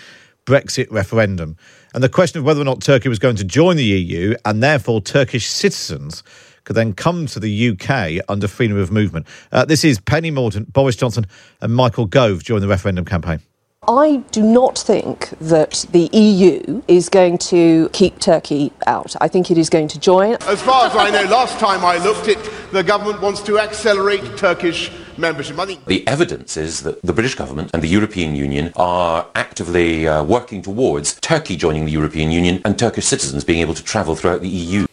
Brexit 0.46 0.88
referendum, 0.92 1.58
and 1.94 2.04
the 2.04 2.10
question 2.10 2.40
of 2.40 2.46
whether 2.46 2.62
or 2.62 2.66
not 2.66 2.82
Turkey 2.82 3.10
was 3.10 3.20
going 3.20 3.36
to 3.38 3.44
join 3.44 3.78
the 3.78 3.84
EU, 3.84 4.36
and 4.46 4.62
therefore 4.62 5.02
Turkish 5.02 5.48
citizens 5.48 6.24
could 6.64 6.76
then 6.76 6.94
come 6.94 7.28
to 7.28 7.40
the 7.40 7.70
UK 7.70 8.24
under 8.28 8.48
freedom 8.48 8.78
of 8.78 8.92
movement. 8.92 9.28
Uh, 9.52 9.66
this 9.66 9.84
is 9.84 10.00
Penny 10.00 10.32
Mordaunt, 10.32 10.74
Boris 10.74 10.96
Johnson, 10.96 11.26
and 11.62 11.74
Michael 11.74 12.06
Gove 12.06 12.44
during 12.44 12.62
the 12.62 12.68
referendum 12.68 13.06
campaign. 13.06 13.40
I 13.88 14.18
do 14.32 14.42
not 14.42 14.78
think 14.78 15.30
that 15.40 15.86
the 15.92 16.10
EU 16.12 16.82
is 16.88 17.10
going 17.10 17.38
to 17.40 17.90
keep 17.94 18.20
Turkey 18.20 18.72
out. 18.88 19.16
I 19.22 19.28
think 19.28 19.52
it 19.52 19.58
is 19.58 19.70
going 19.70 19.88
to 19.90 20.00
join. 20.00 20.34
As 20.48 20.62
far 20.62 20.88
as 20.88 20.96
I 20.96 21.10
know, 21.12 21.30
last 21.30 21.60
time 21.60 21.86
I 21.86 21.98
looked, 21.98 22.28
it 22.28 22.40
the 22.72 22.84
government 22.84 23.22
wants 23.22 23.42
to 23.44 23.60
accelerate 23.60 24.38
Turkish 24.38 24.92
membership. 25.18 25.58
I 25.60 25.66
think 25.66 25.86
the 25.86 26.08
evidence 26.08 26.58
is 26.58 26.82
that 26.84 27.02
the 27.04 27.14
British 27.14 27.36
government 27.36 27.72
and 27.74 27.82
the 27.82 27.88
European 27.88 28.36
Union 28.36 28.74
are 28.76 29.28
actively 29.36 30.08
uh, 30.08 30.24
working 30.24 30.62
towards 30.62 31.16
Turkey 31.22 31.56
joining 31.56 31.86
the 31.86 31.92
European 31.92 32.32
Union 32.32 32.62
and 32.66 32.78
Turkish 32.78 33.06
citizens 33.06 33.44
being 33.44 33.60
able 33.60 33.74
to 33.74 33.84
travel 33.84 34.16
throughout 34.16 34.42
the 34.42 34.50
EU. 34.50 34.88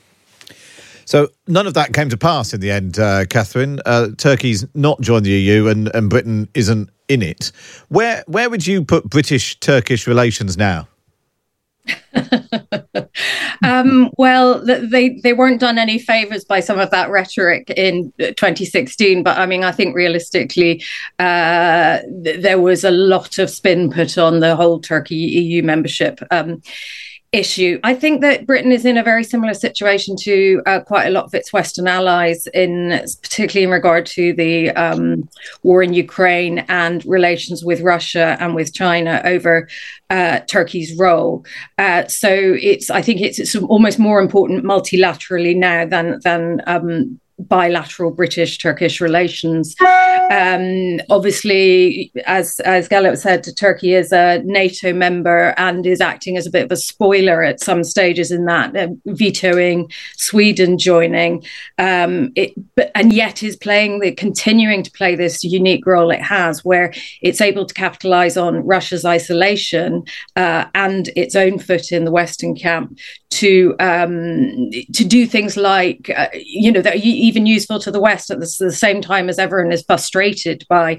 So 1.05 1.29
none 1.49 1.67
of 1.67 1.75
that 1.75 1.93
came 1.93 2.09
to 2.11 2.17
pass 2.17 2.55
in 2.55 2.61
the 2.61 2.71
end, 2.71 2.99
uh, 2.99 3.25
Catherine. 3.27 3.81
Uh, 3.85 4.09
Turkey's 4.17 4.65
not 4.75 5.01
joined 5.01 5.27
the 5.27 5.31
EU, 5.31 5.67
and, 5.67 5.91
and 5.95 6.09
Britain 6.09 6.49
isn't 6.55 6.89
in 7.13 7.23
it. 7.23 7.53
Where 7.89 8.25
where 8.27 8.49
would 8.51 8.67
you 8.67 8.85
put 8.85 9.09
British 9.09 9.59
Turkish 9.61 10.07
relations 10.07 10.57
now? 10.57 10.89
um, 13.65 14.11
well, 14.17 14.65
they 14.65 15.21
they 15.23 15.33
weren't 15.33 15.61
done 15.61 15.79
any 15.79 15.99
favors 15.99 16.45
by 16.45 16.61
some 16.61 16.79
of 16.79 16.91
that 16.91 17.11
rhetoric 17.11 17.71
in 17.71 18.13
2016. 18.19 19.23
But 19.23 19.39
I 19.39 19.47
mean, 19.47 19.65
I 19.65 19.73
think 19.73 19.97
realistically, 19.97 20.85
uh, 21.19 21.99
there 22.09 22.61
was 22.61 22.85
a 22.85 22.91
lot 22.91 23.39
of 23.39 23.51
spin 23.51 23.91
put 23.91 24.17
on 24.19 24.41
the 24.41 24.57
whole 24.57 24.81
Turkey 24.81 25.17
EU 25.17 25.63
membership. 25.63 26.21
Um, 26.31 26.63
issue. 27.33 27.81
I 27.83 27.95
think 27.95 28.21
that 28.21 28.47
Britain 28.47 28.73
is 28.73 28.85
in 28.85 28.99
a 28.99 29.03
very 29.03 29.25
similar 29.25 29.55
situation 29.55 30.17
to 30.17 30.63
uh, 30.67 30.81
quite 30.81 31.07
a 31.07 31.11
lot 31.11 31.25
of 31.25 31.35
its 31.35 31.53
Western 31.53 31.89
allies, 31.89 32.47
in 32.49 32.91
particularly 33.23 33.65
in 33.65 33.71
regard 33.71 34.05
to 34.07 34.35
the 34.35 34.71
um, 34.73 35.29
war 35.63 35.83
in 35.83 35.95
Ukraine 35.95 36.59
and 36.69 37.05
relations 37.07 37.65
with 37.65 37.81
Russia 37.81 38.37
and 38.39 38.55
with 38.55 38.75
China 38.75 39.23
over 39.25 39.69
uh, 40.11 40.41
Turkey's 40.41 40.95
role. 40.99 41.45
Uh, 41.79 42.07
so 42.07 42.29
it's 42.61 42.91
I 42.91 43.01
think 43.01 43.23
it's, 43.23 43.39
it's 43.39 43.57
almost 43.57 43.99
more 43.99 44.21
important 44.21 44.65
multilaterally 44.65 45.57
now 45.57 45.87
than 45.87 46.21
than 46.23 46.61
um, 46.67 47.19
bilateral 47.39 48.11
British 48.11 48.59
Turkish 48.59 49.01
relations. 49.01 49.75
Um, 50.31 51.01
obviously, 51.11 52.13
as 52.27 52.61
as 52.61 52.89
Galip 52.89 53.19
said, 53.19 53.45
Turkey 53.57 53.95
is 53.95 54.13
a 54.13 54.43
NATO 54.45 54.93
member 54.93 55.55
and 55.57 55.87
is 55.87 56.01
acting 56.01 56.37
as 56.37 56.47
a 56.47 56.51
bit 56.51 56.65
of 56.65 56.73
a 56.73 56.77
spoiler 56.77 57.43
at 57.43 57.61
some 57.61 57.85
stages 57.85 58.31
in 58.31 58.45
that, 58.47 58.77
uh, 58.77 58.89
vetoing 59.07 59.91
Sweden 60.17 60.79
joining. 60.79 61.45
Um, 61.79 62.33
it, 62.37 62.53
but, 62.77 62.91
and 62.95 63.13
yet 63.13 63.43
is 63.43 63.57
playing 63.57 64.01
the 64.01 64.13
continuing 64.13 64.83
to 64.83 64.91
play 64.93 65.15
this 65.15 65.45
unique 65.45 65.87
role 65.87 66.11
it 66.11 66.23
has, 66.23 66.65
where 66.65 66.93
it's 67.21 67.41
able 67.41 67.67
to 67.67 67.75
capitalize 67.75 68.37
on 68.37 68.65
Russia's 68.65 69.05
isolation 69.05 70.05
uh, 70.37 70.67
and 70.75 71.09
its 71.17 71.37
own 71.37 71.59
foot 71.59 71.93
in 71.93 72.05
the 72.05 72.13
Western 72.13 72.55
camp 72.55 72.99
to 73.33 73.75
um, 73.81 74.71
to 74.93 75.05
do 75.05 75.27
things 75.27 75.57
like 75.57 76.11
uh, 76.15 76.29
you 76.35 76.71
know 76.71 76.83
that 76.83 76.95
are 76.95 76.99
even 77.03 77.47
useful 77.47 77.79
to 77.81 77.91
the 77.91 78.01
West 78.01 78.31
at 78.31 78.41
the, 78.41 78.57
the 78.59 78.73
same 78.73 79.01
time 79.01 79.29
as 79.29 79.39
everyone 79.39 79.73
is 79.73 79.83
frustrated 79.83 80.65
by 80.69 80.97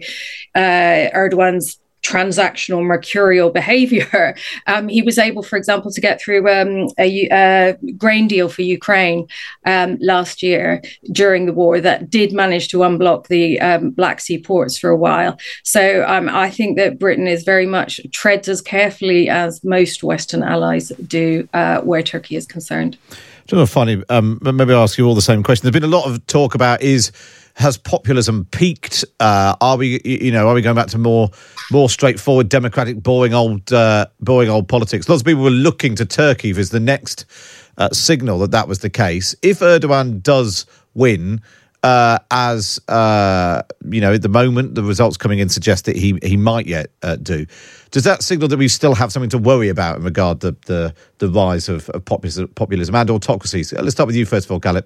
uh, 0.56 1.10
Erdogan's 1.14 1.80
transactional 2.04 2.84
mercurial 2.84 3.50
behavior. 3.50 4.36
Um, 4.68 4.88
he 4.88 5.02
was 5.02 5.18
able, 5.18 5.44
for 5.44 5.58
example, 5.58 5.92
to 5.92 6.02
get 6.02 6.22
through 6.22 6.50
um, 6.50 6.88
a, 6.98 7.28
a, 7.32 7.78
grain 7.98 8.28
deal 8.28 8.50
for 8.50 8.62
Ukraine 8.62 9.28
um, 9.66 9.98
last 10.00 10.42
year 10.42 10.82
during 11.12 11.46
the 11.46 11.54
war 11.54 11.82
that 11.82 12.10
did 12.10 12.34
manage 12.34 12.68
to 12.70 12.78
unblock 12.78 13.28
the 13.28 13.60
um, 13.60 13.92
Black 13.92 14.20
Sea 14.22 14.40
ports 14.40 14.78
for 14.78 14.90
a 14.90 14.96
while. 14.96 15.38
So 15.64 16.06
um, 16.08 16.30
I 16.30 16.50
think 16.50 16.78
that 16.78 17.00
Britain 17.00 17.28
is 17.28 17.44
very 17.44 17.66
much 17.66 18.00
treads 18.12 18.48
as 18.48 18.62
carefully 18.62 19.30
as 19.30 19.64
most 19.64 20.04
Western 20.04 20.44
allies 20.44 20.92
do 21.08 21.48
uh, 21.54 21.82
where 21.82 22.04
Turkey 22.04 22.36
is 22.36 22.46
concerned. 22.46 22.98
Just 23.46 23.54
know, 23.54 23.66
funny. 23.66 24.02
Um, 24.10 24.40
maybe 24.42 24.74
I'll 24.74 24.84
ask 24.84 24.98
you 24.98 25.06
all 25.06 25.16
the 25.16 25.22
same 25.22 25.44
question. 25.44 25.66
There's 25.66 25.74
been 25.74 25.90
a 25.90 25.96
lot 25.98 26.08
of 26.08 26.26
talk 26.28 26.56
about 26.56 26.82
is 26.82 27.12
has 27.56 27.78
populism 27.78 28.46
peaked? 28.52 29.06
Uh, 29.20 29.56
are 29.62 29.78
we, 29.78 30.02
you 30.04 30.32
know, 30.32 30.48
are 30.48 30.54
we 30.54 30.62
going 30.62 30.76
back 30.76 30.88
to 30.88 30.98
more 30.98 31.30
more 31.72 31.90
straightforward, 31.90 32.50
democratic, 32.50 33.02
boring 33.02 33.34
old, 33.34 33.72
uh, 33.72 34.08
boring 34.20 34.50
old 34.50 34.68
politics? 34.68 35.08
Lots 35.08 35.22
of 35.22 35.26
people 35.26 35.44
were 35.44 35.50
looking 35.50 35.96
to 35.96 36.06
Turkey 36.06 36.52
as 36.52 36.70
the 36.72 36.80
next 36.80 37.26
uh, 37.78 37.90
signal 37.90 38.40
that 38.40 38.52
that 38.52 38.68
was 38.68 38.80
the 38.80 38.90
case. 38.90 39.36
If 39.42 39.60
Erdogan 39.60 40.22
does 40.22 40.66
win, 40.94 41.42
uh, 41.84 42.18
as 42.32 42.80
uh, 42.88 43.62
you 43.90 44.02
know, 44.02 44.14
at 44.14 44.22
the 44.22 44.30
moment, 44.30 44.76
the 44.76 44.84
results 44.84 45.18
coming 45.18 45.40
in 45.40 45.50
suggest 45.50 45.86
that 45.86 45.96
he 45.96 46.18
he 46.24 46.38
might 46.38 46.66
yet 46.66 46.88
uh, 47.04 47.18
do. 47.18 47.46
Does 47.92 48.06
that 48.06 48.24
signal 48.24 48.48
that 48.48 48.58
we 48.58 48.68
still 48.68 48.96
have 48.96 49.12
something 49.12 49.30
to 49.30 49.38
worry 49.38 49.70
about 49.70 49.98
in 49.98 50.04
regard 50.04 50.42
to 50.42 50.56
the 50.66 50.96
the 51.20 51.30
rise 51.30 51.70
of, 51.70 51.90
of 51.90 52.04
populism, 52.06 52.48
populism 52.50 52.96
and 52.96 53.10
autocracies? 53.10 53.74
Let's 53.74 53.92
start 53.92 54.08
with 54.08 54.16
you 54.16 54.26
first 54.26 54.46
of 54.46 54.52
all, 54.52 54.60
Galip. 54.60 54.86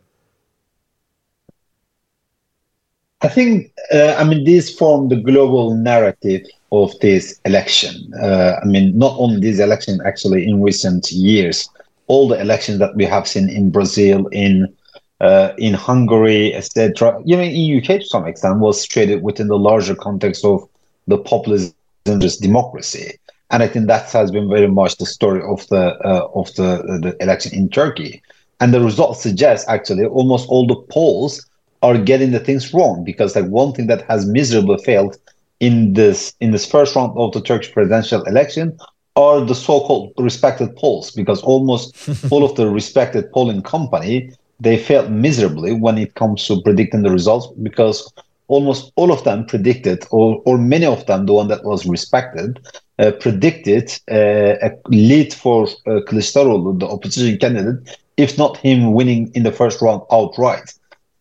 I 3.22 3.30
think, 3.30 3.72
uh, 3.92 4.16
I 4.18 4.24
mean, 4.24 4.44
this 4.44 4.76
formed 4.78 5.10
the 5.10 5.16
global 5.16 5.74
narrative 5.74 6.46
of 6.72 6.98
this 7.00 7.40
election. 7.46 8.14
Uh, 8.22 8.60
I 8.62 8.66
mean, 8.66 8.96
not 8.98 9.16
only 9.18 9.40
this 9.40 9.60
election, 9.60 10.00
actually, 10.06 10.48
in 10.48 10.62
recent 10.62 11.12
years, 11.12 11.68
all 12.06 12.28
the 12.28 12.40
elections 12.40 12.80
that 12.80 12.96
we 12.96 13.06
have 13.06 13.28
seen 13.28 13.50
in 13.50 13.72
Brazil, 13.72 14.28
in 14.28 14.74
uh, 15.20 15.54
in 15.58 15.74
Hungary, 15.74 16.54
etc., 16.54 17.20
even 17.26 17.46
in 17.46 17.78
UK 17.80 18.02
to 18.02 18.06
some 18.06 18.28
extent, 18.28 18.60
was 18.60 18.86
treated 18.86 19.24
within 19.24 19.48
the 19.48 19.58
larger 19.58 19.96
context 19.96 20.46
of 20.46 20.70
the 21.08 21.18
populism 21.18 21.74
just 22.20 22.40
democracy. 22.42 23.18
And 23.50 23.64
I 23.64 23.68
think 23.68 23.88
that 23.88 24.12
has 24.12 24.30
been 24.30 24.48
very 24.48 24.68
much 24.68 24.98
the 24.98 25.08
story 25.08 25.42
of 25.42 25.68
the 25.70 25.96
uh, 26.06 26.30
of 26.36 26.54
the, 26.54 27.00
the 27.02 27.18
election 27.20 27.54
in 27.56 27.70
Turkey. 27.70 28.22
And 28.60 28.74
the 28.74 28.82
results 28.82 29.24
suggest 29.24 29.68
actually 29.68 30.06
almost 30.06 30.48
all 30.50 30.68
the 30.68 30.76
polls 30.76 31.47
are 31.82 31.98
getting 31.98 32.32
the 32.32 32.40
things 32.40 32.74
wrong 32.74 33.04
because 33.04 33.36
like 33.36 33.46
one 33.46 33.74
thing 33.74 33.88
that 33.88 34.02
has 34.10 34.26
miserably 34.26 34.78
failed 34.84 35.18
in 35.60 35.94
this 35.94 36.34
in 36.40 36.52
this 36.52 36.66
first 36.66 36.96
round 36.96 37.18
of 37.18 37.32
the 37.34 37.42
Turkish 37.42 37.72
presidential 37.72 38.24
election 38.24 38.78
are 39.16 39.42
the 39.42 39.56
so-called 39.56 40.14
respected 40.18 40.76
polls 40.76 41.12
because 41.12 41.42
almost 41.42 42.10
all 42.32 42.44
of 42.44 42.56
the 42.56 42.70
respected 42.70 43.32
polling 43.32 43.62
company 43.62 44.32
they 44.60 44.78
failed 44.78 45.12
miserably 45.12 45.74
when 45.74 45.98
it 45.98 46.16
comes 46.16 46.46
to 46.48 46.62
predicting 46.62 47.04
the 47.04 47.12
results 47.12 47.48
because 47.62 48.12
almost 48.48 48.92
all 48.96 49.12
of 49.12 49.24
them 49.24 49.46
predicted, 49.46 50.06
or, 50.12 50.42
or 50.46 50.58
many 50.58 50.86
of 50.86 51.06
them, 51.06 51.26
the 51.26 51.34
one 51.34 51.48
that 51.50 51.64
was 51.64 51.86
respected, 51.86 52.60
uh, 53.00 53.12
predicted 53.20 53.92
uh, 54.10 54.56
a 54.62 54.72
lead 54.88 55.34
for 55.34 55.68
uh, 55.86 56.00
the 56.08 56.88
opposition 56.90 57.38
candidate, 57.38 57.98
if 58.16 58.38
not 58.38 58.58
him 58.58 58.94
winning 58.94 59.32
in 59.36 59.44
the 59.44 59.52
first 59.52 59.82
round 59.82 60.02
outright. 60.12 60.74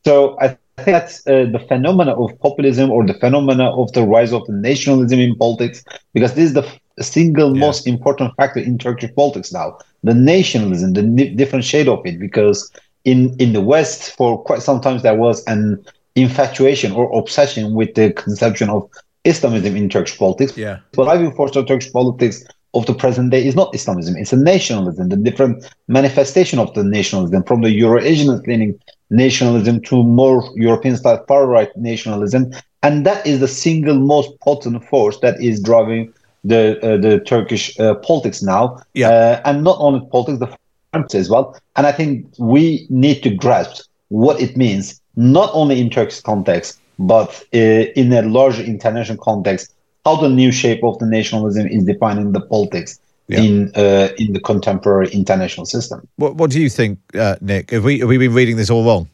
So 0.07 0.38
I 0.40 0.48
think 0.76 0.94
that's 0.98 1.26
uh, 1.26 1.46
the 1.50 1.59
phenomena 1.59 2.12
of 2.12 2.38
populism 2.38 2.92
or 2.92 3.04
the 3.04 3.14
phenomena 3.14 3.66
of 3.76 3.92
the 3.92 4.04
rise 4.04 4.32
of 4.32 4.46
the 4.46 4.52
nationalism 4.52 5.18
in 5.18 5.34
politics, 5.34 5.82
because 6.14 6.34
this 6.34 6.44
is 6.44 6.54
the 6.54 6.62
f- 6.62 6.78
single 7.00 7.57
most 7.57 7.88
important 7.88 8.30
factor 8.36 8.61
in 8.61 8.78
Turkish 8.78 9.12
politics 9.16 9.52
now. 9.52 9.76
The 10.04 10.14
nationalism, 10.14 10.92
the 10.92 11.02
ni- 11.02 11.34
different 11.34 11.64
shade 11.64 11.88
of 11.88 12.07
it, 12.07 12.20
because 12.20 12.70
in 13.04 13.34
in 13.40 13.52
the 13.52 13.61
West, 13.61 14.14
for 14.16 14.40
quite 14.48 14.62
some 14.62 14.80
time 14.80 14.98
there 15.00 15.16
was 15.16 15.42
an 15.46 15.84
infatuation 16.14 16.92
or 16.92 17.04
obsession 17.18 17.74
with 17.74 17.90
the 17.96 18.12
conception 18.12 18.70
of 18.70 18.88
Islamism 19.24 19.74
in 19.76 19.88
Turkish 19.88 20.16
politics. 20.16 20.57
Yeah. 20.57 20.76
But 20.92 21.07
driving 21.07 21.32
force 21.32 21.57
of 21.57 21.66
Turkish 21.66 21.92
politics 21.92 22.44
of 22.74 22.86
the 22.86 22.94
present 22.94 23.30
day 23.34 23.44
is 23.44 23.57
not 23.57 23.74
Islamism; 23.74 24.14
it's 24.16 24.32
a 24.32 24.36
nationalism, 24.36 25.09
the 25.09 25.16
different 25.28 25.66
manifestation 25.88 26.61
of 26.61 26.72
the 26.74 26.84
nationalism, 26.84 27.42
from 27.42 27.62
the 27.62 27.72
Euro-Asian 27.72 28.28
leaning 28.46 28.78
nationalism 29.11 29.80
to 29.82 30.02
more 30.02 30.42
European 30.57 30.96
style 30.96 31.24
far 31.28 31.46
right 31.46 31.74
nationalism, 31.76 32.52
and 32.82 33.07
that 33.07 33.26
is 33.26 33.40
the 33.40 33.48
single 33.48 33.98
most 33.98 34.38
potent 34.40 34.84
force 34.84 35.18
that 35.20 35.40
is 35.40 35.61
driving 35.61 36.12
the 36.44 36.78
uh, 36.80 36.96
the 36.96 37.20
Turkish 37.20 37.78
uh, 37.80 37.94
politics 37.96 38.42
now. 38.42 38.80
Yeah. 38.94 39.11
Uh, 39.11 39.40
and 39.44 39.64
not 39.64 39.76
only 39.80 40.00
politics, 40.11 40.38
the 40.38 40.57
front 40.92 41.14
as 41.14 41.28
well. 41.28 41.59
And 41.76 41.86
I 41.86 41.92
think 41.92 42.26
we 42.38 42.86
need 42.88 43.22
to 43.22 43.30
grasp 43.30 43.86
what 44.09 44.40
it 44.40 44.57
means, 44.57 45.00
not 45.16 45.50
only 45.52 45.80
in 45.80 45.90
Turkish 45.90 46.20
context, 46.20 46.80
but 46.98 47.42
uh, 47.54 47.59
in 48.00 48.12
a 48.12 48.22
larger 48.22 48.62
international 48.62 49.18
context, 49.18 49.72
how 50.04 50.16
the 50.16 50.28
new 50.28 50.52
shape 50.52 50.84
of 50.84 50.98
the 50.98 51.07
nationalism 51.07 51.66
is 51.66 51.84
defining 51.84 52.32
the 52.32 52.40
politics 52.40 53.00
Yeah. 53.28 53.40
in 53.40 53.72
uh, 53.74 54.08
in 54.18 54.32
the 54.34 54.40
contemporary 54.40 55.08
international 55.10 55.66
system. 55.66 56.06
What 56.16 56.36
What 56.36 56.50
do 56.50 56.60
you 56.60 56.70
think, 56.70 56.98
uh, 57.14 57.36
Nick? 57.40 57.70
Have 57.72 57.82
we 57.82 57.98
have 57.98 58.08
we 58.08 58.18
been 58.18 58.34
reading 58.34 58.56
this 58.56 58.70
all 58.70 58.84
wrong? 58.84 59.08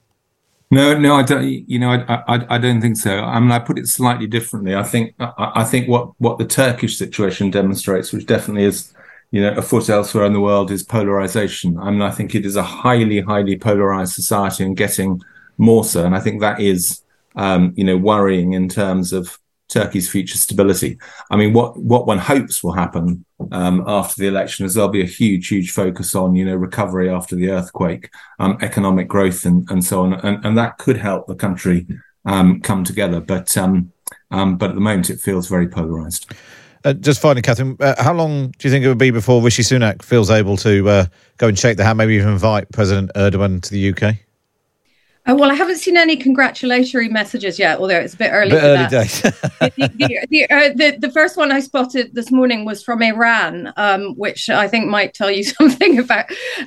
No, 0.71 0.99
no, 0.99 1.15
I 1.17 1.23
don't. 1.23 1.45
You 1.45 1.79
know, 1.79 1.91
I, 1.91 2.23
I, 2.27 2.47
I 2.55 2.59
don't 2.59 2.81
think 2.81 2.97
so. 2.97 3.19
I 3.19 3.39
mean, 3.41 3.51
I 3.51 3.59
put 3.59 3.79
it 3.79 3.87
slightly 3.89 4.27
differently. 4.27 4.75
I 4.75 4.83
think, 4.83 5.15
I, 5.21 5.53
I 5.57 5.65
think 5.65 5.87
what 5.87 6.13
what 6.19 6.39
the 6.39 6.47
Turkish 6.47 6.97
situation 6.97 7.51
demonstrates, 7.51 8.13
which 8.13 8.25
definitely 8.25 8.65
is, 8.65 8.93
you 9.33 9.43
know, 9.43 9.53
afoot 9.53 9.91
elsewhere 9.91 10.25
in 10.25 10.33
the 10.33 10.41
world, 10.41 10.71
is 10.71 10.83
polarization. 10.83 11.79
I 11.79 11.91
mean, 11.91 12.01
I 12.01 12.11
think 12.11 12.35
it 12.35 12.47
is 12.47 12.57
a 12.57 12.63
highly, 12.63 13.21
highly 13.21 13.59
polarized 13.59 14.15
society 14.15 14.65
and 14.65 14.77
getting 14.77 15.21
more 15.59 15.85
so. 15.85 16.07
And 16.07 16.15
I 16.17 16.21
think 16.21 16.41
that 16.41 16.59
is, 16.59 17.03
um, 17.37 17.75
you 17.77 17.85
know, 17.85 17.99
worrying 17.99 18.55
in 18.55 18.69
terms 18.69 19.13
of 19.13 19.39
Turkey's 19.73 20.11
future 20.11 20.39
stability. 20.39 20.99
I 21.31 21.37
mean, 21.37 21.53
what 21.53 21.77
what 21.77 22.07
one 22.07 22.19
hopes 22.19 22.63
will 22.63 22.73
happen 22.73 23.25
um, 23.51 23.85
after 23.87 24.21
the 24.21 24.29
election 24.29 24.67
is 24.67 24.75
there'll 24.75 24.91
be 24.91 25.03
a 25.03 25.07
huge, 25.07 25.49
huge 25.49 25.71
focus 25.71 26.15
on 26.15 26.35
you 26.35 26.45
know 26.45 26.55
recovery 26.57 27.09
after 27.11 27.37
the 27.37 27.51
earthquake, 27.51 28.11
um, 28.39 28.59
economic 28.61 29.09
growth, 29.09 29.45
and 29.45 29.69
and 29.71 29.85
so 29.85 30.03
on, 30.03 30.15
and 30.15 30.45
and 30.45 30.59
that 30.59 30.79
could 30.79 30.97
help 30.97 31.27
the 31.27 31.35
country 31.35 31.87
um, 32.25 32.61
come 32.61 32.85
together. 32.85 33.21
But 33.21 33.57
um, 33.57 33.93
um, 34.31 34.57
but 34.57 34.71
at 34.71 34.75
the 34.75 34.81
moment, 34.81 35.11
it 35.11 35.21
feels 35.21 35.49
very 35.49 35.69
polarized. 35.69 36.33
Uh, 36.85 36.93
just 36.93 37.21
finally, 37.21 37.43
Catherine, 37.43 37.77
uh, 37.79 38.03
how 38.03 38.13
long 38.13 38.49
do 38.59 38.67
you 38.67 38.71
think 38.71 38.85
it 38.85 38.89
would 38.89 38.99
be 38.99 39.13
before 39.13 39.41
Rishi 39.41 39.63
Sunak 39.63 40.03
feels 40.03 40.31
able 40.31 40.57
to 40.59 40.89
uh, 40.89 41.07
go 41.37 41.47
and 41.47 41.59
shake 41.59 41.77
the 41.77 41.85
hand, 41.85 41.99
maybe 41.99 42.15
even 42.15 42.29
invite 42.29 42.71
President 42.73 43.11
Erdogan 43.15 43.63
to 43.63 43.71
the 43.71 43.91
UK? 43.93 44.17
Uh, 45.25 45.37
well, 45.37 45.53
I 45.53 45.55
haven't 45.55 45.77
seen 45.77 45.97
any 45.97 46.17
congratulatory 46.17 47.09
messages 47.09 47.57
yet, 47.57 47.79
although 47.79 48.01
it's 48.01 48.15
a 48.15 48.17
bit 48.17 48.31
early. 48.33 48.51
Bit 48.51 48.65
early 48.65 48.89
days. 48.89 49.23
the, 49.23 49.73
the, 49.95 50.27
the, 50.29 50.51
uh, 50.51 50.71
the, 50.75 50.97
the 50.99 51.13
first 51.13 51.37
one 51.37 51.53
I 51.53 51.61
spotted 51.61 52.13
this 52.13 52.33
morning 52.33 52.65
was 52.65 52.83
from 52.83 53.03
Iran, 53.03 53.73
um, 53.77 54.17
which 54.17 54.51
I 54.51 54.67
think 54.67 54.89
might 54.89 55.15
tell 55.15 55.31
you 55.31 55.45
something 55.61 56.01
about 56.01 56.25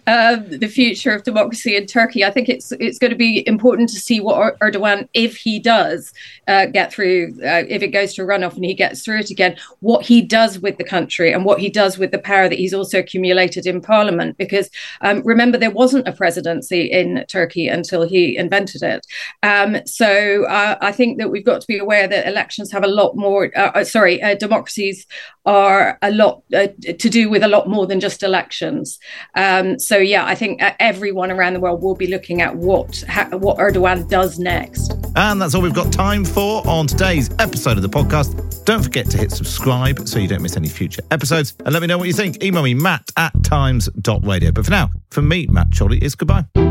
uh, 0.07 0.37
the 0.37 0.69
future 0.69 1.11
of 1.13 1.23
democracy 1.23 1.75
in 1.75 1.85
Turkey. 1.85 2.23
I 2.23 2.31
think 2.31 2.47
it's 2.47 2.71
it's 2.73 2.97
going 2.97 3.11
to 3.11 3.17
be 3.17 3.45
important 3.45 3.89
to 3.89 3.99
see 3.99 4.21
what 4.21 4.39
Er- 4.39 4.57
Erdogan, 4.61 5.09
if 5.13 5.35
he 5.35 5.59
does 5.59 6.13
uh, 6.47 6.67
get 6.67 6.93
through, 6.93 7.37
uh, 7.43 7.63
if 7.67 7.81
it 7.81 7.89
goes 7.89 8.13
to 8.13 8.21
runoff 8.21 8.55
and 8.55 8.63
he 8.63 8.73
gets 8.73 9.03
through 9.03 9.19
it 9.19 9.31
again, 9.31 9.57
what 9.81 10.05
he 10.05 10.21
does 10.21 10.59
with 10.59 10.77
the 10.77 10.85
country 10.85 11.33
and 11.33 11.43
what 11.43 11.59
he 11.59 11.69
does 11.69 11.97
with 11.97 12.11
the 12.11 12.19
power 12.19 12.47
that 12.47 12.57
he's 12.57 12.73
also 12.73 12.99
accumulated 12.99 13.67
in 13.67 13.81
parliament. 13.81 14.37
Because 14.37 14.69
um, 15.01 15.21
remember, 15.25 15.57
there 15.57 15.71
wasn't 15.71 16.07
a 16.07 16.13
presidency 16.13 16.89
in 16.89 17.25
Turkey 17.27 17.67
until 17.67 18.03
he 18.03 18.44
invented 18.45 18.81
it. 18.83 19.05
Um, 19.43 19.77
so 19.85 20.45
uh, 20.45 20.77
I 20.81 20.91
think 20.91 21.17
that 21.19 21.29
we've 21.29 21.45
got 21.45 21.61
to 21.61 21.67
be 21.67 21.77
aware 21.77 22.07
that 22.07 22.27
elections 22.27 22.71
have 22.71 22.83
a 22.83 22.87
lot 22.87 23.15
more. 23.15 23.51
Uh, 23.55 23.71
uh, 23.75 23.83
sorry, 23.83 24.21
uh, 24.21 24.35
democracies 24.35 25.05
are 25.45 25.97
a 26.01 26.11
lot 26.11 26.41
uh, 26.53 26.67
to 26.83 27.09
do 27.09 27.29
with 27.29 27.43
a 27.43 27.47
lot 27.47 27.67
more 27.67 27.85
than 27.85 27.99
just 27.99 28.23
elections. 28.23 28.99
Um, 29.35 29.77
so 29.79 29.97
yeah, 29.97 30.25
I 30.25 30.35
think 30.35 30.61
uh, 30.61 30.73
everyone 30.79 31.31
around 31.31 31.53
the 31.53 31.59
world 31.59 31.83
will 31.83 31.95
be 31.95 32.07
looking 32.07 32.41
at 32.41 32.55
what 32.55 33.03
ha- 33.07 33.29
what 33.31 33.57
Erdogan 33.57 34.09
does 34.09 34.39
next. 34.39 34.93
And 35.15 35.41
that's 35.41 35.55
all 35.55 35.61
we've 35.61 35.73
got 35.73 35.93
time 35.93 36.25
for 36.25 36.67
on 36.67 36.87
today's 36.87 37.29
episode 37.39 37.77
of 37.77 37.83
the 37.83 37.89
podcast. 37.89 38.65
Don't 38.65 38.83
forget 38.83 39.09
to 39.11 39.17
hit 39.17 39.31
subscribe 39.31 40.07
so 40.07 40.19
you 40.19 40.27
don't 40.27 40.41
miss 40.41 40.57
any 40.57 40.67
future 40.67 41.03
episodes. 41.11 41.53
And 41.59 41.73
let 41.73 41.81
me 41.81 41.87
know 41.87 41.97
what 41.97 42.07
you 42.07 42.13
think. 42.13 42.43
Email 42.43 42.63
me, 42.63 42.73
matt 42.73 43.09
at 43.17 43.31
times.radio. 43.43 44.51
But 44.51 44.65
for 44.65 44.71
now, 44.71 44.89
from 45.11 45.27
me, 45.27 45.47
Matt 45.47 45.67
Chorley, 45.77 45.99
is 45.99 46.15
goodbye. 46.15 46.64